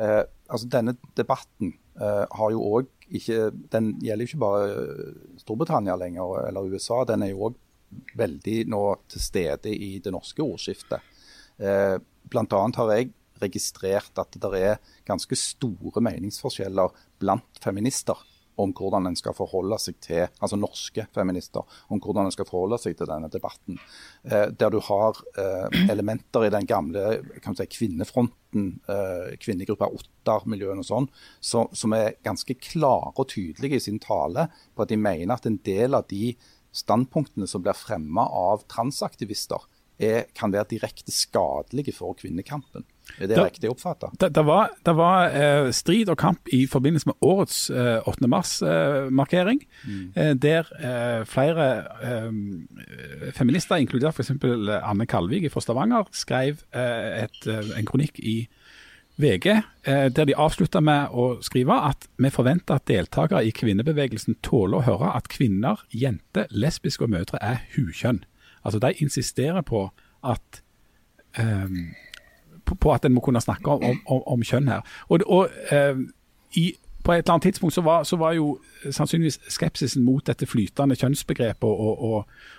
Eh, 0.00 0.22
altså 0.48 0.68
Denne 0.72 0.96
debatten 1.16 1.74
eh, 2.00 2.24
har 2.24 2.54
jo 2.54 2.62
også 2.64 2.90
ikke, 3.14 3.50
den 3.70 3.92
gjelder 4.00 4.24
jo 4.24 4.30
ikke 4.30 4.40
bare 4.42 4.70
eh, 4.70 5.18
Storbritannia 5.42 5.96
lenger, 6.00 6.48
eller 6.48 6.72
USA. 6.72 7.02
Den 7.08 7.26
er 7.26 7.34
jo 7.34 7.50
òg 7.50 7.60
veldig 8.18 8.64
nå 8.72 8.80
til 9.12 9.22
stede 9.22 9.74
i 9.76 9.98
det 10.02 10.12
norske 10.14 10.42
ordskiftet. 10.42 11.04
Eh, 11.60 11.98
blant 12.32 12.56
annet 12.56 12.80
har 12.80 12.94
jeg 12.94 13.12
registrert 13.42 14.18
at 14.18 14.38
det 14.40 14.50
er 14.56 14.80
ganske 15.06 15.36
store 15.36 16.00
meningsforskjeller 16.02 16.94
blant 17.20 17.60
feminister 17.62 18.18
om 18.60 18.72
hvordan 18.76 19.08
en 19.08 19.16
skal 19.18 19.34
forholde 19.36 19.78
seg 19.82 19.98
til, 20.04 20.24
altså 20.38 20.58
norske 20.58 21.06
feminister, 21.14 21.64
om 21.92 22.00
hvordan 22.02 22.28
en 22.28 22.34
skal 22.34 22.48
forholde 22.48 22.78
seg 22.82 22.96
til 22.98 23.10
denne 23.10 23.30
debatten. 23.32 23.78
Eh, 24.22 24.48
der 24.54 24.72
du 24.74 24.80
har 24.86 25.20
eh, 25.40 25.78
elementer 25.90 26.46
i 26.46 26.52
den 26.54 26.68
gamle 26.70 27.04
si, 27.42 27.68
kvinnefronten, 27.76 28.66
eh, 28.90 29.34
kvinnegruppa 29.42 29.90
Ottar-miljøene 29.90 30.84
og 30.84 30.90
sånn, 30.90 31.10
så, 31.40 31.66
som 31.74 31.96
er 31.96 32.18
ganske 32.26 32.56
klare 32.60 33.14
og 33.14 33.30
tydelige 33.34 33.80
i 33.80 33.86
sin 33.88 34.02
tale 34.02 34.48
på 34.74 34.84
at 34.84 34.92
de 34.92 35.00
mener 35.00 35.34
at 35.36 35.48
en 35.50 35.60
del 35.66 35.98
av 35.98 36.06
de 36.10 36.34
standpunktene 36.74 37.46
som 37.50 37.62
blir 37.62 37.76
fremma 37.78 38.26
av 38.26 38.64
transaktivister, 38.70 39.62
er, 39.98 40.26
kan 40.34 40.52
være 40.52 40.66
direkte 40.74 41.12
skadelige 41.14 41.94
for 41.94 42.16
kvinnekampen. 42.18 42.84
Er 43.20 43.28
det 43.28 43.38
riktig 43.38 43.68
oppfatta? 43.70 44.08
Det, 44.20 44.30
det 44.34 44.44
var, 44.46 44.72
det 44.86 44.94
var 44.96 45.34
eh, 45.36 45.68
strid 45.76 46.08
og 46.08 46.16
kamp 46.18 46.48
i 46.52 46.64
forbindelse 46.66 47.10
med 47.10 47.20
årets 47.22 47.70
eh, 47.70 48.08
8. 48.08 48.28
mars-markering, 48.32 49.60
eh, 50.16 50.32
der 50.40 50.70
eh, 50.80 51.20
flere 51.28 51.68
eh, 52.02 53.32
feminister, 53.36 53.76
inkludert 53.76 54.16
f.eks. 54.16 54.32
Anne 54.80 55.06
Kalvik 55.06 55.46
fra 55.52 55.62
Stavanger, 55.62 56.08
skrev 56.16 56.64
eh, 56.74 57.24
et, 57.26 57.40
eh, 57.46 57.74
en 57.78 57.86
kronikk 57.86 58.18
i 58.18 58.46
VG, 59.20 59.46
eh, 59.86 60.08
der 60.10 60.26
de 60.26 60.34
avslutta 60.34 60.80
med 60.82 61.12
å 61.14 61.36
skrive 61.44 61.76
at 61.86 62.08
vi 62.18 62.32
forventer 62.34 62.80
at 62.80 62.88
deltakere 62.90 63.44
i 63.46 63.52
kvinnebevegelsen 63.54 64.40
tåler 64.42 64.80
å 64.80 64.86
høre 64.88 65.12
at 65.14 65.28
kvinner, 65.30 65.84
jenter, 65.94 66.48
lesbiske 66.50 67.06
og 67.06 67.12
mødre 67.14 67.38
er 67.44 67.62
hukjønn. 67.76 68.24
Altså 68.64 68.78
De 68.78 68.92
insisterer 68.92 69.60
på 69.60 69.90
at 70.24 70.62
um, 71.38 71.94
på, 72.64 72.74
på 72.74 72.92
at 72.92 73.04
en 73.04 73.12
må 73.12 73.20
kunne 73.20 73.40
snakke 73.40 73.70
om, 73.70 74.00
om, 74.06 74.22
om 74.26 74.42
kjønn 74.42 74.68
her. 74.68 74.80
Og, 75.08 75.20
og 75.26 75.48
um, 75.72 76.08
i, 76.56 76.72
på 77.04 77.12
et 77.12 77.18
eller 77.18 77.32
annet 77.32 77.42
tidspunkt 77.42 77.74
så 77.74 77.82
var, 77.84 78.02
så 78.02 78.16
var 78.16 78.32
jo 78.32 78.58
sannsynligvis 78.90 79.40
skepsisen 79.52 80.04
mot 80.04 80.24
dette 80.26 80.46
flytende 80.46 80.96
kjønnsbegrepet 80.96 81.64
og, 81.68 81.80
og, 81.80 82.16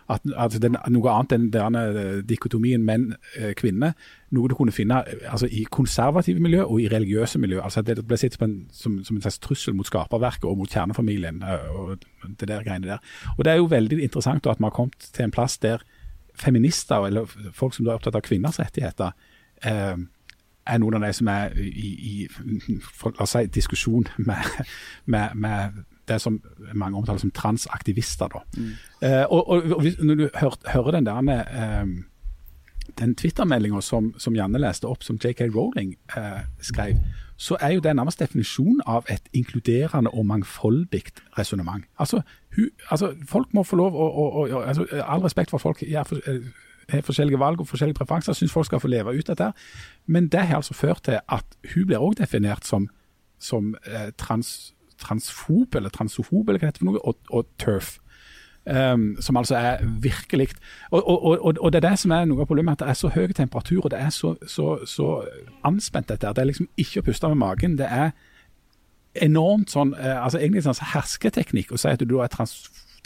og 0.09 0.13
at, 0.13 0.57
det 0.61 0.69
er 0.69 0.91
noe 0.93 1.13
annet 1.13 1.33
enn 1.33 1.47
denne 1.53 1.81
dikotomien 2.29 2.85
menn-kvinne, 2.85 3.93
noe 4.37 4.51
du 4.51 4.55
kunne 4.57 4.75
finne 4.75 5.01
altså, 5.31 5.49
i 5.49 5.63
konservative 5.71 6.43
miljø 6.43 6.61
og 6.61 6.83
i 6.83 6.89
religiøse 6.93 7.41
miljø. 7.41 7.63
altså 7.63 7.81
Det 7.81 7.97
ble 8.05 8.19
sett 8.21 8.37
på 8.37 8.45
en, 8.45 8.59
som, 8.71 8.99
som, 9.03 9.17
en 9.17 9.25
slags 9.25 9.41
trussel 9.41 9.73
mot 9.73 9.89
skaperverket 9.89 10.45
og 10.45 10.61
mot 10.61 10.69
kjernefamilien. 10.69 11.41
og 11.73 11.97
det 12.39 12.47
der 12.47 12.63
greiene 12.63 12.87
der. 12.87 12.97
Og 13.37 13.45
Det 13.45 13.51
er 13.51 13.57
jo 13.57 13.71
veldig 13.71 14.03
interessant 14.03 14.45
at 14.45 14.59
vi 14.59 14.69
har 14.69 14.77
kommet 14.77 15.09
til 15.13 15.25
en 15.25 15.33
plass 15.33 15.57
der 15.57 15.81
feminister, 16.39 17.07
eller 17.07 17.29
folk 17.53 17.75
som 17.75 17.87
er 17.87 17.95
opptatt 17.95 18.17
av 18.17 18.23
kvinners 18.25 18.59
rettigheter, 18.59 19.15
eh, 19.63 19.95
er 20.65 20.79
noen 20.81 20.97
av 20.97 21.05
de 21.05 21.11
som 21.13 21.27
er 21.29 21.53
i, 21.61 21.89
i 21.95 22.13
for, 22.81 23.13
la 23.17 23.25
oss 23.27 23.35
si, 23.35 23.45
diskusjon 23.53 24.07
med, 24.17 24.63
med, 25.05 25.35
med, 25.35 25.83
det 26.05 26.19
som 26.21 26.37
mange 26.77 26.99
omtaler 26.99 27.21
som 27.21 27.31
transaktivister. 27.33 28.29
Da. 28.29 28.43
Mm. 28.57 28.73
Eh, 29.01 29.23
og, 29.23 29.47
og, 29.49 29.71
og, 29.77 29.87
Når 30.05 30.15
du 30.19 30.27
hør, 30.37 30.57
hører 30.69 30.91
den 30.99 31.07
der 31.07 31.31
eh, 31.41 31.87
den 32.99 33.15
Twitter-meldinga 33.15 33.81
som, 33.81 34.13
som, 34.17 34.35
Janne 34.35 34.61
leste 34.61 34.87
opp, 34.87 35.03
som 35.03 35.17
JK 35.17 35.47
Rowling 35.49 35.95
eh, 36.17 36.43
skrev, 36.61 36.99
så 37.37 37.57
er 37.59 37.75
jo 37.75 37.79
det 37.79 37.95
nærmest 37.95 38.19
definisjonen 38.19 38.81
av 38.87 39.05
et 39.11 39.21
inkluderende 39.33 40.11
og 40.11 40.25
mangfoldig 40.25 41.03
resonnement. 41.37 41.83
Altså, 41.99 42.21
altså, 42.89 43.13
folk 43.27 43.53
må 43.53 43.63
få 43.63 43.75
lov 43.75 43.95
å, 43.95 44.45
altså, 44.61 44.85
All 45.03 45.23
respekt 45.23 45.49
for 45.49 45.57
at 45.57 45.61
folk 45.61 45.83
eh, 45.83 46.39
har 46.89 47.01
forskjellige 47.01 47.39
valg 47.39 47.59
og 47.59 47.67
forskjellige 47.67 47.97
preferanser. 47.99 48.33
Syns 48.33 48.53
folk 48.53 48.65
skal 48.65 48.79
få 48.79 48.87
leve 48.87 49.17
ut 49.17 49.27
dette. 49.27 49.51
Men 50.05 50.27
det 50.27 50.39
har 50.47 50.55
altså 50.55 50.73
ført 50.73 51.03
til 51.03 51.19
at 51.29 51.45
hun 51.73 51.87
blir 51.87 51.99
òg 51.99 52.17
definert 52.17 52.65
som, 52.65 52.87
som 53.39 53.75
eh, 53.85 54.11
trans, 54.17 54.73
transfob, 55.01 55.75
eller 55.75 55.89
transofob, 55.89 56.49
eller 56.49 56.59
hva 56.59 56.67
det 56.67 56.73
heter 56.73 56.85
for 56.85 56.91
noe, 56.91 57.03
og, 57.03 57.19
og 57.29 57.47
turf. 57.59 57.97
Um, 58.65 59.17
som 59.21 59.37
altså 59.37 59.55
er 59.55 59.83
virkelig 60.01 60.47
og, 60.89 61.09
og, 61.09 61.25
og, 61.45 61.57
og, 61.61 61.73
det 61.73 61.83
er 61.83 61.89
det 61.89 61.99
som 62.01 62.11
er 62.11 62.23
noe 62.25 62.41
av 62.41 62.47
problemet, 62.49 62.71
at 62.71 62.79
det 62.79 62.87
er 62.89 62.97
så 62.97 63.11
høy 63.13 63.27
temperatur 63.37 63.83
og 63.83 63.91
det 63.93 63.99
er 64.01 64.09
så, 64.09 64.31
så, 64.49 64.79
så 64.89 65.09
anspent 65.61 66.09
dette. 66.09 66.31
Det 66.33 66.41
er 66.41 66.49
liksom 66.49 66.71
ikke 66.81 67.03
å 67.03 67.05
puste 67.05 67.29
med 67.29 67.37
magen. 67.43 67.75
Det 67.77 67.85
er 67.85 68.15
enormt 69.21 69.69
sånn 69.69 69.93
eh, 69.99 70.17
altså 70.17 70.41
egentlig 70.41 70.65
sånn 70.65 70.81
hersketeknikk 70.95 71.75
å 71.75 71.79
si 71.79 71.93
at 71.93 72.01
du 72.01 72.17
er 72.23 72.33
trans, 72.33 72.55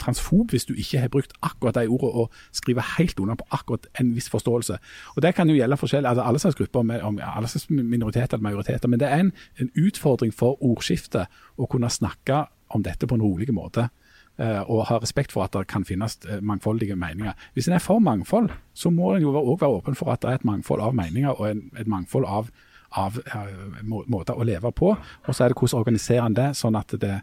transfob 0.00 0.54
hvis 0.54 0.66
du 0.68 0.72
ikke 0.74 1.02
har 1.02 1.12
brukt 1.12 1.36
akkurat 1.44 1.76
de 1.76 1.86
ordene 1.92 2.24
og 2.24 2.40
skriver 2.56 2.94
helt 2.96 3.20
under 3.20 3.38
på 3.38 3.48
akkurat 3.54 3.86
en 4.00 4.14
viss 4.16 4.30
forståelse. 4.32 4.78
Og 5.16 5.22
Det 5.22 5.34
kan 5.36 5.48
jo 5.48 5.58
gjelde 5.58 5.76
forskjell, 5.76 6.06
altså 6.08 6.24
alle 6.24 6.42
slags 6.42 6.58
grupper, 6.58 6.82
med, 6.82 7.02
om 7.02 7.20
alle 7.22 7.48
slags 7.48 7.68
minoriteter 7.70 8.38
eller 8.38 8.48
majoriteter. 8.48 8.88
Men 8.88 9.00
det 9.00 9.08
er 9.08 9.26
en, 9.26 9.32
en 9.60 9.72
utfordring 9.76 10.32
for 10.34 10.56
ordskiftet 10.64 11.28
å 11.56 11.68
kunne 11.70 11.90
snakke 11.90 12.46
om 12.70 12.82
dette 12.86 13.06
på 13.06 13.18
en 13.18 13.24
rolig 13.28 13.52
måte 13.54 13.90
og 14.38 14.86
ha 14.88 14.98
respekt 15.02 15.32
for 15.32 15.44
at 15.44 15.52
det 15.52 15.66
kan 15.68 15.84
finnes 15.84 16.18
eh, 16.28 16.40
mangfoldige 16.40 16.96
meninger. 16.96 17.32
Hvis 17.52 17.68
en 17.68 17.76
er 17.76 17.84
for 17.84 17.98
mangfold, 17.98 18.50
så 18.74 18.90
må 18.90 19.14
en 19.14 19.22
jo 19.26 19.34
òg 19.36 19.60
være 19.60 19.80
åpen 19.80 19.98
for 19.98 20.12
at 20.12 20.22
det 20.22 20.30
er 20.30 20.40
et 20.40 20.48
mangfold 20.48 20.80
av 20.80 20.96
meninger 20.96 21.34
og 21.34 21.50
en, 21.50 21.66
et 21.76 21.90
mangfold 21.90 22.24
av, 22.24 22.48
av 22.96 23.18
uh, 23.20 23.82
måter 23.84 24.38
å 24.38 24.46
leve 24.46 24.72
på. 24.72 24.94
Og 24.96 25.34
så 25.34 25.44
er 25.44 25.52
det 25.52 25.58
hvordan 25.60 25.82
organiserer 25.82 26.24
en 26.24 26.38
det, 26.38 26.48
sånn 26.56 26.78
at 26.80 26.96
det 27.00 27.20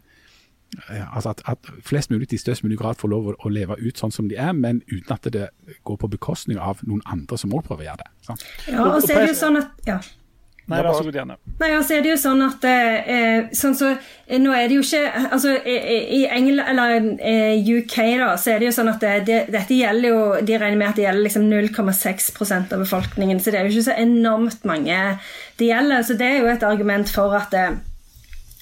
altså 1.12 1.30
at, 1.32 1.42
at, 1.48 1.68
flest 1.84 2.10
mulig 2.10 2.28
i 2.32 2.38
størst 2.38 2.64
mulig 2.64 2.78
grad 2.78 2.98
får 3.00 3.08
lov 3.08 3.28
å, 3.30 3.34
å, 3.40 3.48
leve 3.52 3.78
ut 3.80 3.98
sånn 3.98 4.12
som 4.12 4.28
de 4.28 4.36
er, 4.36 4.52
men 4.52 4.82
uten 4.90 5.14
at 5.14 5.24
det 5.32 5.48
går 5.88 5.96
på 5.96 6.10
bekostning 6.12 6.60
av 6.60 6.82
noen 6.84 7.00
andre 7.08 7.38
som 7.40 7.54
òg 7.56 7.64
prøver 7.66 7.86
å 7.86 7.88
gjøre 7.88 8.04
det. 8.04 8.10
Sant? 8.26 8.44
Ja, 8.68 8.84
og 8.84 9.00
så 9.02 9.14
er 9.14 9.24
det 9.24 9.32
jo 9.32 9.38
sånn 9.40 9.60
at 9.62 9.88
ja. 9.88 9.98
Nei, 10.68 10.82
vær 10.84 10.98
så 10.98 11.04
god, 11.06 11.16
Janne. 11.16 11.36
Nei, 11.62 11.68
altså 11.72 11.94
er 11.96 12.02
det 12.04 12.10
jo 12.10 12.16
sånn 12.20 12.42
at 12.44 12.64
eh, 12.68 13.46
sånn 13.56 13.76
så, 13.78 13.94
eh, 14.26 14.36
Nå 14.42 14.52
er 14.52 14.66
det 14.68 14.76
jo 14.76 14.82
ikke 14.84 15.22
altså 15.32 15.54
I 15.64 16.20
England, 16.28 16.68
eller 16.74 16.96
eh, 17.24 17.56
UK, 17.64 17.96
da, 18.20 18.34
så 18.36 18.52
er 18.52 18.60
det 18.60 18.68
jo 18.68 18.74
sånn 18.76 18.92
at 18.92 19.00
det, 19.00 19.14
det, 19.30 19.38
dette 19.54 19.78
gjelder 19.78 20.12
jo 20.12 20.20
De 20.44 20.58
regner 20.60 20.76
med 20.76 20.90
at 20.90 21.00
det 21.00 21.06
gjelder 21.06 21.24
liksom 21.24 21.48
0,6% 21.48 22.76
av 22.76 22.84
befolkningen, 22.84 23.40
så 23.40 23.54
det 23.54 23.62
er 23.62 23.68
jo 23.68 23.78
ikke 23.78 23.88
så 23.88 23.96
enormt 23.96 24.68
mange 24.68 24.98
det 25.58 25.70
gjelder. 25.72 26.04
Så 26.06 26.18
det 26.20 26.28
er 26.28 26.42
jo 26.42 26.50
et 26.52 26.66
argument 26.66 27.10
for 27.10 27.32
at 27.38 27.56
eh, 27.56 27.78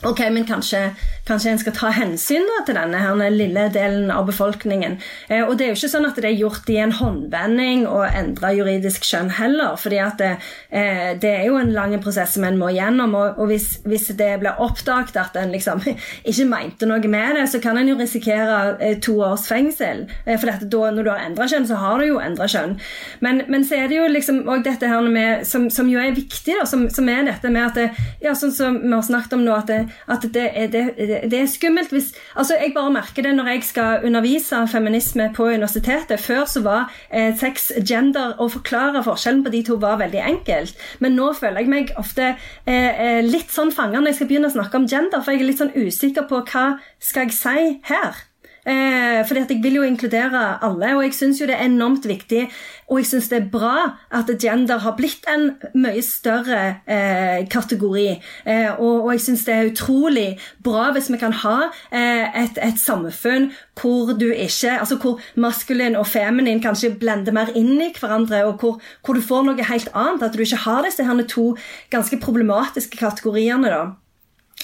Ok, 0.04 0.20
men 0.30 0.44
kanskje, 0.44 0.90
kanskje 1.24 1.50
en 1.54 1.58
skal 1.58 1.72
ta 1.72 1.88
hensyn 1.96 2.44
til 2.66 2.76
denne 2.76 2.98
her, 3.00 3.16
lille 3.32 3.62
delen 3.72 4.10
av 4.12 4.26
befolkningen. 4.28 4.98
Eh, 5.32 5.40
og 5.40 5.54
det 5.56 5.64
er 5.64 5.70
jo 5.70 5.78
ikke 5.78 5.88
sånn 5.88 6.04
at 6.04 6.18
det 6.20 6.28
er 6.28 6.36
gjort 6.36 6.68
i 6.68 6.76
en 6.82 6.92
håndvending 6.92 7.86
å 7.88 8.02
endre 8.04 8.50
juridisk 8.58 9.06
kjønn 9.08 9.32
heller. 9.38 9.78
fordi 9.80 9.98
at 10.04 10.18
det, 10.20 10.34
eh, 10.68 11.16
det, 11.16 11.30
er 11.30 11.46
jo 11.46 11.56
en 11.56 11.72
lang 11.72 11.96
prosess 12.04 12.34
som 12.36 12.44
en 12.44 12.58
må 12.60 12.68
gjennom. 12.76 13.14
Og, 13.16 13.40
og 13.40 13.48
hvis, 13.48 13.80
hvis, 13.88 14.10
det 14.20 14.34
blir 14.42 14.60
oppdaget 14.60 15.16
at 15.16 15.38
en 15.40 15.54
liksom 15.56 15.80
ikke 16.28 16.44
mente 16.44 16.84
noe 16.84 17.00
med 17.08 17.40
det, 17.40 17.48
så 17.48 17.62
kan 17.64 17.80
en 17.80 17.88
jo 17.88 17.96
risikere 17.96 18.76
eh, 18.84 19.00
to 19.00 19.16
års 19.24 19.48
fengsel. 19.48 20.04
Eh, 20.26 20.36
for 20.36 20.52
da, 20.52 20.90
når 20.92 21.02
du 21.08 21.10
har 21.14 21.24
endra 21.24 21.48
kjønn, 21.48 21.70
så 21.72 21.80
har 21.80 22.04
du 22.04 22.10
jo 22.10 22.20
endra 22.20 22.44
kjønn. 22.44 22.76
Men, 23.24 23.46
men, 23.48 23.64
så 23.64 23.80
er 23.80 23.88
det 23.88 23.96
jo 23.96 24.12
liksom 24.12 24.44
òg 24.44 24.60
dette 24.68 24.92
her 24.92 25.08
med, 25.08 25.48
som, 25.48 25.70
som 25.72 25.88
jo 25.88 26.04
er 26.04 26.12
viktig, 26.12 26.60
da, 26.60 26.68
som, 26.68 26.84
som 26.92 27.08
er 27.08 27.24
dette 27.32 27.48
med 27.48 27.64
at 27.64 27.80
det, 27.80 28.06
ja, 28.20 28.36
sånn 28.36 28.52
som 28.52 28.80
vi 28.84 28.92
har 28.92 29.08
snakket 29.08 29.40
om 29.40 29.48
nå, 29.48 29.56
at 29.56 29.72
det, 29.72 29.86
at 30.08 30.26
det 30.34 30.46
er, 30.52 30.66
det, 30.72 30.84
det 31.30 31.40
er 31.40 31.50
skummelt 31.50 31.92
hvis 31.94 32.12
Altså, 32.36 32.56
jeg 32.60 32.72
bare 32.74 32.92
merker 32.92 33.22
det 33.22 33.34
når 33.36 33.48
jeg 33.50 33.64
skal 33.64 34.04
undervise 34.04 34.62
feminisme 34.70 35.30
på 35.34 35.48
universitetet. 35.48 36.20
Før 36.20 36.44
så 36.44 36.62
var 36.62 36.92
eh, 37.12 37.32
sex, 37.38 37.70
gender 37.88 38.36
og 38.38 38.52
forklare 38.52 39.02
forskjellen 39.04 39.44
på 39.44 39.52
de 39.54 39.62
to 39.66 39.78
var 39.80 39.98
veldig 40.02 40.22
enkelt. 40.22 40.76
Men 41.00 41.16
nå 41.18 41.32
føler 41.38 41.64
jeg 41.64 41.72
meg 41.72 41.92
ofte 41.96 42.34
eh, 42.66 42.92
eh 42.92 43.24
litt 43.26 43.52
sånn 43.52 43.72
fanga 43.72 44.00
når 44.00 44.12
jeg 44.12 44.20
skal 44.20 44.30
begynne 44.30 44.52
å 44.52 44.56
snakke 44.56 44.80
om 44.80 44.88
gender, 44.90 45.22
for 45.22 45.32
jeg 45.32 45.42
er 45.42 45.50
litt 45.50 45.62
sånn 45.62 45.76
usikker 45.76 46.28
på 46.30 46.42
hva 46.52 46.66
skal 47.00 47.26
jeg 47.26 47.36
si 47.36 47.68
her. 47.90 48.24
Eh, 48.66 49.20
fordi 49.26 49.40
at 49.40 49.50
jeg 49.50 49.62
vil 49.62 49.78
jo 49.78 49.82
inkludere 49.86 50.58
alle, 50.66 50.96
og 50.96 51.04
jeg 51.04 51.14
syns 51.14 51.40
jo 51.40 51.46
det 51.46 51.54
er 51.54 51.68
enormt 51.68 52.08
viktig. 52.08 52.48
Og 52.90 53.00
jeg 53.00 53.06
syns 53.10 53.28
det 53.30 53.38
er 53.38 53.48
bra 53.50 53.76
at 54.14 54.30
gender 54.42 54.78
har 54.82 54.96
blitt 54.98 55.26
en 55.30 55.48
mye 55.74 56.02
større 56.02 56.60
eh, 56.86 57.46
kategori. 57.50 58.06
Eh, 58.46 58.70
og, 58.78 59.04
og, 59.04 59.12
jeg 59.14 59.24
syns 59.26 59.44
det 59.46 59.54
er 59.54 59.70
utrolig 59.70 60.26
bra 60.62 60.90
hvis 60.94 61.10
vi 61.10 61.18
kan 61.20 61.34
ha 61.44 61.56
eh, 61.90 62.42
et, 62.42 62.58
et, 62.62 62.78
samfunn 62.78 63.50
hvor 63.80 64.12
du 64.18 64.28
ikke 64.30 64.76
Altså 64.76 64.96
hvor 65.00 65.20
maskulin 65.34 65.96
og 65.96 66.06
feminin 66.06 66.62
kanskje 66.62 66.94
blender 67.00 67.34
mer 67.34 67.50
inn 67.58 67.76
i 67.80 67.92
hverandre, 67.94 68.44
og 68.46 68.60
hvor, 68.60 68.80
hvor 69.04 69.14
du 69.14 69.22
får 69.22 69.46
noe 69.46 69.68
helt 69.70 69.90
annet. 69.94 70.26
At 70.26 70.34
du 70.34 70.42
ikke 70.42 70.64
har 70.66 70.82
disse 70.86 71.06
her 71.06 71.22
to 71.30 71.52
ganske 71.90 72.18
problematiske 72.22 72.98
kategoriene. 72.98 73.70
da. 73.70 73.84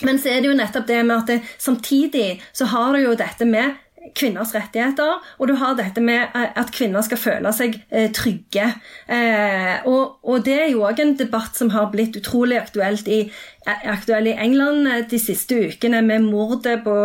Men 0.00 0.18
så 0.18 0.32
er 0.32 0.42
det 0.42 0.50
jo 0.50 0.58
nettopp 0.58 0.86
det 0.88 1.00
med 1.04 1.16
at 1.18 1.30
det, 1.30 1.38
samtidig 1.60 2.40
så 2.56 2.66
har 2.72 2.94
du 2.94 3.02
jo 3.02 3.16
dette 3.18 3.46
med 3.48 3.76
kvinners 4.16 4.54
rettigheter, 4.54 5.20
og 5.38 5.48
du 5.48 5.54
har 5.60 5.76
dette 5.78 6.02
med 6.04 6.34
eh, 6.34 6.50
at 6.58 6.72
kvinner 6.74 7.04
skal 7.06 7.20
føle 7.20 7.52
seg 7.54 7.78
eh, 7.90 8.10
trygge. 8.14 8.68
Eh, 9.06 9.86
og, 9.88 10.18
og, 10.26 10.42
det 10.46 10.58
er 10.58 10.70
jo 10.72 10.84
òg 10.88 11.00
en 11.02 11.14
debatt 11.18 11.58
som 11.58 11.72
har 11.74 11.90
blitt 11.92 12.16
utrolig 12.18 12.58
aktuelt 12.60 13.08
i, 13.08 13.22
aktuell 13.66 14.26
i 14.26 14.36
England 14.42 14.88
de 15.10 15.20
siste 15.22 15.58
ukene, 15.68 16.02
med 16.02 16.26
mordet 16.26 16.80
på 16.84 16.96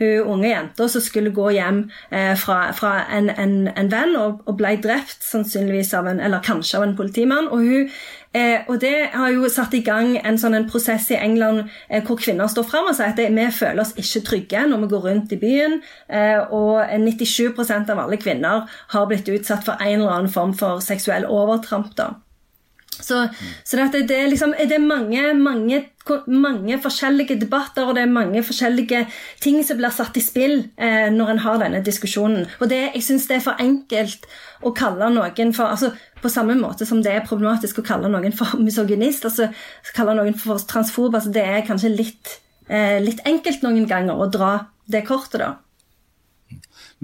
hun 0.00 0.30
unge 0.36 0.48
jenta 0.48 0.88
som 0.88 1.04
skulle 1.04 1.34
gå 1.36 1.50
hjem 1.52 1.82
fra, 2.40 2.70
fra 2.76 2.92
en, 3.12 3.28
en, 3.28 3.56
en, 3.68 3.90
venn 3.92 4.16
og, 4.16 4.40
og 4.48 4.56
ble 4.56 4.78
drept, 4.80 5.20
sannsynligvis 5.26 5.92
av 5.98 6.08
en, 6.08 6.22
eller 6.24 6.44
kanskje 6.44 6.80
av 6.80 6.86
en 6.86 6.96
politimann. 6.96 7.50
og 7.52 7.66
hun 7.66 7.90
Eh, 8.36 8.64
og 8.68 8.80
Det 8.80 9.08
har 9.12 9.30
jo 9.32 9.48
satt 9.48 9.74
i 9.74 9.82
gang 9.86 10.16
en 10.18 10.38
sånn 10.40 10.56
en 10.58 10.68
prosess 10.68 11.08
i 11.14 11.16
England 11.16 11.70
eh, 11.88 12.02
hvor 12.04 12.18
kvinner 12.20 12.50
står 12.52 12.66
fram 12.68 12.90
og 12.90 12.98
sier 12.98 13.14
at 13.14 13.22
vi 13.22 13.46
føler 13.54 13.80
oss 13.84 13.94
ikke 13.96 14.24
trygge 14.28 14.66
når 14.68 14.84
vi 14.84 14.90
går 14.92 15.06
rundt 15.08 15.32
i 15.32 15.40
byen. 15.40 15.80
Eh, 16.08 16.42
og 16.52 16.84
97% 17.06 17.94
av 17.94 18.04
alle 18.04 18.20
kvinner 18.20 18.68
har 18.92 19.08
blitt 19.08 19.30
utsatt 19.32 19.64
for 19.64 19.80
en 19.80 20.00
eller 20.00 20.18
annen 20.18 20.32
form 20.32 20.54
for 20.58 20.84
seksuell 20.84 21.28
overtramp. 21.30 21.94
da. 21.96 22.12
Så, 22.96 23.28
så 23.64 23.76
det, 23.76 24.06
det, 24.08 24.16
er 24.16 24.30
liksom, 24.30 24.54
det 24.56 24.72
er 24.72 24.82
mange, 24.82 25.22
mange, 25.36 25.80
mange, 26.26 26.78
forskjellige 26.80 27.36
debatter 27.40 27.84
og 27.84 27.96
det 27.96 28.04
er 28.06 28.12
mange 28.12 28.42
forskjellige 28.46 29.02
ting 29.42 29.58
som 29.66 29.78
blir 29.78 29.92
satt 29.94 30.16
i 30.16 30.22
spill 30.24 30.56
eh, 30.80 31.08
når 31.12 31.32
en 31.32 31.42
har 31.44 31.60
denne 31.60 31.82
diskusjonen. 31.84 32.46
Og 32.60 32.70
det, 32.72 32.80
jeg 32.94 33.04
syns 33.04 33.28
det 33.28 33.38
er 33.38 33.44
for 33.44 33.60
enkelt 33.62 34.24
å 34.64 34.72
kalle 34.76 35.10
noen 35.12 35.52
for 35.56 35.68
altså, 35.68 35.92
På 36.22 36.30
samme 36.32 36.56
måte 36.58 36.86
som 36.88 37.02
det 37.04 37.12
er 37.12 37.26
problematisk 37.26 37.82
å 37.82 37.86
kalle 37.86 38.08
noen 38.10 38.32
for 38.34 38.56
misogynist, 38.66 39.28
altså 39.28 39.50
kalle 39.94 40.16
noen 40.16 40.34
for 40.40 40.62
transfob. 40.64 41.14
Altså, 41.14 41.30
det 41.34 41.44
er 41.44 41.66
kanskje 41.66 41.92
litt, 41.92 42.40
eh, 42.68 42.96
litt 43.04 43.20
enkelt 43.28 43.62
noen 43.66 43.86
ganger 43.86 44.16
å 44.16 44.30
dra 44.32 44.54
det 44.90 45.04
kortet, 45.06 45.42
da. 45.42 45.52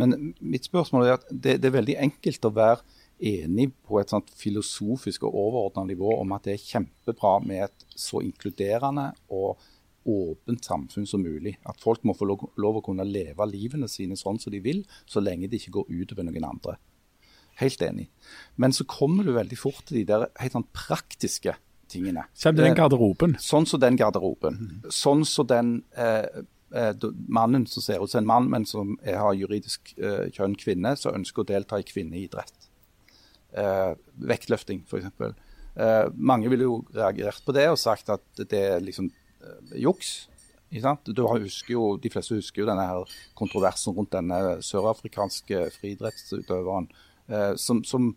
Men 0.01 0.33
mitt 0.41 0.65
spørsmål 0.65 1.07
er 1.07 1.17
at 1.19 1.25
det, 1.29 1.59
det 1.61 1.69
er 1.69 1.77
veldig 1.77 1.97
enkelt 2.07 2.49
å 2.49 2.55
være 2.57 2.81
enig 3.23 3.71
på 3.87 4.01
et 4.01 4.11
sånt 4.13 4.31
filosofisk 4.37 5.27
og 5.29 5.37
overordna 5.45 5.87
nivå 5.89 6.17
om 6.21 6.35
at 6.37 6.49
det 6.49 6.57
er 6.57 6.65
kjempebra 6.65 7.37
med 7.47 7.67
et 7.69 7.87
så 7.95 8.23
inkluderende 8.25 9.13
og 9.31 9.63
åpent 10.09 10.65
samfunn 10.67 11.07
som 11.07 11.23
mulig. 11.23 11.57
At 11.69 11.81
folk 11.83 12.03
må 12.05 12.15
få 12.19 12.27
lov, 12.29 12.49
lov 12.59 12.81
å 12.81 12.85
kunne 12.85 13.07
leve 13.07 13.47
livene 13.49 13.89
sine 13.91 14.19
sånn 14.19 14.41
som 14.43 14.55
de 14.55 14.63
vil, 14.65 14.83
så 15.07 15.23
lenge 15.23 15.51
det 15.51 15.63
ikke 15.63 15.77
går 15.79 15.93
utover 16.03 16.27
noen 16.27 16.49
andre. 16.49 16.79
Helt 17.61 17.83
enig. 17.85 18.09
Men 18.57 18.73
så 18.75 18.87
kommer 18.89 19.27
du 19.27 19.35
veldig 19.37 19.59
fort 19.61 19.85
til 19.87 20.01
de 20.01 20.09
der 20.09 20.27
helt 20.41 20.57
sånn 20.57 20.71
praktiske 20.75 21.55
tingene. 21.93 22.25
Kjem 22.39 22.59
den 22.59 22.79
garderoben. 22.79 23.37
Sånn 23.43 23.69
som 23.69 23.83
den 23.83 23.99
garderoben. 24.01 24.83
Sånn 24.91 25.27
som 25.29 25.49
den 25.51 25.73
eh, 25.93 26.43
eh, 26.73 27.07
mannen 27.29 27.67
som 27.69 27.85
ser 27.85 28.03
ut 28.03 28.11
som 28.11 28.23
en 28.23 28.31
mann, 28.31 28.51
men 28.51 28.67
som 28.69 28.97
har 29.05 29.37
juridisk 29.37 29.95
eh, 29.99 30.31
kjønn 30.33 30.57
kvinne, 30.59 30.97
som 30.99 31.19
ønsker 31.19 31.45
å 31.45 31.51
delta 31.53 31.79
i 31.79 31.87
kvinneidrett. 31.87 32.62
Eh, 33.53 33.95
vektløfting, 34.33 34.85
f.eks. 34.89 35.11
Eh, 35.77 36.07
mange 36.17 36.49
ville 36.53 36.69
jo 36.69 36.83
reagert 36.95 37.43
på 37.45 37.55
det 37.57 37.67
og 37.71 37.81
sagt 37.81 38.13
at 38.13 38.25
det 38.41 38.61
er 38.61 38.85
liksom 38.85 39.11
eh, 39.13 39.79
juks. 39.85 40.29
Du 40.73 41.27
husker 41.29 41.75
jo, 41.75 41.83
de 42.01 42.09
fleste 42.09 42.39
husker 42.39 42.63
jo 42.63 42.69
denne 42.71 42.87
her 42.89 43.17
kontroversen 43.37 43.93
rundt 43.93 44.15
denne 44.15 44.63
sørafrikanske 44.65 45.67
friidrettsutøveren 45.75 46.89
eh, 47.29 47.53
som, 47.61 47.83
som 47.85 48.15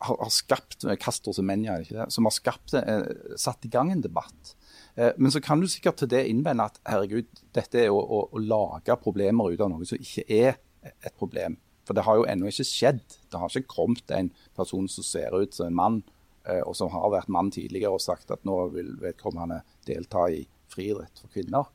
har, 0.00 0.16
har 0.16 0.32
skapt 0.32 0.78
Castro 0.80 0.96
Castor 1.02 1.36
Semenya, 1.36 1.76
som 2.08 2.24
har 2.24 2.32
skapt, 2.32 2.72
eh, 2.80 3.04
satt 3.36 3.68
i 3.68 3.72
gang 3.72 3.92
en 3.92 4.04
debatt. 4.04 4.54
Eh, 4.96 5.12
men 5.18 5.32
så 5.32 5.42
kan 5.44 5.60
du 5.60 5.68
sikkert 5.68 6.00
til 6.00 6.12
det 6.14 6.24
innvende 6.30 6.70
at 6.70 6.80
herregud, 6.88 7.28
dette 7.56 7.84
er 7.84 7.92
å, 7.92 8.00
å, 8.00 8.24
å 8.32 8.42
lage 8.42 8.96
problemer 9.04 9.52
ut 9.52 9.60
av 9.60 9.72
noe 9.72 9.88
som 9.88 10.00
ikke 10.00 10.24
er 10.28 10.56
et 10.84 11.14
problem. 11.20 11.58
For 11.84 11.96
det 11.96 12.06
har 12.06 12.18
jo 12.18 12.26
ennå 12.28 12.48
ikke 12.48 12.66
skjedd. 12.66 13.02
Det 13.30 13.40
har 13.40 13.52
ikke 13.52 13.76
kommet 13.76 14.12
en 14.14 14.32
person 14.56 14.88
som 14.90 15.06
ser 15.06 15.34
ut 15.36 15.54
som 15.56 15.68
en 15.68 15.78
mann, 15.78 16.00
eh, 16.48 16.62
og 16.64 16.76
som 16.78 16.92
har 16.94 17.12
vært 17.12 17.32
mann 17.32 17.52
tidligere 17.54 17.94
og 17.94 18.04
sagt 18.04 18.32
at 18.34 18.44
nå 18.48 18.56
vil 18.74 18.94
vedkommende 19.02 19.62
delta 19.88 20.26
i 20.32 20.44
friidrett 20.72 21.20
for 21.20 21.32
kvinner. 21.34 21.70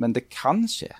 Men 0.00 0.14
det 0.16 0.28
kan 0.32 0.64
skje, 0.70 0.90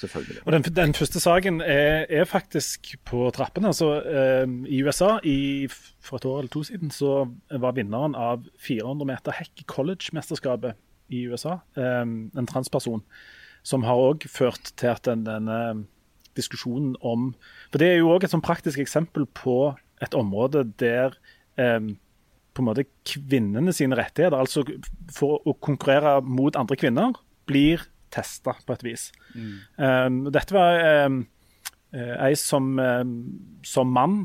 selvfølgelig. 0.00 0.42
Og 0.46 0.54
den, 0.54 0.66
den 0.76 0.94
første 0.94 1.22
saken 1.22 1.60
er, 1.64 2.06
er 2.08 2.28
faktisk 2.28 2.94
på 3.08 3.26
trappene. 3.34 3.72
Altså, 3.72 3.92
eh, 4.06 4.46
I 4.70 4.82
USA 4.86 5.16
i, 5.26 5.66
for 6.00 6.20
et 6.20 6.28
år 6.28 6.44
eller 6.44 6.54
to 6.54 6.62
siden 6.66 6.94
så 6.94 7.24
var 7.50 7.76
vinneren 7.78 8.14
av 8.14 8.46
400 8.62 9.08
meter 9.10 9.36
hekk 9.40 9.66
college-mesterskapet 9.66 10.78
i 11.10 11.26
USA 11.26 11.58
eh, 11.76 12.02
en 12.06 12.50
transperson. 12.50 13.02
Som 13.66 13.84
har 13.84 13.98
òg 14.00 14.24
ført 14.30 14.72
til 14.80 14.94
at 14.94 15.04
den, 15.04 15.26
denne 15.26 15.86
diskusjonen 16.38 16.94
om 17.00 17.32
For 17.72 17.82
det 17.82 17.88
er 17.88 17.98
jo 18.00 18.12
òg 18.14 18.24
et 18.24 18.34
sånn 18.34 18.44
praktisk 18.44 18.78
eksempel 18.82 19.26
på 19.36 19.74
et 20.00 20.14
område 20.16 20.64
der 20.80 21.16
eh, 21.60 21.80
på 22.50 22.62
en 22.62 22.68
måte 22.68 22.86
kvinnene 23.06 23.72
sine 23.74 23.96
rettigheter, 23.98 24.36
altså 24.38 24.64
for 25.14 25.40
å 25.48 25.54
konkurrere 25.62 26.18
mot 26.26 26.56
andre 26.58 26.78
kvinner, 26.78 27.14
blir 27.48 27.84
testa 28.10 28.56
på 28.66 28.74
et 28.74 28.84
vis. 28.84 29.10
Um, 29.78 30.24
dette 30.34 30.54
var 30.54 30.80
um, 31.06 31.22
ei 31.94 32.34
som, 32.38 32.72
um, 32.78 33.14
som 33.66 33.92
mann 33.94 34.24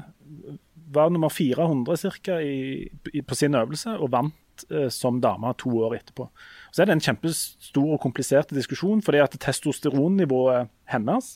var 0.95 1.12
nummer 1.14 1.34
400 1.34 2.01
cirka 2.01 2.39
i, 2.41 2.89
i, 3.14 3.22
på 3.22 3.38
sin 3.38 3.58
øvelse, 3.58 3.95
og 3.99 4.12
vant 4.16 4.66
uh, 4.72 4.88
som 4.93 5.22
dame 5.22 5.53
to 5.62 5.74
år 5.86 5.99
etterpå. 5.99 6.28
Så 6.74 6.84
er 6.84 6.89
det 6.89 6.97
en 6.97 7.08
kjempestor 7.08 7.95
og 7.95 8.01
komplisert 8.03 8.53
diskusjon, 8.53 9.03
fordi 9.06 9.22
at 9.24 9.38
testosteronnivået 9.41 10.72
hennes 10.91 11.36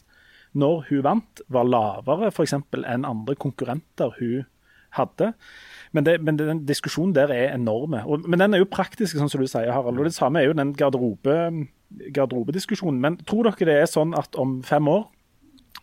når 0.57 0.85
hun 0.89 1.03
vant, 1.05 1.41
var 1.51 1.67
lavere 1.67 2.31
eksempel, 2.31 2.85
enn 2.89 3.07
andre 3.07 3.35
konkurrenter 3.37 4.15
hun 4.19 4.47
hadde. 4.97 5.33
Men, 5.93 6.05
det, 6.05 6.17
men 6.25 6.37
den 6.39 6.63
diskusjonen 6.69 7.13
der 7.17 7.33
er 7.33 7.53
enorme. 7.53 8.01
Og, 8.05 8.25
men 8.29 8.41
den 8.41 8.55
er 8.55 8.63
jo 8.63 8.69
praktisk, 8.69 9.17
sånn 9.17 9.29
som 9.31 9.41
du 9.41 9.49
sier, 9.49 9.71
Harald. 9.73 9.99
Og 10.01 10.09
det 10.09 10.15
samme 10.15 10.41
er 10.41 10.49
jo 10.49 10.57
den 10.57 10.73
garderobe, 10.77 11.37
garderobediskusjonen. 12.15 12.99
Men 13.01 13.19
tror 13.29 13.49
dere 13.49 13.69
det 13.69 13.77
er 13.83 13.89
sånn 13.89 14.15
at 14.17 14.37
om 14.39 14.59
fem 14.65 14.89
år 14.89 15.07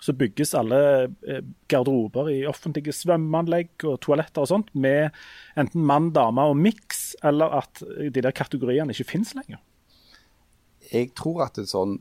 så 0.03 0.12
bygges 0.19 0.53
alle 0.59 0.81
eh, 1.25 1.45
garderober 1.71 2.29
i 2.29 2.41
offentlige 2.49 2.93
svømmeanlegg 2.93 3.87
og 3.87 4.01
toaletter 4.05 4.45
og 4.45 4.51
sånt 4.51 4.75
med 4.77 5.14
enten 5.59 5.87
mann, 5.87 6.11
dame 6.14 6.45
og 6.51 6.59
miks, 6.59 7.14
eller 7.27 7.55
at 7.62 7.81
de 7.81 8.11
der 8.12 8.35
kategoriene 8.37 8.93
ikke 8.93 9.12
finnes 9.14 9.33
lenger? 9.39 9.62
Jeg 10.91 11.14
tror 11.19 11.47
at 11.47 11.59
en 11.59 11.71
sånn 11.71 11.97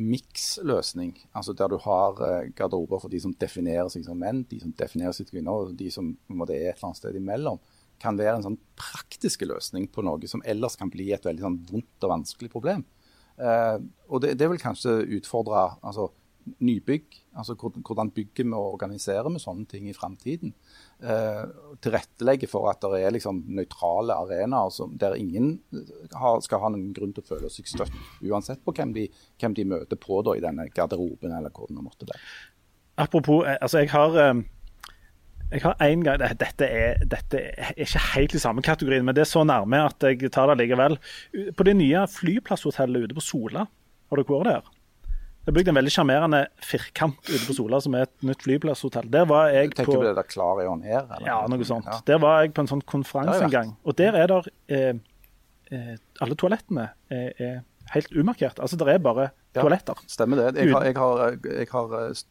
miksløsning, 0.00 1.12
altså 1.36 1.52
der 1.56 1.68
du 1.68 1.76
har 1.84 2.20
eh, 2.24 2.48
garderober 2.56 3.02
for 3.02 3.12
de 3.12 3.20
som 3.20 3.34
definerer 3.36 3.90
seg 3.92 4.06
som 4.06 4.18
menn, 4.18 4.42
de 4.48 4.60
som 4.62 4.72
definerer 4.78 5.12
seg 5.12 5.26
som 5.26 5.34
kvinner, 5.34 5.52
og 5.52 5.76
de 5.76 5.90
som 5.92 6.08
måte 6.32 6.56
er 6.56 6.70
et 6.70 6.78
eller 6.78 6.88
annet 6.90 7.00
sted 7.02 7.18
imellom, 7.18 7.60
kan 8.02 8.18
være 8.18 8.38
en 8.38 8.46
sånn 8.48 8.58
praktiske 8.78 9.46
løsning 9.46 9.86
på 9.92 10.02
noe 10.02 10.30
som 10.30 10.42
ellers 10.48 10.78
kan 10.80 10.90
bli 10.90 11.12
et 11.14 11.26
veldig 11.28 11.44
sånn 11.44 11.60
vondt 11.68 12.06
og 12.06 12.14
vanskelig 12.16 12.50
problem. 12.54 12.86
Eh, 13.36 13.76
og 14.08 14.24
det, 14.24 14.34
det 14.40 14.48
vil 14.50 14.60
kanskje 14.62 15.02
utfordre 15.18 15.68
altså, 15.80 16.08
nybygg, 16.62 17.18
altså 17.38 17.54
hvordan 17.56 18.10
bygger 18.14 18.46
vi 18.46 18.54
og 18.56 18.76
organiserer 18.76 19.30
vi 19.32 19.40
sånne 19.42 19.66
ting 19.70 19.88
i 19.88 19.94
framtiden. 19.96 20.54
Eh, 21.02 21.42
tilrettelegge 21.82 22.48
for 22.50 22.70
at 22.70 22.82
det 22.84 23.02
er 23.02 23.14
liksom 23.14 23.42
nøytrale 23.56 24.16
arenaer 24.16 24.96
der 25.00 25.18
ingen 25.18 25.54
har, 26.14 26.40
skal 26.44 26.62
ha 26.62 26.72
noen 26.72 26.92
grunn 26.96 27.14
til 27.16 27.24
å 27.24 27.30
føle 27.34 27.52
seg 27.52 27.70
støtt, 27.70 27.94
uansett 28.22 28.64
på 28.64 28.74
hvem 28.76 28.94
de, 28.96 29.08
hvem 29.40 29.56
de 29.58 29.68
møter 29.74 30.00
på 30.00 30.22
da, 30.26 30.36
i 30.38 30.44
denne 30.44 30.68
garderoben 30.74 31.34
eller 31.36 31.54
hvor 31.54 31.70
det 31.70 31.78
måtte 31.82 32.08
være. 32.10 32.22
Apropos, 33.02 33.46
eh, 33.46 33.58
altså 33.60 33.84
jeg 33.84 33.94
har 33.94 34.18
eh, 34.20 34.42
jeg 35.52 35.60
har 35.66 35.76
en 35.84 36.04
gang, 36.04 36.22
dette 36.40 36.64
er, 36.64 37.02
dette 37.04 37.40
er 37.52 37.74
ikke 37.84 38.00
helt 38.14 38.34
i 38.36 38.40
samme 38.40 38.62
kategorien, 38.64 39.04
men 39.04 39.16
det 39.16 39.26
er 39.26 39.28
så 39.28 39.42
nærme 39.44 39.82
at 39.84 40.00
jeg 40.06 40.30
tar 40.32 40.48
det 40.48 40.62
likevel. 40.62 40.96
På 41.56 41.66
det 41.68 41.74
nye 41.76 42.06
flyplasshotellet 42.08 43.04
ute 43.04 43.18
på 43.18 43.24
Sola, 43.24 43.66
har 44.08 44.20
dere 44.20 44.28
vært 44.32 44.48
der? 44.48 44.70
Det 45.42 45.50
er 45.50 45.56
bygd 45.56 45.68
en 45.72 45.74
veldig 45.74 45.90
sjarmerende 45.90 46.40
firkant 46.62 47.18
ute 47.26 47.40
på 47.48 47.54
Sola, 47.56 47.80
som 47.82 47.96
er 47.98 48.04
et 48.06 48.26
nytt 48.28 48.44
flyplasshotell. 48.44 49.08
Der 49.10 49.24
var 49.26 49.48
jeg 49.50 49.72
Tenker 49.72 49.88
på 49.90 49.96
på 49.98 50.04
det 50.06 50.12
der 50.14 50.28
Klar 50.30 50.60
on 50.70 50.84
Air? 50.86 51.00
eller? 51.16 51.26
Ja, 51.26 51.38
noe 51.50 51.66
sånt. 51.66 51.88
Ja. 51.90 51.96
Der 52.06 52.20
var 52.22 52.42
jeg 52.44 52.52
på 52.54 52.62
en 52.62 52.70
sånn 52.70 52.82
konferanse 52.86 53.42
en 53.48 53.50
gang. 53.50 53.72
Og 53.82 53.96
der 53.98 54.14
er 54.20 54.30
der 54.30 54.46
eh, 54.70 54.92
eh, 55.74 55.96
Alle 56.22 56.36
toalettene 56.38 56.84
er, 57.10 57.32
er 57.42 57.56
helt 57.96 58.14
umarkert. 58.14 58.60
Altså, 58.62 58.78
det 58.78 58.86
er 58.94 59.02
bare 59.02 59.30
Ja. 59.52 59.60
toaletter. 59.64 59.98
Stemmer 60.08 60.36
det. 60.52 60.62
Jeg 60.62 60.72
har, 60.72 60.84
jeg 60.86 60.94
har, 60.96 61.34
jeg 61.58 61.68
har 61.74 61.96
eh, 61.98 62.22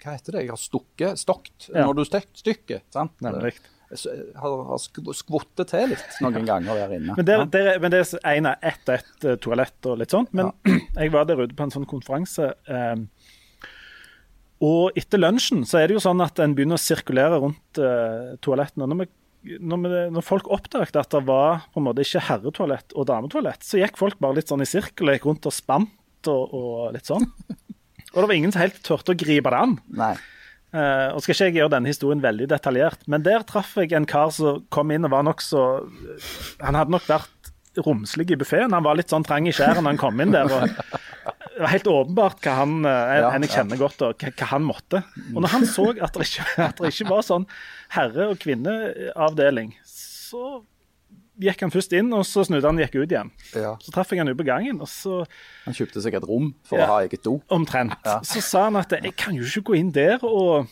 Hva 0.00 0.14
heter 0.14 0.32
det? 0.36 0.40
Jeg 0.46 0.50
har 0.54 0.60
stukket, 0.62 1.18
stokt 1.18 1.68
Ja. 1.74 1.82
når 1.88 1.94
du 1.98 2.04
stek, 2.04 2.28
stykker. 2.38 2.80
sant? 2.94 3.12
Nemlig. 3.20 3.56
Har, 3.90 4.52
har 4.68 4.78
skvottet 5.18 5.72
til 5.72 5.90
litt 5.90 6.18
noen 6.22 6.46
ganger 6.46 6.78
der 6.78 6.92
inne. 6.94 7.16
Men, 7.18 7.26
der, 7.26 7.44
der, 7.50 7.70
men 7.82 7.90
det 7.90 8.04
er 8.20 8.36
en 8.36 8.48
av 8.52 8.66
ett 8.70 8.86
og 8.86 8.94
ett 8.94 9.26
eh, 9.26 9.38
toalett 9.42 9.88
og 9.90 9.98
litt 9.98 10.14
sånt. 10.14 10.30
Men 10.36 10.52
jeg 11.00 11.10
var 11.14 11.26
der 11.26 11.42
ute 11.42 11.56
på 11.58 11.66
en 11.66 11.74
sånn 11.74 11.88
konferanse. 11.90 12.52
Eh, 12.70 13.02
og 14.62 14.98
etter 15.00 15.22
lunsjen 15.22 15.64
så 15.66 15.80
er 15.80 15.88
det 15.88 15.96
jo 15.96 16.04
sånn 16.04 16.22
at 16.22 16.38
en 16.44 16.54
begynner 16.54 16.78
å 16.78 16.82
sirkulere 16.82 17.40
rundt 17.42 17.80
eh, 17.82 18.36
toalettene. 18.44 18.86
Når, 18.92 19.10
når, 19.58 19.94
når 20.14 20.26
folk 20.26 20.50
oppdaget 20.52 21.00
at 21.00 21.14
det 21.16 21.24
var 21.26 21.64
på 21.72 21.80
en 21.80 21.88
måte 21.88 22.04
ikke 22.06 22.26
herretoalett 22.28 22.94
og 22.94 23.08
dametoalett, 23.10 23.64
så 23.66 23.80
gikk 23.80 23.98
folk 23.98 24.20
bare 24.22 24.38
litt 24.38 24.52
sånn 24.52 24.62
i 24.62 24.68
sirkel 24.68 25.10
og 25.10 25.18
gikk 25.18 25.30
rundt 25.32 25.48
og 25.50 25.56
spant 25.56 26.30
og, 26.30 26.54
og 26.54 26.92
litt 26.94 27.08
sånn. 27.10 27.26
Og 28.10 28.16
det 28.18 28.26
var 28.26 28.34
ingen 28.34 28.50
som 28.50 28.58
helt 28.64 28.80
turte 28.82 29.14
å 29.14 29.18
gripe 29.18 29.50
det 29.54 29.58
an. 29.62 29.76
Nei. 29.94 30.14
Eh, 30.70 31.08
og 31.10 31.22
skal 31.24 31.34
ikke 31.34 31.48
jeg 31.48 31.56
gjøre 31.58 31.72
denne 31.74 31.90
historien 31.90 32.22
veldig 32.22 32.46
detaljert, 32.52 33.00
men 33.10 33.24
der 33.26 33.42
traff 33.46 33.72
jeg 33.80 33.90
en 33.98 34.06
kar 34.06 34.30
som 34.34 34.62
kom 34.70 34.92
inn 34.94 35.08
og 35.08 35.10
var 35.10 35.24
nokså 35.26 35.62
Han 36.62 36.78
hadde 36.78 36.94
nok 36.94 37.08
vært 37.10 37.50
romslig 37.82 38.28
i 38.30 38.38
buffeen. 38.38 38.72
Han 38.74 38.84
var 38.86 38.98
litt 38.98 39.10
sånn 39.10 39.26
trang 39.26 39.46
i 39.48 39.54
skjæret 39.54 39.82
når 39.82 39.92
han 39.94 40.00
kom 40.00 40.22
inn 40.22 40.34
der. 40.34 40.50
og 40.50 40.66
det 41.60 41.62
var 41.62 41.72
helt 41.74 41.90
åpenbart 41.90 42.42
hva 42.44 42.56
han, 42.62 42.76
eh, 42.88 43.14
Ja, 43.20 43.30
jeg 43.36 43.52
kjenner 43.52 43.80
godt, 43.80 44.02
og 44.06 44.14
hva, 44.22 44.32
hva 44.32 44.50
han 44.54 44.66
måtte. 44.66 45.02
Og 45.34 45.42
når 45.42 45.54
han 45.54 45.66
så 45.68 45.90
at 45.92 46.14
det 46.16 46.26
ikke, 46.28 46.46
at 46.70 46.80
det 46.80 46.92
ikke 46.94 47.10
var 47.10 47.26
sånn 47.26 47.46
herre- 47.96 48.30
og 48.32 48.38
kvinneavdeling, 48.42 49.74
så 49.86 50.62
gikk 51.40 51.60
han 51.64 51.70
først 51.72 51.92
inn, 51.96 52.12
og 52.12 52.24
så 52.28 52.44
snudde 52.46 52.68
han 52.68 52.78
og 52.78 52.84
gikk 52.84 52.98
ut 53.02 53.10
igjen. 53.14 53.30
Ja. 53.56 53.72
Så 53.80 53.92
traff 53.94 54.10
jeg 54.12 54.20
han 54.20 54.28
ute 54.28 54.36
på 54.38 54.46
gangen, 54.46 54.80
og 54.80 54.88
så 54.88 55.24
Han 55.64 55.74
kjøpte 55.74 56.02
seg 56.04 56.14
et 56.14 56.24
rom 56.28 56.54
for 56.62 56.78
Ja. 56.78 56.84
å 56.86 56.88
ha 56.92 56.98
eget 57.06 57.22
do. 57.24 57.40
omtrent. 57.50 57.94
Så 58.24 58.40
sa 58.42 58.64
han 58.68 58.76
at 58.76 58.90
jeg 58.90 59.16
kan 59.16 59.34
jo 59.34 59.42
ikke 59.42 59.62
gå 59.72 59.78
inn 59.78 59.90
der 59.92 60.18
og 60.22 60.68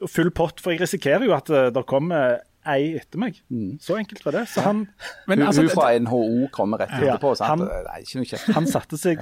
og 0.00 0.08
full 0.10 0.30
pott, 0.30 0.60
for 0.60 0.70
jeg 0.72 0.80
risikerer 0.80 1.24
jo 1.26 1.32
at 1.34 1.50
eh, 1.50 1.70
det 1.70 1.86
kommer 1.86 2.38
ei 2.66 2.94
etter 2.96 3.18
meg. 3.20 3.36
Så 3.80 3.98
enkelt 3.98 4.24
var 4.24 4.32
det. 4.32 4.48
Så 4.48 4.62
han, 4.64 4.88
Men 5.28 5.38
Hun, 5.40 5.46
altså, 5.48 5.60
hun 5.60 5.68
fra 5.70 5.98
NHO 5.98 6.48
kommer 6.50 6.78
rett 6.80 6.90
Ja, 7.04 7.16
etterpå. 7.18 7.32
at 7.32 7.46
han- 7.46 7.60
er 7.68 8.00
ikke 8.00 8.16
noe 8.16 8.24
kjekt. 8.24 8.54
han 8.54 8.64
satte 8.66 8.96
seg 8.96 9.18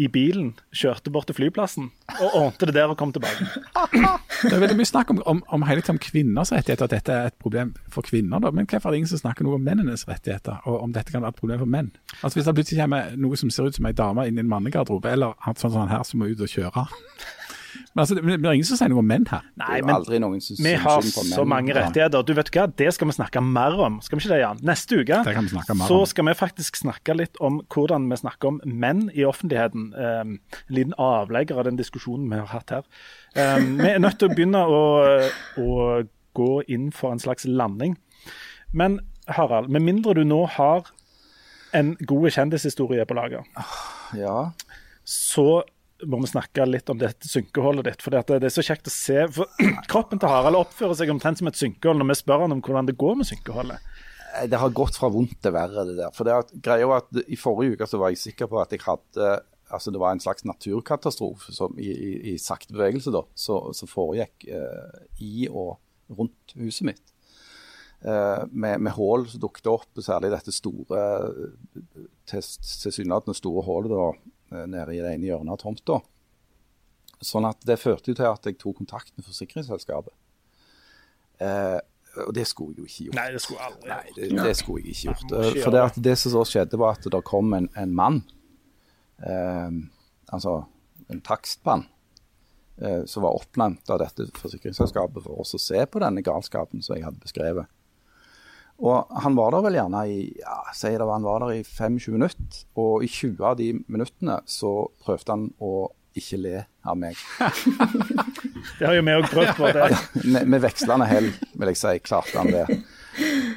i 0.00 0.06
bilen, 0.08 0.52
kjørte 0.72 1.12
bort 1.12 1.28
til 1.28 1.36
flyplassen 1.36 1.90
og 2.14 2.36
ordnet 2.38 2.70
det 2.70 2.74
der 2.76 2.92
og 2.92 2.96
kom 3.00 3.12
tilbake. 3.12 3.44
det 4.48 4.52
er 4.52 4.62
veldig 4.62 4.78
mye 4.78 4.88
snakk 4.88 5.12
om, 5.12 5.20
om, 5.28 5.42
om 5.52 5.64
om 5.64 5.98
kvinners 6.00 6.52
rettigheter, 6.52 6.88
at 6.88 6.94
dette 6.94 7.12
er 7.12 7.28
et 7.28 7.38
problem 7.40 7.74
for 7.92 8.02
kvinner. 8.02 8.40
Da. 8.40 8.50
Men 8.50 8.66
hvorfor 8.66 8.88
er 8.88 8.92
det 8.92 9.02
ingen 9.02 9.12
som 9.12 9.20
snakker 9.20 9.44
noe 9.44 9.58
om 9.60 9.66
mennenes 9.66 10.06
rettigheter, 10.08 10.62
og 10.64 10.82
om 10.82 10.92
dette 10.92 11.12
kan 11.12 11.22
være 11.22 11.36
et 11.36 11.40
problem 11.40 11.60
for 11.60 11.68
menn? 11.68 11.92
Altså 12.22 12.38
Hvis 12.38 12.48
det 12.48 12.56
plutselig 12.56 12.82
kommer 12.82 13.16
noe 13.16 13.36
som 13.36 13.50
ser 13.50 13.68
ut 13.68 13.76
som 13.76 13.86
ei 13.88 13.92
dame 13.96 14.26
inn 14.28 14.40
i 14.40 14.44
en 14.44 14.52
mannegarderobe, 14.52 15.12
eller 15.12 15.36
sånn 15.52 15.70
som 15.70 15.80
han 15.84 15.92
her 15.92 16.06
som 16.08 16.22
må 16.22 16.30
ut 16.32 16.40
og 16.40 16.48
kjøre, 16.48 16.86
Men 17.94 18.02
altså, 18.02 18.14
det 18.18 18.22
er 18.34 18.52
ingen 18.52 18.66
som 18.68 18.78
sier 18.80 18.90
noe 18.92 19.00
om 19.02 19.08
menn 19.08 19.26
her. 19.30 19.44
Nei, 19.60 19.80
men 19.84 19.94
aldri 19.94 20.18
noen 20.22 20.40
som 20.44 20.56
vi 20.64 20.74
har 20.82 21.02
så 21.06 21.44
mange 21.48 21.74
rettigheter. 21.76 22.24
Du 22.28 22.32
vet 22.36 22.50
hva, 22.54 22.66
Det 22.82 22.88
skal 22.94 23.08
vi 23.10 23.16
snakke 23.16 23.42
mer 23.44 23.76
om. 23.86 24.00
Skal 24.04 24.18
vi 24.18 24.24
ikke 24.24 24.32
det, 24.34 24.40
Jan? 24.42 24.60
Neste 24.68 24.98
uke 25.02 25.20
Det 25.26 25.34
kan 25.36 25.48
vi 25.48 25.56
mer 25.58 25.86
så 25.88 26.00
om. 26.02 26.06
skal 26.10 26.28
vi 26.28 26.34
faktisk 26.38 26.76
snakke 26.82 27.16
litt 27.16 27.36
om 27.40 27.60
hvordan 27.72 28.08
vi 28.12 28.16
snakker 28.22 28.52
om 28.54 28.60
menn 28.64 29.06
i 29.14 29.24
offentligheten. 29.28 29.92
Um, 29.96 30.34
en 30.68 30.76
liten 30.76 30.94
avlegger 31.00 31.58
av 31.62 31.68
den 31.70 31.78
diskusjonen 31.80 32.28
vi 32.32 32.40
har 32.40 32.50
hatt 32.52 32.70
her. 32.76 32.88
Um, 33.36 33.78
vi 33.80 33.88
er 33.94 34.02
nødt 34.02 34.18
til 34.20 34.28
å 34.30 34.34
begynne 34.34 34.64
å, 34.68 34.82
å 35.62 36.02
gå 36.36 36.50
inn 36.72 36.90
for 36.92 37.12
en 37.12 37.20
slags 37.22 37.44
landing. 37.48 37.96
Men 38.72 39.00
Harald, 39.28 39.68
med 39.70 39.84
mindre 39.84 40.14
du 40.18 40.24
nå 40.24 40.44
har 40.58 40.88
en 41.76 41.94
god 42.04 42.30
kjendishistorie 42.34 43.04
på 43.08 43.14
lager, 43.16 43.46
Ja. 44.16 44.50
så 45.04 45.62
må 46.08 46.18
vi 46.22 46.30
snakke 46.32 46.64
litt 46.66 46.90
om 46.92 46.98
dette 47.00 47.28
synkeholdet 47.30 47.84
ditt. 47.90 48.02
For 48.04 48.14
det 48.14 48.38
er 48.42 48.52
så 48.54 48.64
kjekt 48.66 48.88
å 48.90 48.94
se. 48.94 49.18
For 49.36 49.50
kroppen 49.92 50.18
til 50.22 50.30
Harald 50.32 50.58
oppfører 50.58 50.98
seg 50.98 51.12
omtrent 51.14 51.38
som 51.42 51.50
et 51.50 51.58
synkehold 51.60 52.00
når 52.02 52.10
vi 52.12 52.18
spør 52.22 52.44
han 52.46 52.56
om 52.56 52.62
hvordan 52.64 52.88
det 52.90 52.96
går 53.00 53.20
med 53.20 53.28
synkeholdet. 53.30 53.78
Eh, 54.40 54.48
Det 54.50 54.58
har 54.62 54.74
gått 54.74 54.98
fra 54.98 55.10
vondt 55.12 55.38
til 55.44 55.54
verre, 55.54 55.84
det 55.88 55.98
der. 56.00 56.10
For 56.16 56.28
det 56.28 56.34
at, 56.40 56.52
greia 56.64 56.88
var 56.90 57.04
at 57.04 57.22
I 57.26 57.38
forrige 57.38 57.76
uke 57.78 57.88
så 57.90 58.00
var 58.02 58.12
jeg 58.14 58.22
sikker 58.24 58.50
på 58.50 58.60
at 58.64 58.74
jeg 58.76 58.84
hadde 58.88 59.32
altså 59.72 59.88
det 59.94 60.00
var 60.02 60.12
en 60.12 60.20
slags 60.20 60.44
naturkatastrofe 60.44 61.52
som 61.56 61.78
i, 61.80 61.86
i, 61.88 62.10
i 62.34 62.36
sakte 62.36 62.74
bevegelse 62.76 63.08
da, 63.14 63.22
så 63.40 63.86
foregikk 63.88 64.44
eh, 64.52 64.98
i 65.24 65.46
og 65.48 65.78
rundt 66.12 66.52
huset 66.60 66.84
mitt. 66.90 67.00
Eh, 68.04 68.42
med, 68.52 68.82
med 68.84 68.92
hull 68.98 69.24
som 69.32 69.40
dukket 69.40 69.70
opp, 69.72 70.02
særlig 70.04 70.28
dette 70.34 70.52
store, 70.52 71.00
til- 72.28 72.42
tilsynelatende 72.82 73.36
store 73.38 73.64
hullet 73.64 73.94
eh, 73.96 74.20
nede 74.52 74.94
i 74.96 75.00
det 75.02 75.14
ene 75.16 75.28
hjørnet 75.30 75.54
av 75.56 75.60
tomta. 75.62 76.00
Sånn 77.22 77.46
at 77.46 77.60
det 77.66 77.78
førte 77.78 78.10
jo 78.10 78.18
til 78.18 78.26
at 78.28 78.46
jeg 78.48 78.58
tok 78.58 78.80
kontakt 78.80 79.12
med 79.16 79.24
forsikringsselskapet. 79.26 80.14
Eh, 81.42 81.78
og 82.26 82.32
det 82.36 82.44
skulle 82.50 82.74
jeg 82.74 82.82
jo 82.82 82.88
ikke 82.90 83.04
gjort. 83.06 83.16
Nei, 83.16 83.28
det 83.32 83.40
skulle 83.40 83.62
jeg 83.62 83.72
aldri 83.72 83.88
Nei, 83.88 84.14
det, 84.16 84.44
det 84.44 84.56
skulle 84.58 84.82
jeg 84.82 84.92
ikke 84.96 85.06
gjort. 85.08 85.22
Nei, 85.30 85.38
ikke 85.46 85.58
Eh, 85.58 85.64
For 85.64 85.76
det, 85.76 86.04
det. 86.08 86.16
som 86.20 86.34
så 86.34 86.42
skjedde, 86.50 86.80
var 86.82 86.98
at 86.98 87.08
det 87.14 87.22
kom 87.28 87.54
en, 87.56 87.68
en 87.80 87.94
mann, 87.96 88.18
eh, 89.24 89.70
altså 90.34 90.56
en 91.12 91.22
takstmann, 91.24 91.86
eh, 92.82 93.04
som 93.08 93.24
var 93.24 93.38
oppnevnt 93.38 93.88
av 93.92 94.02
dette 94.02 94.28
forsikringsselskapet 94.38 95.24
for 95.24 95.40
oss 95.44 95.54
å 95.56 95.62
se 95.62 95.86
på 95.86 96.02
denne 96.02 96.24
galskapen 96.26 96.82
som 96.84 96.96
jeg 96.98 97.06
hadde 97.06 97.22
beskrevet. 97.22 97.70
Og 98.82 99.18
han 99.22 99.36
var 99.38 99.54
der 99.54 99.64
vel 99.66 99.76
gjerne 99.78 100.02
i 100.10 100.20
ja, 100.40 100.58
sier 100.74 100.98
det 100.98 101.06
var 101.06 101.20
han 101.20 101.26
var 101.26 101.44
der 101.44 101.60
i 101.60 101.64
25 101.66 102.16
minutter, 102.16 102.62
og 102.82 103.04
i 103.06 103.10
20 103.10 103.44
av 103.46 103.58
de 103.60 103.68
minuttene 103.86 104.40
så 104.50 104.72
prøvde 105.04 105.36
han 105.36 105.44
å 105.62 105.74
ikke 106.18 106.40
le 106.42 106.56
av 106.84 106.98
meg. 106.98 107.16
Det 108.78 108.84
har 108.84 108.96
jo 108.98 109.04
vi 109.06 109.14
òg 109.16 109.28
prøvd 109.30 109.54
på. 109.56 109.70
Det. 109.74 109.86
med, 110.26 110.50
med 110.50 110.62
vekslende 110.62 111.06
hell, 111.08 111.30
vil 111.58 111.70
jeg 111.72 111.78
si, 111.80 111.94
klarte 112.04 112.36
han 112.38 112.50
det. 112.52 112.66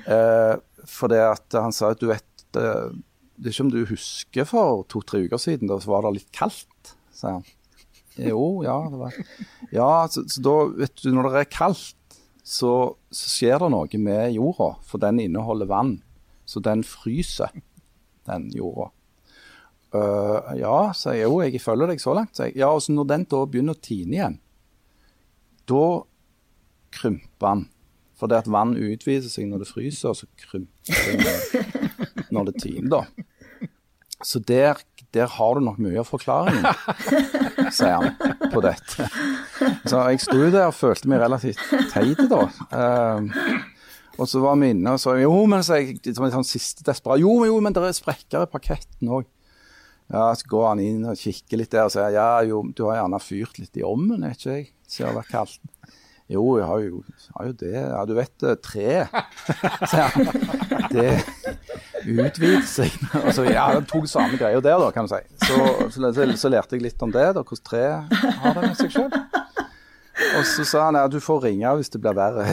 Eh, 0.05 0.53
for 0.89 1.11
det 1.11 1.21
at 1.23 1.57
han 1.57 1.73
sa 1.73 1.91
at 1.93 2.01
du 2.01 2.09
vet 2.09 2.57
eh, 2.59 2.89
Det 3.39 3.47
er 3.47 3.53
ikke 3.53 3.63
om 3.63 3.71
du 3.71 3.85
husker 3.89 4.47
for 4.49 4.83
to-tre 4.91 5.23
uker 5.25 5.41
siden, 5.41 5.69
da 5.71 5.79
var 5.89 6.05
det 6.05 6.15
litt 6.19 6.31
kaldt, 6.35 6.95
sa 7.15 7.37
han. 7.37 7.45
Jo, 8.15 8.63
ja. 8.63 8.77
Det 8.91 8.99
var. 9.01 9.15
Ja, 9.75 9.89
så, 10.11 10.23
så 10.31 10.43
da, 10.45 10.55
vet 10.83 11.01
du, 11.01 11.09
når 11.15 11.31
det 11.31 11.41
er 11.41 11.51
kaldt, 11.51 11.97
så, 12.45 12.71
så 13.09 13.31
skjer 13.31 13.57
det 13.63 13.71
noe 13.73 14.01
med 14.01 14.35
jorda, 14.35 14.75
for 14.85 15.01
den 15.01 15.23
inneholder 15.23 15.69
vann. 15.69 15.95
Så 16.45 16.61
den 16.61 16.83
fryser, 16.85 17.49
den 18.29 18.51
jorda. 18.53 18.91
Uh, 19.95 20.51
ja, 20.59 20.77
sier 20.97 21.17
jeg. 21.17 21.29
Jo, 21.29 21.39
jeg 21.41 21.61
følger 21.63 21.89
deg 21.89 22.03
så 22.03 22.13
langt, 22.17 22.35
sier 22.37 22.51
jeg. 22.51 22.59
Ja, 22.61 22.69
og 22.75 22.85
når 22.91 23.07
den 23.09 23.25
da 23.31 23.39
begynner 23.49 23.77
å 23.77 23.81
tine 23.81 24.19
igjen, 24.19 24.37
da 25.65 25.85
krymper 26.95 27.47
den. 27.47 27.65
For 28.15 28.31
det 28.31 28.43
at 28.43 28.51
vann 28.51 28.77
utviser 28.77 29.31
seg 29.31 29.49
når 29.49 29.63
det 29.63 29.71
fryser, 29.71 30.13
og 30.13 30.19
så 30.21 30.29
krymper 30.45 31.01
det 31.01 31.15
når, 31.25 32.29
når 32.37 32.51
det 32.51 32.59
tiner, 32.61 32.91
da. 32.93 33.25
Så 34.25 34.41
der, 34.41 34.79
der 35.13 35.29
har 35.29 35.55
du 35.55 35.61
nok 35.61 35.77
mye 35.85 36.01
av 36.01 36.07
forklaringen, 36.09 36.65
sier 37.77 37.99
han 37.99 38.49
på 38.49 38.63
dette. 38.65 39.05
Så 39.85 40.01
jeg 40.09 40.23
sto 40.23 40.39
jo 40.39 40.49
der 40.49 40.71
og 40.71 40.77
følte 40.77 41.11
meg 41.11 41.21
relativt 41.21 41.61
teit 41.91 42.23
da. 42.31 42.41
Eh, 42.73 43.29
og 44.15 44.29
så 44.31 44.41
var 44.41 44.57
vi 44.57 44.71
inne 44.73 44.95
og 44.95 45.01
sa 45.03 45.13
jo, 45.19 45.31
men 45.51 45.61
så 45.65 45.77
jeg, 45.81 45.99
som 46.15 46.25
en 46.25 46.33
sånn 46.39 46.47
siste 46.47 46.85
desperat, 46.87 47.21
jo, 47.21 47.37
jo, 47.45 47.59
men 47.61 47.75
det 47.75 47.83
er 47.85 47.97
sprekker 47.97 48.47
i 48.47 48.51
parketten 48.51 49.13
òg. 49.13 49.29
Ja, 50.13 50.29
så 50.37 50.49
går 50.49 50.67
han 50.71 50.81
inn 50.81 51.05
og 51.09 51.17
kikker 51.17 51.61
litt 51.61 51.73
der 51.73 51.87
og 51.87 51.93
sier 51.93 52.13
ja, 52.13 52.29
jo, 52.45 52.63
du 52.77 52.85
har 52.87 53.01
gjerne 53.01 53.21
fyrt 53.21 53.61
litt 53.61 53.77
i 53.77 53.85
ovnen, 53.85 54.25
er 54.25 54.37
ikke 54.37 54.57
jeg, 54.57 54.67
siden 54.85 55.05
det 55.05 55.11
har 55.11 55.21
vært 55.21 55.33
kaldt. 55.33 55.71
Jo, 56.25 56.43
jeg 56.57 56.65
har 56.65 56.81
jo, 56.81 57.01
har 57.37 57.49
jo 57.51 57.55
det. 57.59 57.73
Ja, 57.77 57.99
du 58.09 58.15
vet 58.17 58.45
eh, 58.49 58.55
tre. 58.57 58.93
Så, 59.91 60.05
han. 60.15 60.31
Det 60.89 61.11
utvider 62.05 62.65
seg. 62.69 62.93
Og 63.25 63.31
så, 63.35 63.45
ja, 63.49 63.67
det 63.75 63.87
tok 63.91 64.07
samme 64.09 64.37
greia 64.39 64.61
der, 64.61 64.77
da, 64.81 64.91
kan 64.95 65.07
du 65.07 65.13
si. 65.13 65.21
Så, 65.45 65.59
så, 65.93 66.11
så, 66.13 66.27
så 66.39 66.51
lærte 66.53 66.77
jeg 66.77 66.85
litt 66.85 67.05
om 67.05 67.13
det, 67.13 67.25
da, 67.37 67.43
hvordan 67.43 67.65
tre 67.69 67.85
har 68.41 68.57
det 68.57 68.69
med 68.69 68.77
seg 68.79 68.93
sjøl. 68.95 69.11
Og 70.35 70.45
så 70.47 70.63
sa 70.67 70.85
han 70.87 70.95
ja, 70.95 71.07
du 71.11 71.17
får 71.23 71.41
ringe 71.43 71.71
hvis 71.79 71.91
det 71.91 71.99
blir 72.03 72.15
verre. 72.15 72.45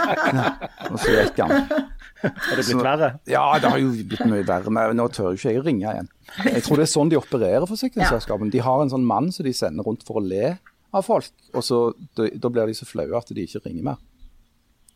og 0.90 0.96
så 1.00 1.12
gikk 1.12 1.42
han. 1.44 1.68
Har 2.22 2.56
det 2.56 2.64
blitt 2.64 2.82
verre? 2.82 3.10
Ja, 3.30 3.44
det 3.60 3.70
har 3.72 3.80
jo 3.82 3.92
blitt 3.92 4.24
mye 4.28 4.46
verre, 4.48 4.72
men 4.72 4.96
nå 4.98 5.08
tør 5.12 5.32
jo 5.32 5.38
ikke 5.38 5.52
jeg 5.52 5.60
å 5.60 5.66
ringe 5.66 5.92
igjen. 5.92 6.10
Jeg 6.48 6.64
tror 6.66 6.80
det 6.80 6.88
er 6.88 6.92
sånn 6.94 7.12
de 7.12 7.20
opererer, 7.20 7.68
forsikringsselskapene. 7.68 8.52
De 8.54 8.64
har 8.64 8.82
en 8.82 8.92
sånn 8.92 9.06
mann 9.06 9.30
som 9.34 9.46
de 9.46 9.54
sender 9.56 9.86
rundt 9.86 10.06
for 10.08 10.20
å 10.20 10.24
le 10.24 10.56
av 10.96 11.04
folk, 11.04 11.30
og 11.52 11.64
så, 11.64 11.80
da, 12.16 12.30
da 12.32 12.50
blir 12.52 12.70
de 12.70 12.76
så 12.76 12.88
flaue 12.88 13.16
at 13.18 13.28
de 13.34 13.44
ikke 13.44 13.60
ringer 13.66 13.90
mer. 13.90 14.00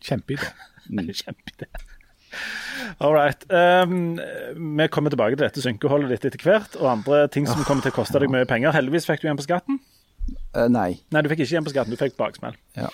Kjempeidé. 0.02 0.48
Kjempeidé. 1.22 1.68
All 2.98 3.14
right. 3.14 3.44
Um, 3.48 4.18
vi 4.78 4.88
kommer 4.92 5.12
tilbake 5.12 5.36
til 5.36 5.44
dette 5.46 5.64
synkeholdet 5.64 6.14
ditt 6.14 6.30
etter 6.30 6.46
hvert, 6.46 6.78
og 6.80 6.90
andre 6.96 7.26
ting 7.32 7.48
som 7.48 7.64
kommer 7.66 7.84
til 7.84 7.94
å 7.94 7.98
koste 8.02 8.22
deg 8.22 8.32
mye 8.32 8.48
penger. 8.48 8.74
Heldigvis 8.76 9.08
fikk 9.08 9.22
du 9.22 9.28
igjen 9.28 9.40
på 9.40 9.48
skatten. 9.48 9.82
Uh, 10.54 10.68
nei. 10.70 10.94
Nei, 11.12 11.22
du 11.22 11.30
fikk 11.32 11.44
ikke 11.44 11.56
igjen 11.56 11.66
på 11.68 11.74
skatten, 11.74 11.94
du 11.94 12.00
fikk 12.00 12.18
baksmell. 12.20 12.56
Ja. 12.78 12.90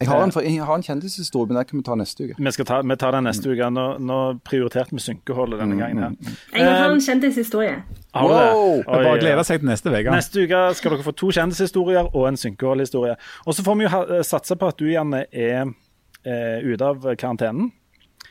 Jeg, 0.00 0.08
har 0.08 0.22
en, 0.24 0.30
jeg 0.32 0.64
har 0.64 0.78
en 0.78 0.82
kjendishistorie, 0.84 1.48
men 1.50 1.58
den 1.58 1.66
kan 1.68 1.76
vi 1.76 1.82
ta 1.84 1.94
neste 2.00 2.24
uke. 2.24 2.36
Vi, 2.40 2.52
skal 2.56 2.66
ta, 2.70 2.78
vi 2.88 2.96
tar 2.96 3.12
den 3.12 3.26
neste 3.28 3.50
uke. 3.52 3.66
Nå, 3.76 3.82
nå 4.00 4.20
prioriterte 4.48 4.96
vi 4.96 5.02
synkeholdet 5.04 5.60
denne 5.60 5.76
gangen. 5.76 6.00
her. 6.00 6.38
Jeg 6.56 6.70
har 6.70 6.94
en 6.94 7.02
kjendishistorie. 7.04 7.74
Har 8.16 8.30
du 8.30 8.32
det? 8.32 8.46
Wow! 8.48 8.70
Det 8.78 8.80
er 8.80 8.86
bare 8.86 9.02
gleder 9.02 9.20
glede 9.26 9.44
seg 9.44 9.60
til 9.60 9.68
neste 9.68 9.92
uke. 9.92 10.14
Neste 10.14 10.46
uke 10.46 10.62
skal 10.78 10.94
dere 10.94 11.04
få 11.04 11.14
to 11.20 11.28
kjendishistorier 11.36 12.08
og 12.14 12.24
en 12.30 12.40
synkeholdhistorie. 12.40 13.18
Og 13.44 13.58
så 13.58 13.66
får 13.66 13.76
vi 13.76 13.86
jo 13.86 14.22
satse 14.30 14.56
på 14.56 14.72
at 14.72 14.80
du, 14.80 14.86
Janne, 14.88 15.26
er 15.28 15.68
eh, 15.68 16.64
ute 16.64 16.88
av 16.88 17.04
karantenen. 17.20 17.68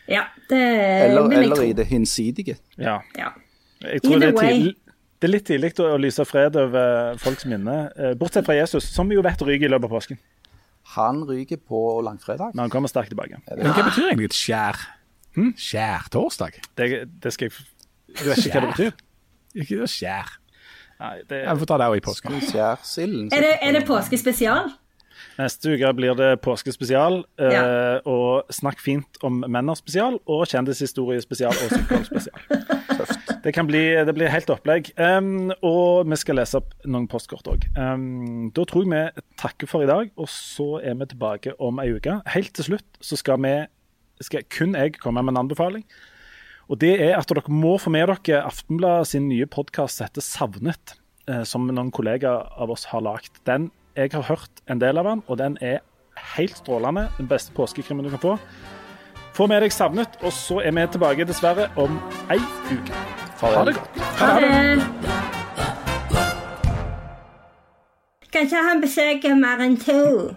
Ja, 0.09 0.25
det 0.49 0.59
Eller, 0.59 1.27
vil 1.29 1.37
jeg 1.37 1.45
eller 1.45 1.63
i 1.67 1.73
det 1.77 1.85
hinsidige. 1.87 2.57
Ja. 2.77 2.99
Ja. 3.17 3.29
Jeg 3.83 4.01
tror 4.03 4.19
det 4.19 4.31
er, 4.31 4.35
way. 4.35 4.49
tidlig, 4.49 4.75
det 5.21 5.27
er 5.27 5.31
litt 5.31 5.45
tidlig 5.47 5.71
å 5.85 5.97
lyse 6.01 6.25
fred 6.27 6.57
over 6.59 7.19
folks 7.21 7.45
minne, 7.47 7.77
eh, 7.95 8.15
bortsett 8.19 8.47
fra 8.47 8.57
Jesus, 8.57 8.89
som 8.89 9.07
vi 9.07 9.15
jo 9.19 9.23
vet 9.23 9.41
ryker 9.45 9.69
i 9.69 9.71
løpet 9.71 9.87
av 9.87 9.95
påsken. 9.95 10.19
Han 10.95 11.21
ryker 11.29 11.61
på 11.61 12.01
langfredag. 12.03 12.55
Men 12.55 12.65
han 12.65 12.73
kommer 12.73 12.89
sterkt 12.91 13.13
tilbake. 13.13 13.37
Men 13.45 13.69
hva 13.69 13.85
betyr 13.85 14.09
egentlig 14.09 14.31
et 14.31 14.39
skjær? 14.39 14.81
Hm? 15.37 15.53
Skjærtorsdag? 15.59 16.57
Det, 16.79 16.89
det 17.21 17.33
skal 17.35 17.51
jeg 17.51 17.67
Du 18.17 18.25
vet 18.25 18.41
ikke 18.41 18.57
hva 18.57 18.65
det 18.65 18.71
betyr? 18.73 19.03
Ikke 19.53 19.81
det 19.83 19.89
skjær. 19.93 20.31
Nei, 20.99 21.15
det, 21.29 21.43
Jeg 21.45 21.59
får 21.61 21.69
ta 21.69 21.77
det 21.79 21.87
også 21.87 21.99
i 21.99 22.05
påsken. 22.09 22.39
Skjærsilden. 22.49 23.27
Er 23.35 23.45
det, 23.45 23.51
er 23.63 23.77
det 23.77 23.83
påskespesial? 23.87 24.73
Neste 25.39 25.71
uke 25.73 25.89
blir 25.97 26.17
det 26.19 26.33
påskespesial, 26.45 27.21
eh, 27.39 27.53
Ja. 27.55 27.63
og 28.05 28.51
Snakk 28.53 28.79
fint 28.83 29.19
om 29.23 29.39
menner 29.47 29.75
spesial, 29.79 30.19
og 30.27 30.45
Kjendishistorie 30.51 31.21
spesial 31.23 31.55
og 31.55 31.71
synkehold 31.73 32.05
spesial. 32.05 32.39
Det 33.39 33.53
kan 33.55 33.67
bli, 33.69 33.79
det 34.03 34.11
blir 34.17 34.27
helt 34.27 34.49
opplegg. 34.51 34.89
Um, 34.99 35.53
og 35.63 36.09
vi 36.11 36.17
skal 36.19 36.35
lese 36.35 36.59
opp 36.59 36.73
noen 36.83 37.05
postkort 37.07 37.47
òg. 37.47 37.63
Um, 37.79 38.49
da 38.51 38.65
tror 38.67 38.83
jeg 38.83 38.91
vi 39.15 39.23
takker 39.39 39.69
for 39.71 39.85
i 39.85 39.87
dag, 39.87 40.09
og 40.19 40.27
så 40.27 40.81
er 40.83 40.97
vi 40.99 41.07
tilbake 41.13 41.53
om 41.63 41.79
ei 41.79 41.93
uke. 41.95 42.17
Helt 42.35 42.51
til 42.57 42.67
slutt 42.67 42.99
så 42.99 43.15
skal 43.15 43.39
vi 43.45 43.53
skal 44.19 44.43
kun 44.51 44.75
jeg 44.75 44.97
komme 44.99 45.23
med 45.23 45.37
en 45.37 45.45
anbefaling. 45.45 45.85
Og 46.69 46.81
det 46.83 46.97
er 47.01 47.15
at 47.17 47.31
dere 47.31 47.47
må 47.47 47.77
få 47.81 47.89
med 47.95 48.11
dere 48.11 48.43
Aftenblad 48.43 49.07
sin 49.07 49.29
nye 49.31 49.47
podkast 49.49 49.97
som 50.01 50.09
heter 50.09 50.25
Savnet, 50.25 50.97
eh, 51.29 51.45
som 51.47 51.65
noen 51.65 51.93
kollegaer 51.95 52.51
av 52.59 52.69
oss 52.75 52.89
har 52.91 53.01
lagd. 53.01 53.39
Den, 53.47 53.71
jeg 53.95 54.09
har 54.13 54.21
hørt 54.21 54.61
en 54.69 54.81
del 54.81 54.97
av 54.97 55.05
den, 55.05 55.23
og 55.27 55.37
den 55.37 55.57
er 55.61 55.79
helt 56.35 56.57
strålende. 56.57 57.07
Den 57.17 57.27
beste 57.27 57.53
påskekrimmen 57.53 58.05
du 58.05 58.09
kan 58.09 58.19
få. 58.19 58.37
Få 59.33 59.47
med 59.47 59.61
deg 59.63 59.71
Savnet, 59.71 60.19
og 60.21 60.33
så 60.33 60.59
er 60.59 60.71
vi 60.75 60.87
tilbake 60.91 61.25
dessverre 61.25 61.69
om 61.79 61.99
ei 62.31 62.39
uke. 62.71 62.93
Ha 63.41 63.63
det 63.65 63.75
godt. 63.75 63.99
Ha 64.19 64.39
det. 64.39 65.29
Kanskje 68.33 68.57
han 68.69 68.81
besøker 68.81 69.35
mer 69.35 69.63
enn 69.63 69.77
to? 69.79 70.35